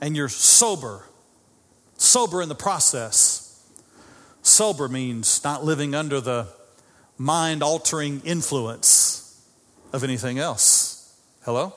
and 0.00 0.16
you're 0.16 0.28
sober. 0.28 1.04
Sober 2.02 2.42
in 2.42 2.48
the 2.48 2.56
process. 2.56 3.62
Sober 4.42 4.88
means 4.88 5.44
not 5.44 5.64
living 5.64 5.94
under 5.94 6.20
the 6.20 6.48
mind 7.16 7.62
altering 7.62 8.20
influence 8.24 9.40
of 9.92 10.02
anything 10.02 10.40
else. 10.40 11.16
Hello? 11.44 11.72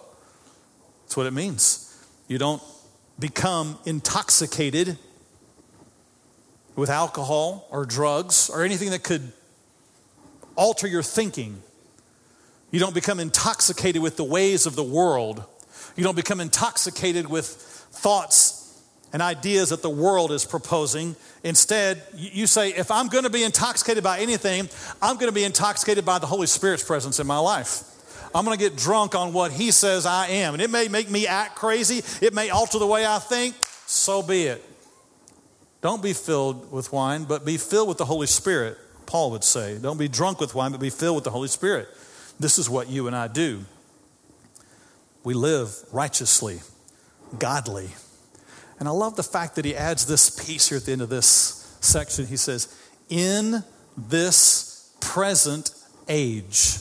That's 1.04 1.16
what 1.16 1.28
it 1.28 1.32
means. 1.32 2.04
You 2.28 2.40
don't 2.40 2.62
become 3.20 3.78
intoxicated 3.86 4.98
with 6.76 6.90
alcohol 6.90 7.68
or 7.70 7.86
drugs 7.86 8.50
or 8.50 8.64
anything 8.64 8.90
that 8.90 9.04
could 9.04 9.32
alter 10.56 10.88
your 10.88 11.04
thinking. 11.04 11.62
You 12.72 12.80
don't 12.80 12.96
become 12.96 13.20
intoxicated 13.20 14.02
with 14.02 14.18
the 14.18 14.24
ways 14.24 14.66
of 14.66 14.76
the 14.76 14.84
world. 14.84 15.46
You 15.96 16.04
don't 16.04 16.16
become 16.16 16.40
intoxicated 16.40 17.30
with 17.30 17.46
thoughts 17.46 18.65
and 19.16 19.22
ideas 19.22 19.70
that 19.70 19.82
the 19.82 19.90
world 19.90 20.30
is 20.34 20.44
proposing. 20.44 21.16
Instead, 21.42 22.02
you 22.18 22.46
say, 22.46 22.72
if 22.72 22.92
I'm 22.92 23.08
going 23.08 23.24
to 23.24 23.30
be 23.30 23.46
intoxicated 23.46 24.04
by 24.04 24.20
anything, 24.20 24.68
I'm 25.02 25.16
going 25.16 25.30
to 25.30 25.34
be 25.34 25.46
intoxicated 25.46 26.04
by 26.04 26.20
the 26.20 26.26
Holy 26.26 26.48
Spirit's 26.48 26.84
presence 26.84 27.18
in 27.18 27.26
my 27.26 27.38
life. 27.38 27.86
I'm 28.36 28.44
going 28.44 28.58
to 28.58 28.62
get 28.62 28.76
drunk 28.76 29.16
on 29.16 29.32
what 29.32 29.54
He 29.54 29.72
says 29.72 30.06
I 30.06 30.28
am. 30.28 30.54
And 30.54 30.62
it 30.62 30.70
may 30.70 30.90
make 30.90 31.10
me 31.10 31.28
act 31.28 31.56
crazy, 31.56 32.04
it 32.22 32.34
may 32.34 32.50
alter 32.50 32.78
the 32.78 32.86
way 32.86 33.06
I 33.06 33.20
think. 33.20 33.56
So 33.86 34.22
be 34.22 34.48
it. 34.48 34.62
Don't 35.80 36.04
be 36.04 36.12
filled 36.12 36.70
with 36.70 36.92
wine, 36.92 37.24
but 37.24 37.46
be 37.46 37.56
filled 37.56 37.88
with 37.88 37.98
the 37.98 38.04
Holy 38.04 38.28
Spirit, 38.28 38.78
Paul 39.06 39.32
would 39.32 39.46
say. 39.46 39.78
Don't 39.78 39.98
be 39.98 40.10
drunk 40.10 40.42
with 40.42 40.54
wine, 40.54 40.74
but 40.74 40.82
be 40.82 40.90
filled 40.90 41.16
with 41.16 41.24
the 41.24 41.32
Holy 41.32 41.48
Spirit. 41.48 41.88
This 42.38 42.60
is 42.60 42.70
what 42.70 42.90
you 42.90 43.08
and 43.08 43.16
I 43.16 43.30
do. 43.30 43.64
We 45.24 45.34
live 45.34 45.74
righteously, 45.94 46.60
godly. 47.40 47.92
And 48.80 48.88
I 48.88 48.92
love 48.92 49.16
the 49.16 49.24
fact 49.24 49.56
that 49.56 49.66
he 49.66 49.76
adds 49.76 50.06
this 50.06 50.30
piece 50.30 50.70
here 50.70 50.78
at 50.78 50.86
the 50.86 50.92
end 50.92 51.02
of 51.02 51.10
this 51.10 51.78
section. 51.82 52.28
He 52.28 52.38
says, 52.38 52.74
In 53.10 53.64
this 53.98 54.96
present 55.00 55.72
age. 56.10 56.78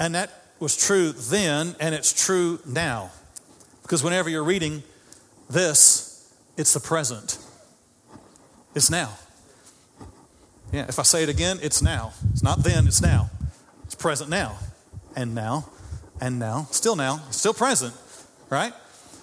And 0.00 0.14
that 0.14 0.30
was 0.60 0.76
true 0.76 1.12
then, 1.12 1.74
and 1.80 1.94
it's 1.94 2.12
true 2.12 2.60
now. 2.66 3.10
Because 3.82 4.02
whenever 4.02 4.28
you're 4.28 4.44
reading 4.44 4.82
this, 5.50 6.32
it's 6.56 6.74
the 6.74 6.80
present. 6.80 7.38
It's 8.74 8.90
now. 8.90 9.10
Yeah, 10.72 10.86
if 10.88 10.98
I 10.98 11.02
say 11.02 11.22
it 11.22 11.28
again, 11.28 11.58
it's 11.62 11.82
now. 11.82 12.12
It's 12.32 12.42
not 12.42 12.62
then, 12.62 12.86
it's 12.86 13.00
now. 13.00 13.30
It's 13.84 13.94
present 13.94 14.28
now. 14.28 14.58
And 15.16 15.34
now, 15.34 15.68
and 16.20 16.38
now, 16.38 16.68
still 16.70 16.94
now, 16.94 17.22
still 17.30 17.54
present, 17.54 17.94
right? 18.50 18.72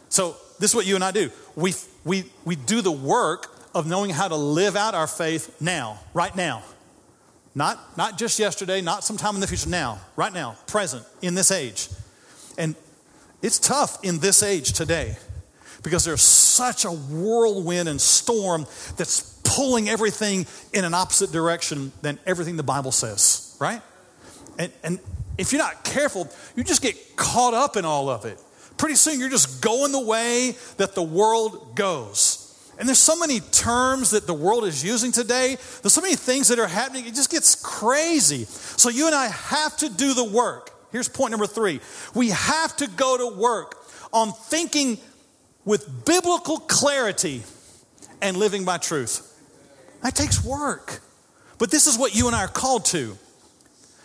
So 0.10 0.36
this 0.60 0.72
is 0.72 0.76
what 0.76 0.86
you 0.86 0.96
and 0.96 1.04
I 1.04 1.12
do. 1.12 1.32
We, 1.56 1.74
we, 2.04 2.26
we 2.44 2.56
do 2.56 2.82
the 2.82 2.92
work 2.92 3.52
of 3.74 3.88
knowing 3.88 4.12
how 4.12 4.28
to 4.28 4.36
live 4.36 4.76
out 4.76 4.96
our 4.96 5.08
faith 5.08 5.60
now, 5.62 6.00
right 6.14 6.36
now. 6.36 6.64
Not, 7.54 7.98
not 7.98 8.18
just 8.18 8.38
yesterday, 8.40 8.82
not 8.82 9.04
sometime 9.04 9.36
in 9.36 9.42
the 9.42 9.48
future, 9.48 9.70
now, 9.70 10.00
right 10.16 10.34
now, 10.34 10.58
present, 10.68 11.06
in 11.22 11.36
this 11.36 11.52
age. 11.52 11.90
And 12.58 12.76
it's 13.42 13.60
tough 13.60 14.04
in 14.04 14.20
this 14.20 14.44
age 14.44 14.74
today 14.74 15.18
because 15.84 16.04
there's 16.04 16.22
such 16.22 16.84
a 16.84 16.92
whirlwind 16.92 17.88
and 17.88 18.02
storm 18.02 18.66
that's 18.98 19.40
pulling 19.44 19.88
everything 19.88 20.46
in 20.74 20.84
an 20.84 20.94
opposite 20.94 21.32
direction 21.32 21.92
than 22.02 22.20
everything 22.26 22.58
the 22.58 22.64
Bible 22.64 22.92
says, 22.92 23.56
right? 23.60 23.82
And, 24.58 24.72
and 24.84 25.00
if 25.38 25.52
you're 25.52 25.62
not 25.62 25.84
careful, 25.84 26.30
you 26.56 26.64
just 26.64 26.82
get 26.82 27.16
caught 27.16 27.54
up 27.54 27.78
in 27.78 27.86
all 27.86 28.10
of 28.10 28.26
it. 28.26 28.40
Pretty 28.78 28.96
soon 28.96 29.20
you're 29.20 29.30
just 29.30 29.62
going 29.62 29.92
the 29.92 30.04
way 30.04 30.56
that 30.78 30.96
the 30.96 31.04
world 31.04 31.76
goes. 31.76 32.42
And 32.78 32.88
there's 32.88 33.00
so 33.00 33.18
many 33.18 33.40
terms 33.40 34.12
that 34.12 34.28
the 34.28 34.34
world 34.34 34.66
is 34.66 34.84
using 34.84 35.12
today. 35.12 35.56
There's 35.82 35.94
so 35.94 36.02
many 36.02 36.16
things 36.16 36.50
that 36.50 36.60
are 36.60 36.68
happening. 36.68 37.06
It 37.06 37.16
just 37.16 37.32
gets 37.32 37.56
crazy. 37.56 38.44
So 38.46 38.90
you 38.90 39.06
and 39.06 39.16
I 39.16 39.28
have 39.28 39.78
to 39.78 39.90
do 39.90 40.14
the 40.14 40.26
work. 40.26 40.72
Here's 40.92 41.08
point 41.08 41.32
number 41.32 41.48
three 41.48 41.80
we 42.14 42.30
have 42.30 42.76
to 42.78 42.88
go 42.88 43.18
to 43.18 43.38
work 43.38 43.78
on 44.12 44.32
thinking 44.32 44.98
with 45.64 46.06
biblical 46.06 46.60
clarity 46.60 47.44
and 48.22 48.38
living 48.38 48.66
by 48.66 48.78
truth. 48.78 49.32
That 50.04 50.16
takes 50.16 50.44
work. 50.44 51.02
But 51.58 51.72
this 51.72 51.88
is 51.88 51.98
what 51.98 52.16
you 52.16 52.28
and 52.28 52.36
I 52.36 52.44
are 52.44 52.50
called 52.50 52.86
to. 52.86 53.18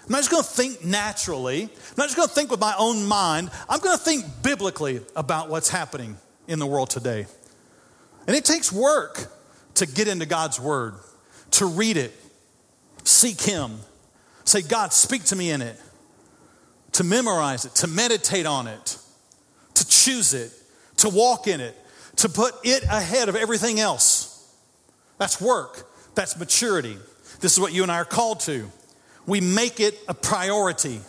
I'm 0.04 0.12
not 0.12 0.18
just 0.18 0.30
going 0.30 0.42
to 0.42 0.48
think 0.48 0.84
naturally. 0.84 1.62
I'm 1.62 1.94
not 1.96 2.04
just 2.04 2.16
going 2.16 2.28
to 2.28 2.34
think 2.34 2.50
with 2.50 2.60
my 2.60 2.74
own 2.78 3.06
mind. 3.06 3.50
I'm 3.68 3.80
going 3.80 3.96
to 3.96 4.02
think 4.02 4.24
biblically 4.42 5.00
about 5.14 5.48
what's 5.48 5.68
happening 5.68 6.16
in 6.48 6.58
the 6.58 6.66
world 6.66 6.90
today. 6.90 7.26
And 8.26 8.36
it 8.36 8.44
takes 8.44 8.72
work 8.72 9.26
to 9.74 9.86
get 9.86 10.08
into 10.08 10.26
God's 10.26 10.60
Word, 10.60 10.94
to 11.52 11.66
read 11.66 11.96
it, 11.96 12.12
seek 13.04 13.40
Him, 13.40 13.78
say, 14.44 14.62
God, 14.62 14.92
speak 14.92 15.24
to 15.24 15.36
me 15.36 15.50
in 15.50 15.62
it, 15.62 15.80
to 16.92 17.04
memorize 17.04 17.64
it, 17.64 17.74
to 17.76 17.86
meditate 17.86 18.46
on 18.46 18.66
it, 18.66 18.98
to 19.74 19.86
choose 19.86 20.34
it, 20.34 20.52
to 20.98 21.08
walk 21.08 21.46
in 21.46 21.60
it, 21.60 21.76
to 22.16 22.28
put 22.28 22.54
it 22.64 22.82
ahead 22.84 23.28
of 23.28 23.36
everything 23.36 23.80
else. 23.80 24.52
That's 25.18 25.40
work, 25.40 25.88
that's 26.14 26.38
maturity. 26.38 26.96
This 27.40 27.52
is 27.52 27.60
what 27.60 27.72
you 27.72 27.82
and 27.82 27.92
I 27.92 27.96
are 27.96 28.04
called 28.04 28.40
to. 28.40 28.70
We 29.30 29.40
make 29.40 29.78
it 29.78 29.96
a 30.08 30.14
priority. 30.14 31.00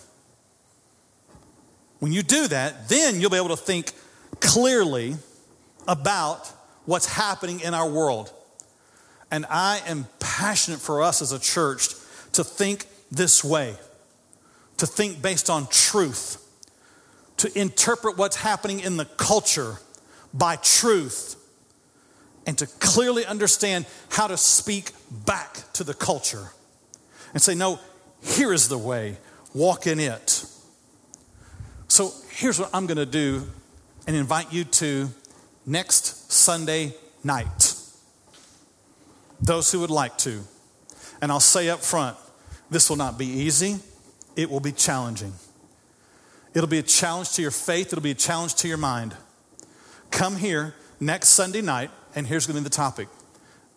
When 1.97 2.11
you 2.11 2.21
do 2.21 2.47
that, 2.49 2.87
then 2.87 3.19
you'll 3.19 3.31
be 3.31 3.37
able 3.37 3.49
to 3.49 3.57
think 3.57 3.93
clearly 4.39 5.15
about 5.87 6.47
what's 6.85 7.07
happening 7.07 7.61
in 7.61 7.73
our 7.73 7.89
world. 7.89 8.31
And 9.31 9.47
I 9.49 9.81
am 9.87 10.05
passionate 10.19 10.81
for 10.81 11.01
us 11.01 11.23
as 11.23 11.31
a 11.31 11.39
church 11.39 11.95
to 12.33 12.43
think 12.43 12.85
this 13.11 13.43
way, 13.43 13.73
to 14.77 14.85
think 14.85 15.23
based 15.23 15.49
on 15.49 15.65
truth, 15.65 16.47
to 17.37 17.59
interpret 17.59 18.19
what's 18.19 18.35
happening 18.35 18.81
in 18.81 18.97
the 18.97 19.05
culture 19.05 19.77
by 20.31 20.57
truth, 20.57 21.37
and 22.45 22.55
to 22.59 22.67
clearly 22.67 23.25
understand 23.25 23.87
how 24.09 24.27
to 24.27 24.37
speak 24.37 24.91
back 25.09 25.55
to 25.73 25.83
the 25.83 25.95
culture 25.95 26.49
and 27.33 27.41
say, 27.41 27.55
no, 27.55 27.79
here 28.23 28.53
is 28.53 28.67
the 28.67 28.77
way, 28.77 29.17
walk 29.53 29.87
in 29.87 29.99
it. 29.99 30.45
So 31.87 32.11
here's 32.29 32.59
what 32.59 32.69
I'm 32.73 32.87
going 32.87 32.97
to 32.97 33.05
do 33.05 33.47
and 34.07 34.15
invite 34.15 34.53
you 34.53 34.63
to 34.63 35.09
next 35.65 36.31
Sunday 36.31 36.93
night. 37.23 37.75
Those 39.41 39.71
who 39.71 39.79
would 39.79 39.89
like 39.89 40.17
to. 40.19 40.41
And 41.21 41.31
I'll 41.31 41.39
say 41.39 41.69
up 41.69 41.79
front 41.79 42.17
this 42.69 42.89
will 42.89 42.97
not 42.97 43.17
be 43.17 43.25
easy, 43.25 43.79
it 44.35 44.49
will 44.49 44.61
be 44.61 44.71
challenging. 44.71 45.33
It'll 46.53 46.69
be 46.69 46.79
a 46.79 46.83
challenge 46.83 47.33
to 47.33 47.41
your 47.41 47.51
faith, 47.51 47.87
it'll 47.87 48.01
be 48.01 48.11
a 48.11 48.15
challenge 48.15 48.55
to 48.55 48.67
your 48.67 48.77
mind. 48.77 49.15
Come 50.09 50.37
here 50.37 50.75
next 50.99 51.29
Sunday 51.29 51.61
night, 51.61 51.91
and 52.15 52.27
here's 52.27 52.47
going 52.47 52.55
to 52.55 52.61
be 52.61 52.63
the 52.63 52.75
topic 52.75 53.07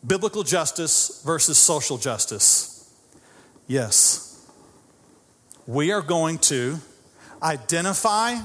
biblical 0.07 0.43
justice 0.43 1.23
versus 1.25 1.59
social 1.59 1.99
justice. 1.99 2.93
Yes, 3.67 4.34
we 5.67 5.93
are 5.93 6.03
going 6.03 6.39
to 6.39 6.79
identify 7.43 8.37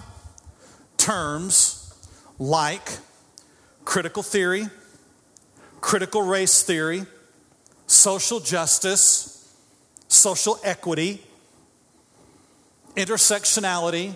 terms 0.97 1.93
like 2.37 2.97
critical 3.83 4.23
theory, 4.23 4.67
critical 5.81 6.21
race 6.21 6.63
theory, 6.63 7.05
social 7.87 8.39
justice, 8.39 9.53
social 10.07 10.59
equity, 10.63 11.21
intersectionality, 12.95 14.13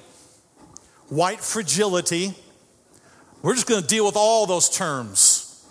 white 1.09 1.41
fragility. 1.41 2.33
We're 3.41 3.55
just 3.55 3.67
going 3.67 3.81
to 3.81 3.87
deal 3.87 4.05
with 4.05 4.15
all 4.15 4.45
those 4.45 4.69
terms 4.69 5.65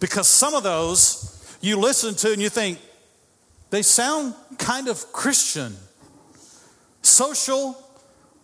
because 0.00 0.26
some 0.26 0.54
of 0.54 0.62
those 0.62 1.58
you 1.60 1.78
listen 1.78 2.14
to 2.14 2.32
and 2.32 2.40
you 2.40 2.48
think 2.48 2.78
they 3.68 3.82
sound 3.82 4.34
kind 4.58 4.88
of 4.88 5.12
Christian. 5.12 5.76
Social 7.10 7.76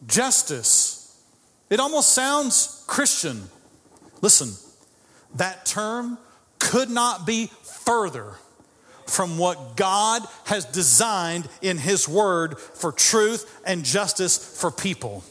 justice. 0.08 1.22
It 1.70 1.78
almost 1.78 2.10
sounds 2.10 2.84
Christian. 2.88 3.44
Listen, 4.20 4.50
that 5.36 5.66
term 5.66 6.18
could 6.58 6.90
not 6.90 7.24
be 7.24 7.46
further 7.62 8.34
from 9.06 9.38
what 9.38 9.76
God 9.76 10.22
has 10.46 10.64
designed 10.64 11.48
in 11.62 11.78
His 11.78 12.08
Word 12.08 12.58
for 12.58 12.90
truth 12.90 13.60
and 13.64 13.84
justice 13.84 14.36
for 14.60 14.72
people. 14.72 15.22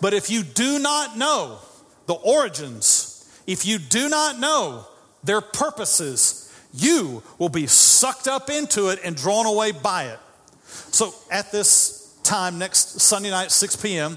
But 0.00 0.12
if 0.12 0.28
you 0.28 0.42
do 0.42 0.80
not 0.80 1.16
know 1.16 1.58
the 2.06 2.14
origins, 2.14 3.30
if 3.46 3.64
you 3.64 3.78
do 3.78 4.08
not 4.08 4.40
know 4.40 4.88
their 5.22 5.40
purposes, 5.40 6.52
you 6.74 7.22
will 7.38 7.48
be 7.48 7.68
sucked 7.68 8.26
up 8.26 8.50
into 8.50 8.88
it 8.88 8.98
and 9.04 9.14
drawn 9.14 9.46
away 9.46 9.70
by 9.70 10.06
it. 10.06 10.18
So 10.66 11.14
at 11.30 11.52
this 11.52 11.99
time, 12.30 12.58
next 12.58 13.00
Sunday 13.00 13.28
night, 13.28 13.50
6 13.50 13.74
p.m., 13.74 14.16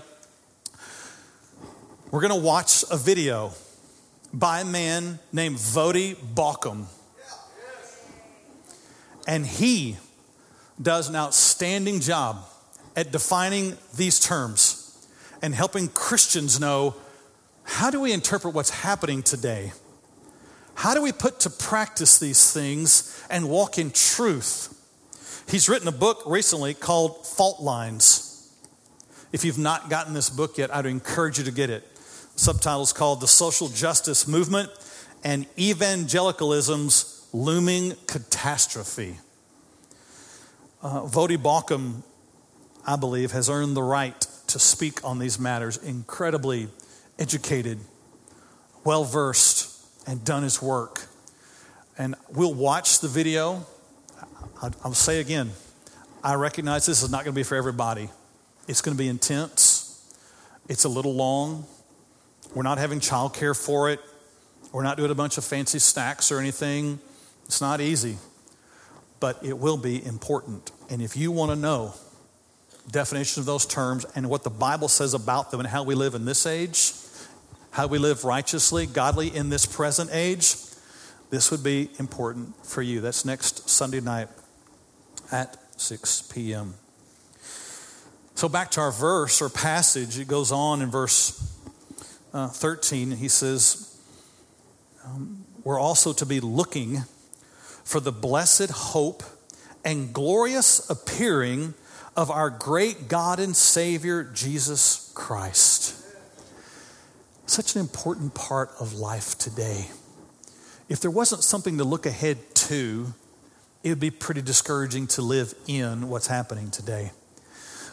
we're 2.12 2.22
going 2.22 2.32
to 2.32 2.40
watch 2.40 2.86
a 2.92 2.96
video 2.96 3.54
by 4.32 4.60
a 4.60 4.66
man 4.66 5.18
named 5.32 5.56
Voddie 5.56 6.16
Baucham. 6.16 6.86
And 9.26 9.48
he 9.48 9.98
does 10.80 11.10
an 11.10 11.16
outstanding 11.16 12.02
job 12.02 12.46
at 12.96 13.12
defining 13.12 13.80
these 13.96 14.20
terms 14.20 15.08
and 15.42 15.56
helping 15.56 15.88
Christians 15.88 16.60
know 16.60 16.94
how 17.64 17.90
do 17.90 18.00
we 18.00 18.14
interpret 18.14 18.54
what's 18.54 18.70
happening 18.70 19.24
today? 19.24 19.74
How 20.76 20.94
do 20.94 21.02
we 21.02 21.12
put 21.12 21.40
to 21.40 21.50
practice 21.50 22.20
these 22.20 22.54
things 22.54 23.26
and 23.32 23.50
walk 23.50 23.80
in 23.80 23.90
truth? 23.90 24.83
He's 25.48 25.70
written 25.70 25.88
a 25.88 25.92
book 25.92 26.24
recently 26.26 26.74
called 26.74 27.28
Fault 27.28 27.60
Lines. 27.62 28.52
If 29.32 29.44
you've 29.44 29.58
not 29.58 29.90
gotten 29.90 30.14
this 30.14 30.30
book 30.30 30.58
yet, 30.58 30.74
I'd 30.74 30.86
encourage 30.86 31.38
you 31.38 31.44
to 31.44 31.52
get 31.52 31.70
it. 31.70 31.88
Subtitles 32.36 32.94
called 32.94 33.22
The 33.22 33.28
Social 33.28 33.68
Justice 33.68 34.28
Movement 34.28 34.70
and 35.24 35.46
Evangelicalism's 35.58 37.28
Looming 37.34 37.94
Catastrophe. 38.08 39.18
Uh, 40.82 41.02
Voddie 41.02 41.38
Baucham, 41.38 42.04
I 42.86 42.96
believe, 42.96 43.32
has 43.32 43.50
earned 43.50 43.76
the 43.76 43.84
right 43.84 44.20
to 44.48 44.60
speak 44.60 45.04
on 45.04 45.20
these 45.20 45.40
matters. 45.40 45.78
Incredibly 45.78 46.68
educated, 47.18 47.80
well 48.84 49.04
versed, 49.04 49.70
and 50.08 50.24
done 50.24 50.44
his 50.44 50.62
work. 50.62 51.08
And 51.98 52.16
we'll 52.30 52.54
watch 52.54 53.00
the 53.00 53.08
video. 53.08 53.66
I'll 54.64 54.94
say 54.94 55.20
again, 55.20 55.52
I 56.24 56.36
recognize 56.36 56.86
this 56.86 57.04
is 57.04 57.12
not 57.12 57.26
going 57.26 57.34
to 57.34 57.40
be 57.40 57.44
for 57.44 57.56
everybody. 57.56 58.10
It's 58.66 58.80
going 58.80 58.96
to 58.96 59.02
be 59.02 59.10
intense. 59.10 60.02
It's 60.70 60.86
a 60.86 60.90
little 60.90 61.14
long. 61.14 61.66
We're 62.56 62.64
not 62.64 62.78
having 62.78 63.02
childcare 63.02 63.58
for 63.58 63.90
it. 63.90 64.00
We're 64.72 64.84
not 64.84 64.96
doing 64.96 65.12
a 65.12 65.16
bunch 65.16 65.38
of 65.38 65.44
fancy 65.44 65.80
snacks 65.80 66.32
or 66.32 66.40
anything. 66.40 67.00
It's 67.46 67.60
not 67.60 67.82
easy, 67.82 68.16
but 69.20 69.44
it 69.44 69.58
will 69.58 69.76
be 69.76 70.04
important. 70.06 70.72
And 70.90 71.02
if 71.02 71.18
you 71.18 71.30
want 71.30 71.52
to 71.52 71.58
know 71.58 71.94
definition 72.90 73.42
of 73.42 73.46
those 73.46 73.66
terms 73.66 74.06
and 74.16 74.30
what 74.30 74.44
the 74.44 74.50
Bible 74.50 74.88
says 74.88 75.14
about 75.14 75.52
them 75.52 75.60
and 75.60 75.68
how 75.68 75.84
we 75.84 75.94
live 75.94 76.16
in 76.16 76.24
this 76.24 76.46
age, 76.46 76.94
how 77.72 77.88
we 77.88 77.98
live 77.98 78.24
righteously, 78.24 78.86
godly 78.86 79.36
in 79.36 79.50
this 79.50 79.66
present 79.66 80.10
age, 80.14 80.56
this 81.32 81.52
would 81.52 81.64
be 81.64 81.90
important 82.00 82.66
for 82.66 82.82
you. 82.82 83.02
That's 83.02 83.26
next 83.26 83.70
Sunday 83.70 84.00
night 84.00 84.30
at 85.34 85.58
6 85.82 86.22
p.m. 86.34 86.76
So, 88.36 88.48
back 88.48 88.70
to 88.72 88.82
our 88.82 88.92
verse 88.92 89.42
or 89.42 89.50
passage, 89.50 90.20
it 90.20 90.28
goes 90.28 90.52
on 90.52 90.82
in 90.82 90.92
verse 90.92 91.58
uh, 92.34 92.48
13. 92.48 93.12
He 93.12 93.28
says, 93.28 94.00
um, 95.04 95.44
We're 95.64 95.80
also 95.80 96.14
to 96.14 96.26
be 96.26 96.40
looking 96.40 97.04
for 97.84 98.00
the 98.00 98.12
blessed 98.12 98.70
hope 98.70 99.24
and 99.84 100.14
glorious 100.14 100.88
appearing 100.90 101.74
of 102.16 102.30
our 102.30 102.52
great 102.52 103.08
God 103.08 103.40
and 103.40 103.56
Savior, 103.56 104.24
Jesus 104.24 105.12
Christ. 105.16 106.00
Such 107.48 107.76
an 107.76 107.82
important 107.82 108.36
part 108.36 108.70
of 108.80 108.94
life 108.94 109.38
today. 109.38 109.88
If 110.90 111.00
there 111.00 111.12
wasn't 111.12 111.44
something 111.44 111.80
to 111.80 111.84
look 111.84 112.06
ahead 112.06 112.38
to, 112.56 113.14
it 113.84 113.90
would 113.90 114.00
be 114.00 114.12
pretty 114.12 114.42
discouraging 114.42 115.08
to 115.08 115.22
live 115.22 115.54
in 115.68 116.08
what's 116.08 116.28
happening 116.28 116.72
today. 116.72 117.12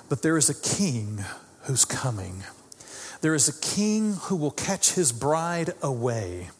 But 0.08 0.22
there 0.22 0.36
is 0.36 0.48
a 0.48 0.54
king 0.54 1.24
who's 1.62 1.84
coming. 1.84 2.44
There 3.20 3.34
is 3.34 3.48
a 3.48 3.60
king 3.60 4.14
who 4.14 4.36
will 4.36 4.52
catch 4.52 4.92
his 4.92 5.12
bride 5.12 5.74
away. 5.82 6.50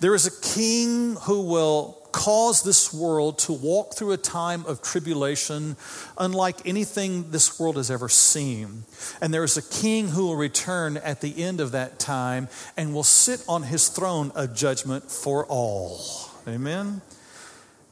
There 0.00 0.14
is 0.14 0.26
a 0.26 0.56
king 0.56 1.16
who 1.22 1.42
will 1.42 1.98
cause 2.12 2.62
this 2.62 2.92
world 2.92 3.38
to 3.38 3.52
walk 3.52 3.94
through 3.94 4.12
a 4.12 4.16
time 4.16 4.64
of 4.66 4.82
tribulation 4.82 5.76
unlike 6.16 6.66
anything 6.66 7.30
this 7.30 7.58
world 7.58 7.76
has 7.76 7.90
ever 7.90 8.08
seen. 8.08 8.84
And 9.20 9.32
there 9.32 9.44
is 9.44 9.56
a 9.56 9.62
king 9.62 10.08
who 10.08 10.26
will 10.26 10.36
return 10.36 10.96
at 10.98 11.20
the 11.20 11.42
end 11.42 11.60
of 11.60 11.72
that 11.72 11.98
time 11.98 12.48
and 12.76 12.94
will 12.94 13.02
sit 13.02 13.44
on 13.48 13.64
his 13.64 13.88
throne 13.88 14.30
of 14.34 14.54
judgment 14.54 15.10
for 15.10 15.46
all. 15.46 16.00
Amen? 16.46 17.02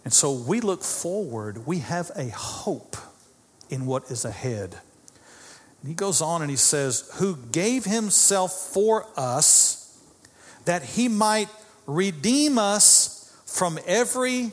And 0.07 0.13
so 0.13 0.31
we 0.31 0.61
look 0.61 0.85
forward, 0.85 1.67
we 1.67 1.81
have 1.81 2.13
a 2.15 2.29
hope 2.29 2.97
in 3.69 3.87
what 3.87 4.09
is 4.09 4.25
ahead. 4.25 4.77
And 5.81 5.89
he 5.89 5.95
goes 5.95 6.23
on 6.23 6.43
and 6.43 6.49
he 6.51 6.57
says, 6.57 7.11
Who 7.15 7.37
gave 7.51 7.85
himself 7.85 8.53
for 8.53 9.09
us 9.17 10.01
that 10.65 10.85
he 10.85 11.09
might 11.09 11.49
redeem 11.89 12.57
us 12.57 13.37
from 13.47 13.81
every 13.85 14.53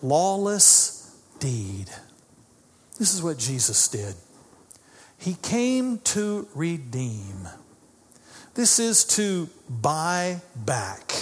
lawless 0.00 1.14
deed. 1.38 1.90
This 2.98 3.12
is 3.12 3.22
what 3.22 3.36
Jesus 3.36 3.86
did. 3.88 4.14
He 5.18 5.34
came 5.34 5.98
to 5.98 6.48
redeem. 6.54 7.46
This 8.54 8.78
is 8.78 9.04
to 9.16 9.50
buy 9.68 10.40
back. 10.56 11.12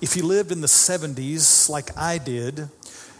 If 0.00 0.16
you 0.16 0.22
lived 0.22 0.50
in 0.50 0.62
the 0.62 0.66
70s 0.66 1.68
like 1.68 1.94
I 1.94 2.16
did, 2.16 2.68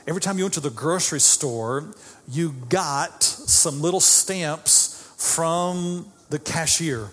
every 0.06 0.22
time 0.22 0.38
you 0.38 0.44
went 0.44 0.54
to 0.54 0.60
the 0.60 0.70
grocery 0.70 1.20
store, 1.20 1.94
you 2.26 2.54
got 2.70 3.22
some 3.22 3.82
little 3.82 4.00
stamps 4.00 5.12
from 5.18 6.10
the 6.30 6.38
cashier. 6.38 7.10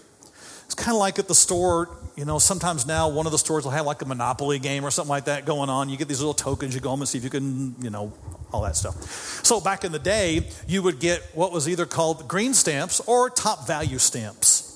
It's 0.66 0.74
kind 0.74 0.96
of 0.96 1.00
like 1.00 1.20
at 1.20 1.28
the 1.28 1.36
store, 1.36 1.90
you 2.16 2.24
know, 2.24 2.40
sometimes 2.40 2.86
now 2.86 3.10
one 3.10 3.26
of 3.26 3.34
the 3.34 3.38
stores 3.38 3.66
will 3.66 3.72
have 3.72 3.86
like 3.86 4.02
a 4.02 4.06
Monopoly 4.06 4.58
game 4.58 4.86
or 4.86 4.92
something 4.92 5.10
like 5.10 5.26
that 5.26 5.46
going 5.46 5.70
on. 5.70 5.90
You 5.90 5.98
get 5.98 6.08
these 6.08 6.22
little 6.22 6.34
tokens, 6.34 6.74
you 6.74 6.80
go 6.80 6.90
home 6.92 7.02
and 7.02 7.10
see 7.10 7.18
if 7.18 7.26
you 7.26 7.30
can, 7.30 7.76
you 7.82 7.90
know, 7.90 8.14
all 8.54 8.62
that 8.62 8.78
stuff. 8.78 8.96
So 9.44 9.60
back 9.60 9.84
in 9.84 9.92
the 9.92 10.00
day, 10.00 10.48
you 10.66 10.82
would 10.82 11.02
get 11.02 11.24
what 11.34 11.52
was 11.52 11.68
either 11.68 11.86
called 11.86 12.26
green 12.30 12.54
stamps 12.54 13.02
or 13.02 13.30
top 13.30 13.68
value 13.68 13.98
stamps. 13.98 14.67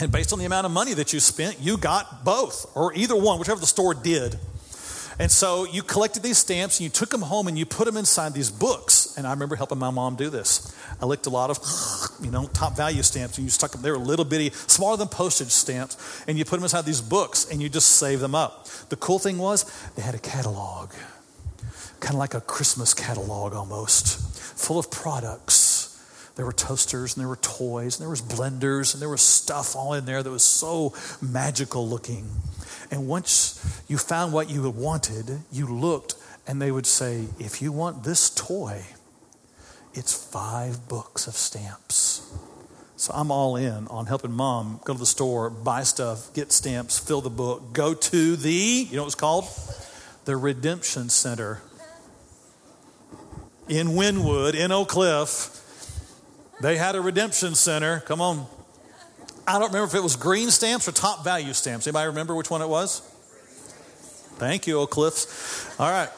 And 0.00 0.10
based 0.10 0.32
on 0.32 0.38
the 0.38 0.46
amount 0.46 0.64
of 0.64 0.72
money 0.72 0.94
that 0.94 1.12
you 1.12 1.20
spent, 1.20 1.60
you 1.60 1.76
got 1.76 2.24
both 2.24 2.74
or 2.74 2.94
either 2.94 3.14
one, 3.14 3.38
whichever 3.38 3.60
the 3.60 3.66
store 3.66 3.92
did. 3.92 4.38
And 5.18 5.30
so 5.30 5.66
you 5.66 5.82
collected 5.82 6.22
these 6.22 6.38
stamps 6.38 6.78
and 6.78 6.84
you 6.84 6.88
took 6.88 7.10
them 7.10 7.20
home 7.20 7.46
and 7.46 7.58
you 7.58 7.66
put 7.66 7.84
them 7.84 7.98
inside 7.98 8.32
these 8.32 8.50
books. 8.50 9.14
And 9.18 9.26
I 9.26 9.32
remember 9.32 9.54
helping 9.54 9.76
my 9.76 9.90
mom 9.90 10.16
do 10.16 10.30
this. 10.30 10.74
I 11.02 11.04
licked 11.04 11.26
a 11.26 11.30
lot 11.30 11.50
of, 11.50 11.58
you 12.24 12.30
know, 12.30 12.46
top 12.54 12.74
value 12.74 13.02
stamps 13.02 13.36
and 13.36 13.44
you 13.44 13.50
stuck 13.50 13.72
them, 13.72 13.82
they 13.82 13.90
were 13.90 13.98
little 13.98 14.24
bitty, 14.24 14.48
smaller 14.54 14.96
than 14.96 15.08
postage 15.08 15.50
stamps. 15.50 16.24
And 16.26 16.38
you 16.38 16.46
put 16.46 16.56
them 16.56 16.62
inside 16.62 16.86
these 16.86 17.02
books 17.02 17.46
and 17.50 17.60
you 17.60 17.68
just 17.68 17.96
save 17.96 18.20
them 18.20 18.34
up. 18.34 18.68
The 18.88 18.96
cool 18.96 19.18
thing 19.18 19.36
was 19.36 19.70
they 19.96 20.02
had 20.02 20.14
a 20.14 20.18
catalog, 20.18 20.92
kind 22.00 22.14
of 22.14 22.18
like 22.18 22.32
a 22.32 22.40
Christmas 22.40 22.94
catalog 22.94 23.52
almost, 23.52 24.18
full 24.58 24.78
of 24.78 24.90
products. 24.90 25.69
There 26.40 26.46
were 26.46 26.52
toasters 26.54 27.14
and 27.14 27.20
there 27.20 27.28
were 27.28 27.36
toys 27.36 27.98
and 27.98 28.02
there 28.02 28.08
was 28.08 28.22
blenders 28.22 28.94
and 28.94 29.02
there 29.02 29.10
was 29.10 29.20
stuff 29.20 29.76
all 29.76 29.92
in 29.92 30.06
there 30.06 30.22
that 30.22 30.30
was 30.30 30.42
so 30.42 30.94
magical 31.20 31.86
looking. 31.86 32.30
And 32.90 33.06
once 33.06 33.82
you 33.88 33.98
found 33.98 34.32
what 34.32 34.48
you 34.48 34.70
wanted, 34.70 35.42
you 35.52 35.66
looked 35.66 36.14
and 36.46 36.62
they 36.62 36.70
would 36.70 36.86
say, 36.86 37.26
if 37.38 37.60
you 37.60 37.72
want 37.72 38.04
this 38.04 38.30
toy, 38.30 38.86
it's 39.92 40.14
five 40.14 40.88
books 40.88 41.26
of 41.26 41.34
stamps. 41.34 42.26
So 42.96 43.12
I'm 43.14 43.30
all 43.30 43.56
in 43.56 43.86
on 43.88 44.06
helping 44.06 44.32
mom 44.32 44.80
go 44.86 44.94
to 44.94 44.98
the 44.98 45.04
store, 45.04 45.50
buy 45.50 45.82
stuff, 45.82 46.32
get 46.32 46.52
stamps, 46.52 46.98
fill 46.98 47.20
the 47.20 47.28
book, 47.28 47.74
go 47.74 47.92
to 47.92 48.36
the, 48.36 48.86
you 48.88 48.96
know 48.96 49.02
what 49.02 49.08
it's 49.08 49.14
called? 49.14 49.44
The 50.24 50.38
Redemption 50.38 51.10
Center 51.10 51.60
in 53.68 53.88
Wynnewood, 53.88 54.54
in 54.54 54.72
Oak 54.72 54.88
Cliff. 54.88 55.59
They 56.60 56.76
had 56.76 56.94
a 56.94 57.00
redemption 57.00 57.54
center. 57.54 58.00
Come 58.00 58.20
on. 58.20 58.46
I 59.46 59.58
don't 59.58 59.68
remember 59.68 59.86
if 59.86 59.94
it 59.94 60.02
was 60.02 60.16
green 60.16 60.50
stamps 60.50 60.86
or 60.86 60.92
top 60.92 61.24
value 61.24 61.52
stamps. 61.52 61.86
Anybody 61.86 62.08
remember 62.08 62.34
which 62.34 62.50
one 62.50 62.62
it 62.62 62.68
was? 62.68 63.00
Thank 64.36 64.66
you, 64.66 64.78
Oak. 64.78 64.96
All 64.96 65.10
right. 65.80 66.08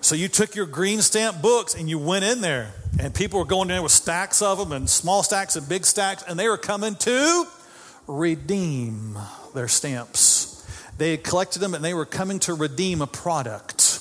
So 0.00 0.14
you 0.14 0.28
took 0.28 0.54
your 0.54 0.66
green 0.66 1.00
stamp 1.02 1.42
books 1.42 1.74
and 1.74 1.88
you 1.88 1.98
went 1.98 2.24
in 2.24 2.40
there, 2.40 2.72
and 2.98 3.14
people 3.14 3.38
were 3.38 3.44
going 3.44 3.68
in 3.68 3.76
there 3.76 3.82
with 3.82 3.92
stacks 3.92 4.42
of 4.42 4.58
them, 4.58 4.72
and 4.72 4.88
small 4.88 5.22
stacks 5.22 5.56
and 5.56 5.68
big 5.68 5.84
stacks, 5.84 6.24
and 6.26 6.38
they 6.38 6.48
were 6.48 6.58
coming 6.58 6.94
to 6.96 7.46
redeem 8.06 9.18
their 9.54 9.68
stamps. 9.68 10.66
They 10.98 11.12
had 11.12 11.24
collected 11.24 11.60
them 11.60 11.74
and 11.74 11.84
they 11.84 11.94
were 11.94 12.04
coming 12.04 12.38
to 12.40 12.54
redeem 12.54 13.00
a 13.00 13.06
product. 13.06 13.98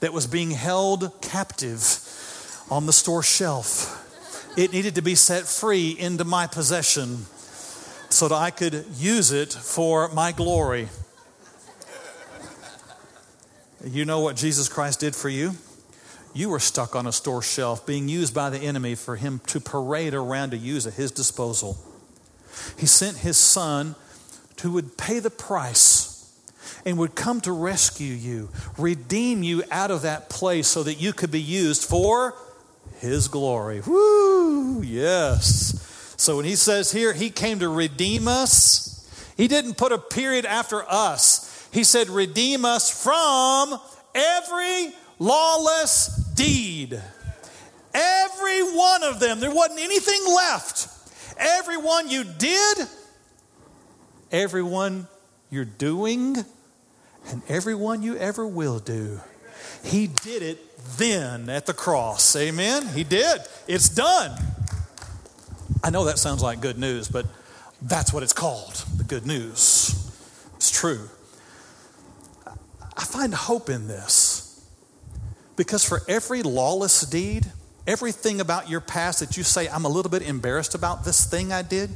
that 0.00 0.12
was 0.12 0.26
being 0.26 0.50
held 0.50 1.20
captive 1.20 1.98
on 2.70 2.86
the 2.86 2.92
store 2.92 3.22
shelf. 3.22 3.99
It 4.56 4.72
needed 4.72 4.96
to 4.96 5.02
be 5.02 5.14
set 5.14 5.44
free 5.44 5.96
into 5.96 6.24
my 6.24 6.46
possession 6.48 7.26
so 8.08 8.26
that 8.28 8.34
I 8.34 8.50
could 8.50 8.84
use 8.96 9.30
it 9.30 9.52
for 9.52 10.08
my 10.08 10.32
glory. 10.32 10.88
You 13.84 14.04
know 14.04 14.20
what 14.20 14.36
Jesus 14.36 14.68
Christ 14.68 15.00
did 15.00 15.14
for 15.14 15.28
you? 15.28 15.52
You 16.34 16.48
were 16.48 16.58
stuck 16.58 16.96
on 16.96 17.06
a 17.06 17.12
store 17.12 17.42
shelf 17.42 17.86
being 17.86 18.08
used 18.08 18.34
by 18.34 18.50
the 18.50 18.58
enemy 18.58 18.96
for 18.96 19.16
him 19.16 19.40
to 19.46 19.60
parade 19.60 20.14
around 20.14 20.50
to 20.50 20.56
use 20.56 20.86
at 20.86 20.94
his 20.94 21.12
disposal. 21.12 21.78
He 22.76 22.86
sent 22.86 23.18
his 23.18 23.36
son 23.36 23.94
who 24.62 24.72
would 24.72 24.98
pay 24.98 25.20
the 25.20 25.30
price 25.30 26.30
and 26.84 26.98
would 26.98 27.14
come 27.14 27.40
to 27.42 27.52
rescue 27.52 28.14
you, 28.14 28.50
redeem 28.76 29.42
you 29.42 29.62
out 29.70 29.90
of 29.90 30.02
that 30.02 30.28
place 30.28 30.66
so 30.66 30.82
that 30.82 30.94
you 30.94 31.12
could 31.12 31.30
be 31.30 31.40
used 31.40 31.84
for 31.84 32.34
his 33.00 33.28
glory. 33.28 33.80
Woo! 33.80 34.82
Yes. 34.82 36.14
So 36.16 36.36
when 36.36 36.44
he 36.44 36.54
says 36.56 36.92
here, 36.92 37.12
he 37.12 37.30
came 37.30 37.60
to 37.60 37.68
redeem 37.68 38.28
us, 38.28 38.88
he 39.36 39.48
didn't 39.48 39.78
put 39.78 39.90
a 39.90 39.98
period 39.98 40.44
after 40.44 40.84
us. 40.86 41.68
He 41.72 41.82
said, 41.84 42.08
redeem 42.08 42.64
us 42.64 43.02
from 43.02 43.78
every 44.14 44.92
lawless 45.18 46.08
deed. 46.34 47.00
Every 47.94 48.62
one 48.62 49.02
of 49.02 49.18
them. 49.18 49.40
There 49.40 49.54
wasn't 49.54 49.80
anything 49.80 50.20
left. 50.26 50.88
Everyone 51.38 52.10
you 52.10 52.24
did, 52.24 52.78
everyone 54.30 55.08
you're 55.48 55.64
doing, 55.64 56.36
and 57.30 57.42
everyone 57.48 58.02
you 58.02 58.16
ever 58.16 58.46
will 58.46 58.78
do. 58.78 59.20
He 59.82 60.06
did 60.06 60.42
it 60.42 60.69
then 60.96 61.48
at 61.48 61.66
the 61.66 61.74
cross. 61.74 62.36
Amen? 62.36 62.86
He 62.94 63.04
did. 63.04 63.40
It's 63.66 63.88
done. 63.88 64.38
I 65.82 65.90
know 65.90 66.04
that 66.04 66.18
sounds 66.18 66.42
like 66.42 66.60
good 66.60 66.78
news, 66.78 67.08
but 67.08 67.26
that's 67.82 68.12
what 68.12 68.22
it's 68.22 68.32
called 68.32 68.84
the 68.96 69.04
good 69.04 69.26
news. 69.26 69.94
It's 70.56 70.70
true. 70.70 71.08
I 72.46 73.04
find 73.04 73.32
hope 73.32 73.70
in 73.70 73.88
this 73.88 74.66
because 75.56 75.84
for 75.84 76.02
every 76.06 76.42
lawless 76.42 77.00
deed, 77.02 77.50
everything 77.86 78.40
about 78.40 78.68
your 78.68 78.80
past 78.80 79.20
that 79.20 79.36
you 79.36 79.42
say, 79.42 79.68
I'm 79.68 79.84
a 79.84 79.88
little 79.88 80.10
bit 80.10 80.22
embarrassed 80.22 80.74
about 80.74 81.04
this 81.04 81.24
thing 81.24 81.52
I 81.52 81.62
did, 81.62 81.90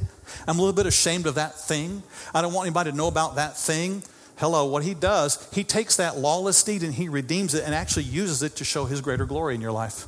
I'm 0.47 0.57
a 0.57 0.61
little 0.61 0.75
bit 0.75 0.87
ashamed 0.87 1.27
of 1.27 1.35
that 1.35 1.59
thing, 1.59 2.01
I 2.33 2.41
don't 2.41 2.53
want 2.53 2.65
anybody 2.65 2.91
to 2.91 2.97
know 2.97 3.07
about 3.07 3.35
that 3.35 3.55
thing. 3.55 4.03
Hello, 4.37 4.65
what 4.65 4.83
he 4.83 4.93
does, 4.93 5.47
he 5.53 5.63
takes 5.63 5.95
that 5.95 6.17
lawless 6.17 6.61
deed 6.63 6.83
and 6.83 6.93
he 6.93 7.07
redeems 7.07 7.53
it 7.53 7.63
and 7.63 7.73
actually 7.73 8.03
uses 8.03 8.43
it 8.43 8.57
to 8.57 8.65
show 8.65 8.85
his 8.85 8.99
greater 8.99 9.25
glory 9.25 9.55
in 9.55 9.61
your 9.61 9.71
life. 9.71 10.07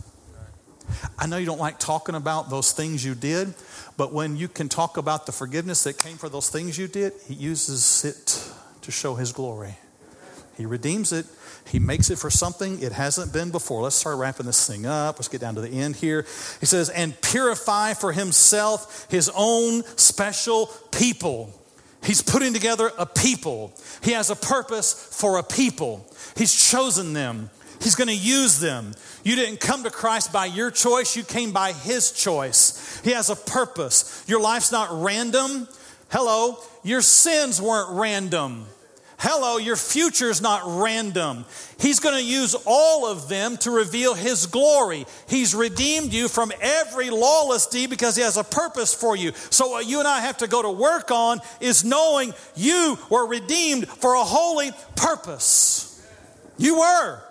I 1.17 1.28
know 1.28 1.38
you 1.38 1.45
don't 1.45 1.59
like 1.59 1.80
talking 1.80 2.15
about 2.15 2.49
those 2.49 2.71
things 2.71 3.05
you 3.05 3.15
did, 3.15 3.53
but 3.95 4.13
when 4.13 4.36
you 4.38 4.47
can 4.47 4.69
talk 4.69 4.97
about 4.97 5.25
the 5.25 5.32
forgiveness 5.32 5.84
that 5.84 5.97
came 5.97 6.17
for 6.17 6.30
those 6.30 6.49
things 6.49 6.78
you 6.78 6.88
did, 6.88 7.13
he 7.28 7.34
uses 7.34 8.05
it 8.05 8.51
to 8.82 8.91
show 8.91 9.15
his 9.15 9.32
glory. 9.32 9.78
He 10.57 10.65
redeems 10.65 11.11
it. 11.13 11.25
He 11.67 11.80
makes 11.80 12.09
it 12.09 12.17
for 12.17 12.30
something 12.30 12.82
it 12.82 12.93
hasn't 12.93 13.32
been 13.32 13.51
before. 13.51 13.82
Let's 13.82 13.95
start 13.95 14.17
wrapping 14.17 14.45
this 14.45 14.65
thing 14.65 14.86
up. 14.86 15.17
Let's 15.17 15.28
get 15.28 15.41
down 15.41 15.55
to 15.55 15.61
the 15.61 15.69
end 15.69 15.97
here. 15.97 16.25
He 16.59 16.65
says, 16.65 16.89
and 16.89 17.19
purify 17.21 17.93
for 17.93 18.11
himself 18.11 19.07
his 19.09 19.30
own 19.36 19.84
special 19.97 20.67
people 20.91 21.53
He's 22.03 22.21
putting 22.21 22.53
together 22.53 22.91
a 22.97 23.05
people. 23.05 23.73
He 24.01 24.11
has 24.11 24.29
a 24.29 24.35
purpose 24.35 24.93
for 24.93 25.37
a 25.37 25.43
people. 25.43 26.05
He's 26.35 26.69
chosen 26.69 27.13
them. 27.13 27.49
He's 27.81 27.95
going 27.95 28.07
to 28.07 28.15
use 28.15 28.59
them. 28.59 28.93
You 29.23 29.35
didn't 29.35 29.59
come 29.59 29.83
to 29.83 29.89
Christ 29.89 30.33
by 30.33 30.45
your 30.45 30.71
choice, 30.71 31.15
you 31.15 31.23
came 31.23 31.51
by 31.51 31.73
His 31.73 32.11
choice. 32.11 33.01
He 33.03 33.11
has 33.11 33.29
a 33.29 33.35
purpose. 33.35 34.23
Your 34.27 34.41
life's 34.41 34.71
not 34.71 34.89
random. 34.91 35.67
Hello, 36.09 36.57
your 36.83 37.01
sins 37.01 37.61
weren't 37.61 37.99
random. 37.99 38.65
Hello, 39.20 39.57
your 39.57 39.76
future 39.76 40.30
is 40.30 40.41
not 40.41 40.61
random. 40.65 41.45
He's 41.80 41.99
going 41.99 42.15
to 42.15 42.24
use 42.24 42.55
all 42.68 43.07
of 43.07 43.28
them 43.28 43.57
to 43.57 43.72
reveal 43.72 44.13
His 44.13 44.45
glory. 44.45 45.07
He's 45.28 45.55
redeemed 45.55 46.13
you 46.13 46.28
from 46.28 46.51
every 46.61 47.09
lawless 47.09 47.65
deed 47.65 47.89
because 47.89 48.15
He 48.15 48.22
has 48.22 48.38
a 48.38 48.43
purpose 48.43 48.93
for 48.93 49.15
you. 49.15 49.32
So, 49.49 49.70
what 49.70 49.88
you 49.88 49.97
and 49.97 50.07
I 50.07 50.20
have 50.20 50.38
to 50.38 50.47
go 50.47 50.61
to 50.61 50.70
work 50.70 51.09
on 51.09 51.39
is 51.59 51.84
knowing 51.84 52.36
you 52.55 52.99
were 53.09 53.26
redeemed 53.26 53.88
for 53.88 54.13
a 54.13 54.24
holy 54.24 54.70
purpose. 54.95 55.99
You 56.59 56.80
were. 56.80 57.24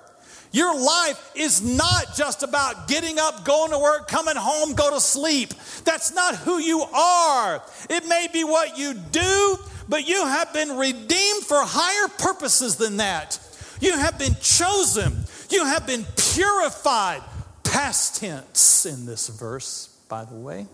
Your 0.56 0.74
life 0.74 1.32
is 1.34 1.60
not 1.60 2.16
just 2.16 2.42
about 2.42 2.88
getting 2.88 3.18
up, 3.18 3.44
going 3.44 3.72
to 3.72 3.78
work, 3.78 4.08
coming 4.08 4.36
home, 4.36 4.72
go 4.74 4.90
to 4.90 5.00
sleep. 5.00 5.52
That's 5.84 6.14
not 6.14 6.34
who 6.34 6.58
you 6.58 6.80
are. 6.80 7.62
It 7.90 8.08
may 8.08 8.26
be 8.32 8.42
what 8.42 8.78
you 8.78 8.94
do, 8.94 9.58
but 9.88 10.08
you 10.08 10.24
have 10.24 10.52
been 10.52 10.76
redeemed 10.76 11.44
for 11.44 11.58
higher 11.60 12.08
purposes 12.18 12.76
than 12.76 12.98
that. 12.98 13.38
You 13.80 13.96
have 13.98 14.18
been 14.18 14.36
chosen, 14.40 15.24
you 15.50 15.64
have 15.64 15.86
been 15.86 16.04
purified. 16.34 17.22
Past 17.64 18.20
tense 18.20 18.86
in 18.86 19.06
this 19.06 19.28
verse, 19.28 19.88
by 20.08 20.24
the 20.24 20.36
way. 20.36 20.66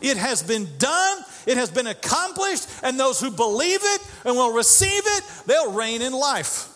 It 0.00 0.16
has 0.16 0.42
been 0.42 0.68
done, 0.78 1.18
it 1.46 1.56
has 1.56 1.70
been 1.70 1.86
accomplished, 1.86 2.68
and 2.82 3.00
those 3.00 3.18
who 3.18 3.30
believe 3.30 3.80
it 3.82 4.00
and 4.24 4.36
will 4.36 4.52
receive 4.52 5.02
it, 5.04 5.24
they'll 5.46 5.72
reign 5.72 6.02
in 6.02 6.12
life. 6.12 6.68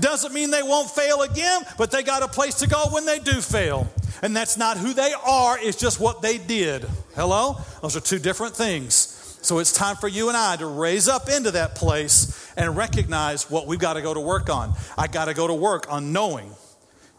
Doesn't 0.00 0.32
mean 0.32 0.50
they 0.50 0.62
won't 0.62 0.90
fail 0.90 1.22
again, 1.22 1.62
but 1.76 1.90
they 1.90 2.02
got 2.02 2.22
a 2.22 2.28
place 2.28 2.56
to 2.56 2.66
go 2.66 2.86
when 2.90 3.04
they 3.04 3.18
do 3.18 3.40
fail. 3.40 3.92
And 4.22 4.34
that's 4.34 4.56
not 4.56 4.78
who 4.78 4.94
they 4.94 5.12
are, 5.26 5.58
it's 5.60 5.76
just 5.76 6.00
what 6.00 6.22
they 6.22 6.38
did. 6.38 6.86
Hello? 7.14 7.58
Those 7.82 7.96
are 7.96 8.00
two 8.00 8.18
different 8.18 8.56
things. 8.56 9.18
So 9.42 9.58
it's 9.58 9.72
time 9.72 9.96
for 9.96 10.06
you 10.06 10.28
and 10.28 10.36
I 10.36 10.56
to 10.56 10.66
raise 10.66 11.08
up 11.08 11.28
into 11.28 11.50
that 11.50 11.74
place 11.74 12.52
and 12.56 12.76
recognize 12.76 13.50
what 13.50 13.66
we've 13.66 13.78
got 13.78 13.94
to 13.94 14.02
go 14.02 14.14
to 14.14 14.20
work 14.20 14.48
on. 14.48 14.72
I 14.96 15.08
got 15.08 15.24
to 15.24 15.34
go 15.34 15.48
to 15.48 15.54
work 15.54 15.92
on 15.92 16.12
knowing 16.12 16.52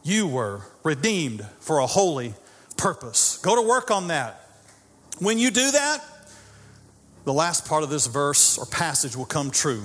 you 0.04 0.28
were 0.28 0.62
redeemed 0.84 1.46
for 1.60 1.80
a 1.80 1.86
holy 1.86 2.34
purpose. 2.78 3.38
Go 3.40 3.62
to 3.62 3.68
work 3.68 3.92
on 3.92 4.08
that. 4.08 4.40
When 5.20 5.38
you 5.38 5.52
do 5.52 5.72
that, 5.72 6.00
the 7.26 7.34
last 7.34 7.68
part 7.68 7.84
of 7.84 7.90
this 7.90 8.08
verse 8.08 8.58
or 8.58 8.66
passage 8.66 9.18
will 9.18 9.26
come 9.26 9.52
true. 9.52 9.84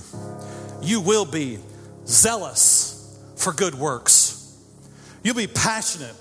You 0.80 1.00
will 1.00 1.24
be 1.24 1.58
zealous 2.06 3.18
for 3.36 3.52
good 3.52 3.74
works. 3.74 4.56
You'll 5.24 5.34
be 5.34 5.48
passionate. 5.48 6.14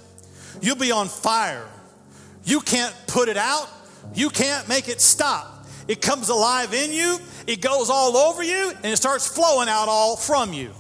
You'll 0.62 0.76
be 0.78 0.92
on 0.92 1.08
fire. 1.08 1.68
You 2.44 2.60
can't 2.62 2.96
put 3.06 3.30
it 3.30 3.38
out. 3.38 3.70
You 4.16 4.30
can't 4.30 4.68
make 4.68 4.90
it 4.90 5.00
stop. 5.00 5.57
It 5.88 6.02
comes 6.02 6.30
alive 6.30 6.74
in 6.74 6.92
you, 6.92 7.20
it 7.46 7.62
goes 7.62 7.90
all 7.90 8.18
over 8.18 8.44
you, 8.44 8.72
and 8.76 8.86
it 8.86 8.98
starts 8.98 9.28
flowing 9.28 9.70
out 9.70 9.88
all 9.88 10.18
from 10.18 10.54
you. 10.54 10.72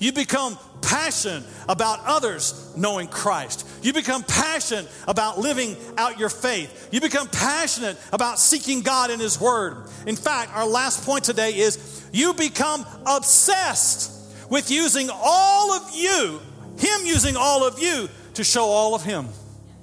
You 0.00 0.12
become 0.12 0.58
passionate 0.80 1.44
about 1.68 2.00
others 2.04 2.72
knowing 2.76 3.08
Christ. 3.08 3.68
You 3.82 3.92
become 3.92 4.22
passionate 4.22 4.88
about 5.06 5.38
living 5.38 5.76
out 5.96 6.18
your 6.18 6.28
faith. 6.28 6.88
You 6.92 7.00
become 7.00 7.28
passionate 7.28 7.98
about 8.12 8.38
seeking 8.38 8.82
God 8.82 9.10
in 9.10 9.20
His 9.20 9.40
Word. 9.40 9.86
In 10.06 10.16
fact, 10.16 10.54
our 10.54 10.66
last 10.66 11.04
point 11.04 11.24
today 11.24 11.50
is 11.50 12.08
you 12.12 12.32
become 12.34 12.86
obsessed 13.06 14.14
with 14.50 14.70
using 14.70 15.10
all 15.12 15.72
of 15.72 15.94
you, 15.94 16.40
Him 16.78 17.00
using 17.04 17.36
all 17.36 17.66
of 17.66 17.78
you 17.80 18.08
to 18.34 18.44
show 18.44 18.64
all 18.64 18.94
of 18.94 19.02
Him. 19.04 19.28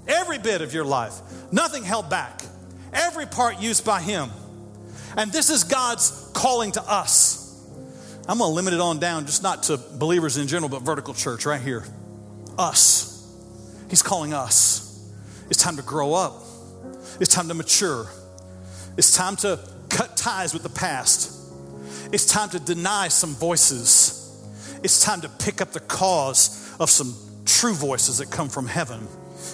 Every 0.08 0.38
bit 0.38 0.62
of 0.62 0.74
your 0.74 0.86
life, 0.86 1.14
nothing 1.52 1.84
held 1.84 2.10
back, 2.10 2.42
every 2.94 3.26
part 3.26 3.62
used 3.62 3.86
by 3.86 4.02
Him. 4.02 4.30
And 5.18 5.32
this 5.32 5.50
is 5.50 5.64
God's 5.64 6.30
calling 6.34 6.72
to 6.74 6.82
us. 6.82 7.42
I'm 8.28 8.40
going 8.40 8.50
to 8.50 8.56
limit 8.56 8.74
it 8.74 8.82
on 8.82 9.00
down, 9.00 9.26
just 9.26 9.44
not 9.44 9.64
to 9.64 9.78
believers 9.78 10.38
in 10.38 10.48
general, 10.48 10.70
but 10.70 10.82
vertical 10.82 11.14
church 11.14 11.46
right 11.46 11.62
here. 11.62 11.86
Us. 12.58 13.12
He's 13.90 14.02
calling 14.02 14.34
us. 14.34 14.86
It's 15.50 15.62
time 15.62 15.76
to 15.78 15.84
grow 15.84 16.14
up, 16.14 16.44
it's 17.20 17.34
time 17.34 17.48
to 17.50 17.54
mature, 17.54 18.08
it's 18.98 19.16
time 19.16 19.36
to 19.38 19.60
cut 19.90 20.18
ties 20.18 20.54
with 20.54 20.64
the 20.64 20.70
past, 20.70 21.54
it's 22.12 22.26
time 22.26 22.50
to 22.50 22.60
deny 22.60 23.10
some 23.10 23.36
voices, 23.36 24.44
it's 24.84 25.04
time 25.04 25.22
to 25.22 25.30
pick 25.30 25.62
up 25.62 25.72
the 25.72 25.80
cause 25.82 26.76
of 26.80 26.90
some 26.90 27.14
true 27.46 27.74
voices 27.74 28.18
that 28.18 28.32
come 28.32 28.50
from 28.50 28.66
heaven. 28.66 29.08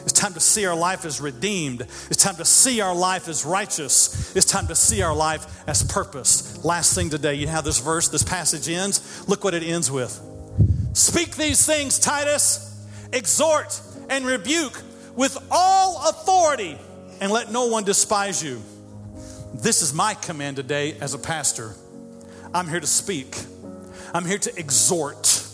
It's 0.04 0.14
time 0.14 0.34
to 0.34 0.40
see 0.40 0.66
our 0.66 0.76
life 0.76 1.06
as 1.06 1.22
redeemed. 1.22 1.82
It's 1.82 2.18
time 2.18 2.36
to 2.36 2.46
see 2.46 2.82
our 2.82 2.96
life 2.96 3.28
as 3.28 3.46
righteous. 3.46 4.36
It's 4.36 4.46
time 4.46 4.68
to 4.68 4.76
see 4.76 5.02
our 5.02 5.16
life 5.16 5.64
as 5.68 5.84
purpose. 5.84 6.64
Last 6.64 6.96
thing 6.96 7.10
today, 7.10 7.36
you 7.36 7.48
how 7.48 7.62
this 7.62 7.80
verse, 7.80 8.10
this 8.10 8.24
passage 8.24 8.70
ends? 8.70 9.28
Look 9.28 9.44
what 9.44 9.54
it 9.54 9.64
ends 9.64 9.92
with. 9.92 10.20
Speak 10.94 11.36
these 11.36 11.66
things, 11.66 12.00
Titus, 12.00 12.86
exhort 13.14 13.80
and 14.10 14.26
rebuke 14.26 14.82
with 15.16 15.38
all 15.50 16.10
authority, 16.10 16.78
and 17.20 17.32
let 17.32 17.52
no 17.52 17.68
one 17.68 17.84
despise 17.84 18.44
you. 18.44 18.62
This 19.54 19.82
is 19.82 19.94
my 19.94 20.14
command 20.16 20.56
today 20.56 20.98
as 21.00 21.14
a 21.14 21.20
pastor. 21.20 21.76
I'm 22.54 22.68
here 22.68 22.80
to 22.80 22.88
speak, 22.88 23.38
I'm 24.14 24.26
here 24.26 24.40
to 24.40 24.60
exhort, 24.60 25.46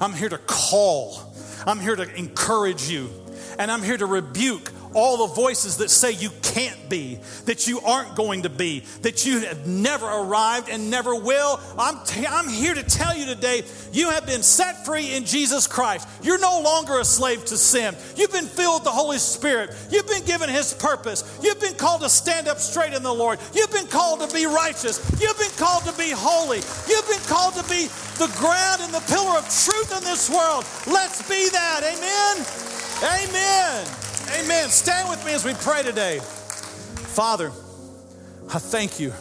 I'm 0.00 0.12
here 0.12 0.28
to 0.28 0.38
call. 0.38 1.30
I'm 1.66 1.78
here 1.78 1.94
to 1.94 2.14
encourage 2.14 2.88
you. 2.88 3.10
And 3.58 3.70
I'm 3.70 3.82
here 3.82 3.96
to 3.96 4.06
rebuke 4.06 4.72
all 4.94 5.26
the 5.26 5.34
voices 5.34 5.76
that 5.76 5.90
say 5.90 6.12
you 6.12 6.30
can't 6.42 6.88
be, 6.88 7.20
that 7.46 7.66
you 7.66 7.80
aren't 7.80 8.16
going 8.16 8.42
to 8.42 8.48
be, 8.48 8.80
that 9.02 9.24
you 9.24 9.40
have 9.40 9.66
never 9.66 10.06
arrived 10.06 10.68
and 10.68 10.90
never 10.90 11.14
will. 11.14 11.60
I'm, 11.78 12.04
t- 12.04 12.26
I'm 12.26 12.48
here 12.48 12.74
to 12.74 12.82
tell 12.82 13.16
you 13.16 13.26
today 13.26 13.62
you 13.92 14.10
have 14.10 14.26
been 14.26 14.42
set 14.42 14.84
free 14.84 15.14
in 15.14 15.24
Jesus 15.24 15.66
Christ. 15.66 16.08
You're 16.22 16.40
no 16.40 16.60
longer 16.62 16.98
a 16.98 17.04
slave 17.04 17.44
to 17.46 17.56
sin. 17.56 17.94
You've 18.16 18.32
been 18.32 18.46
filled 18.46 18.80
with 18.80 18.84
the 18.84 18.90
Holy 18.90 19.18
Spirit. 19.18 19.76
You've 19.90 20.08
been 20.08 20.24
given 20.24 20.48
His 20.48 20.74
purpose. 20.74 21.38
You've 21.42 21.60
been 21.60 21.74
called 21.74 22.02
to 22.02 22.08
stand 22.08 22.48
up 22.48 22.58
straight 22.58 22.92
in 22.92 23.02
the 23.02 23.14
Lord. 23.14 23.38
You've 23.54 23.72
been 23.72 23.86
called 23.86 24.28
to 24.28 24.34
be 24.34 24.46
righteous. 24.46 24.98
You've 25.20 25.38
been 25.38 25.50
called 25.56 25.84
to 25.84 25.92
be 25.96 26.10
holy. 26.10 26.58
You've 26.88 27.08
been 27.08 27.24
called 27.26 27.54
to 27.54 27.62
be 27.64 27.86
the 28.18 28.32
ground 28.38 28.82
and 28.82 28.92
the 28.92 29.04
pillar 29.06 29.38
of 29.38 29.44
truth 29.64 29.96
in 29.96 30.04
this 30.04 30.28
world. 30.28 30.64
Let's 30.86 31.26
be 31.28 31.48
that. 31.50 31.80
Amen. 31.84 32.69
Amen. 33.02 33.86
Amen. 34.38 34.68
Stand 34.68 35.08
with 35.08 35.24
me 35.24 35.32
as 35.32 35.42
we 35.42 35.54
pray 35.54 35.82
today. 35.82 36.18
Father, 36.18 37.50
I 38.52 38.58
thank 38.58 39.00
you. 39.00 39.14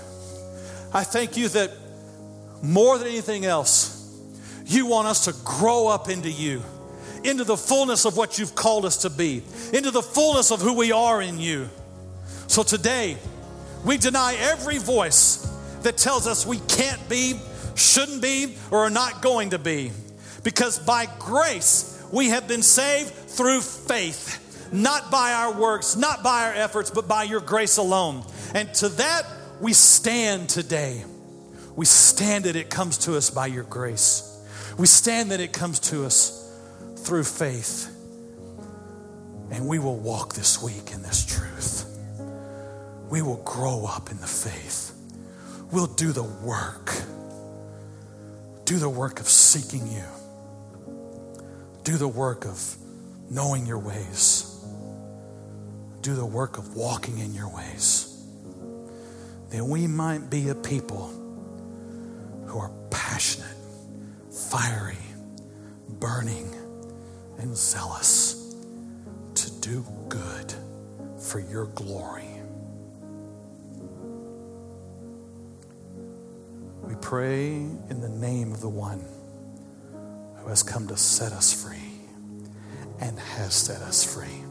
I 0.94 1.06
thank 1.06 1.38
you 1.38 1.48
that 1.48 1.72
more 2.62 2.98
than 2.98 3.08
anything 3.08 3.46
else, 3.46 3.96
you 4.66 4.86
want 4.86 5.08
us 5.08 5.26
to 5.26 5.34
grow 5.46 5.88
up 5.88 6.10
into 6.10 6.30
you, 6.30 6.62
into 7.24 7.46
the 7.46 7.56
fullness 7.56 8.04
of 8.04 8.18
what 8.18 8.38
you've 8.38 8.54
called 8.54 8.84
us 8.84 8.98
to 9.04 9.10
be, 9.10 9.44
into 9.72 9.92
the 9.92 10.02
fullness 10.02 10.52
of 10.52 10.60
who 10.60 10.74
we 10.74 10.92
are 10.92 11.22
in 11.22 11.40
you. 11.40 11.70
So 12.48 12.64
today, 12.64 13.16
we 13.86 13.98
deny 13.98 14.36
every 14.40 14.78
voice 14.78 15.38
that 15.84 15.96
tells 15.96 16.28
us 16.28 16.46
we 16.46 16.60
can't 16.68 17.08
be, 17.08 17.40
shouldn't 17.76 18.22
be, 18.22 18.58
or 18.72 18.80
are 18.80 18.90
not 18.90 19.22
going 19.22 19.52
to 19.52 19.58
be. 19.58 19.94
Because 20.44 20.80
by 20.80 21.08
grace, 21.18 21.96
we 22.12 22.30
have 22.30 22.46
been 22.46 22.64
saved 22.64 23.14
through 23.40 23.62
faith 23.62 24.50
not 24.74 25.10
by 25.10 25.32
our 25.32 25.54
works, 25.54 25.96
not 25.96 26.24
by 26.24 26.48
our 26.48 26.54
efforts, 26.54 26.92
but 26.92 27.08
by 27.08 27.24
your 27.24 27.40
grace 27.40 27.78
alone. 27.78 28.24
And 28.54 28.74
to 28.76 28.90
that 28.90 29.26
we 29.62 29.72
stand 29.72 30.50
today. 30.50 31.06
We 31.76 31.86
stand 31.86 32.44
that 32.44 32.58
it 32.58 32.70
comes 32.70 32.98
to 33.00 33.16
us 33.16 33.30
by 33.30 33.48
your 33.48 33.64
grace. 33.64 34.26
We 34.78 34.88
stand 34.88 35.32
that 35.32 35.40
it 35.40 35.54
comes 35.54 35.80
to 35.92 36.06
us 36.06 36.54
through 36.98 37.24
faith. 37.24 37.88
And 39.52 39.68
we 39.68 39.80
will 39.80 39.98
walk 39.98 40.34
this 40.34 40.62
week 40.62 40.92
in 40.92 41.02
this 41.02 41.26
truth. 41.26 41.86
We 43.10 43.22
will 43.22 43.42
grow 43.44 43.86
up 43.86 44.12
in 44.12 44.18
the 44.18 44.28
faith. 44.28 44.94
We'll 45.72 45.88
do 45.88 46.12
the 46.12 46.24
work. 46.24 46.94
Do 48.66 48.78
the 48.78 48.90
work 48.90 49.22
of 49.22 49.30
seeking 49.30 49.88
you. 49.88 50.04
Do 51.84 51.96
the 51.98 52.08
work 52.08 52.46
of 52.46 52.76
knowing 53.30 53.66
your 53.66 53.80
ways 53.80 54.50
do 56.02 56.16
the 56.16 56.26
work 56.26 56.58
of 56.58 56.76
walking 56.76 57.20
in 57.20 57.34
your 57.34 57.54
ways. 57.54 58.06
That 59.50 59.64
we 59.64 59.88
might 59.88 60.30
be 60.30 60.50
a 60.50 60.56
people 60.56 61.08
who 62.46 62.58
are 62.58 62.72
passionate, 62.90 63.58
fiery, 64.32 64.98
burning, 65.88 66.54
and 67.38 67.56
zealous 67.56 68.56
to 69.36 69.52
do 69.60 69.86
good 70.08 70.54
for 71.20 71.40
your 71.40 71.66
glory. 71.68 72.24
We 76.84 76.96
pray 77.02 77.48
in 77.56 78.02
the 78.02 78.10
name 78.10 78.52
of 78.52 78.62
the 78.62 78.70
one 78.70 79.06
who 80.38 80.50
has 80.50 80.64
come 80.64 80.88
to 80.88 80.98
set 80.98 81.34
us 81.34 81.52
free 81.52 81.89
and 83.00 83.20
has 83.20 83.54
set 83.54 83.82
us 83.82 84.04
free 84.04 84.44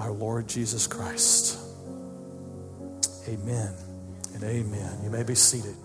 our 0.00 0.12
Lord 0.12 0.48
Jesus 0.48 0.86
Christ. 0.86 1.58
Amen 3.28 3.74
and 4.34 4.42
amen. 4.42 5.00
You 5.04 5.10
may 5.10 5.22
be 5.22 5.34
seated. 5.34 5.76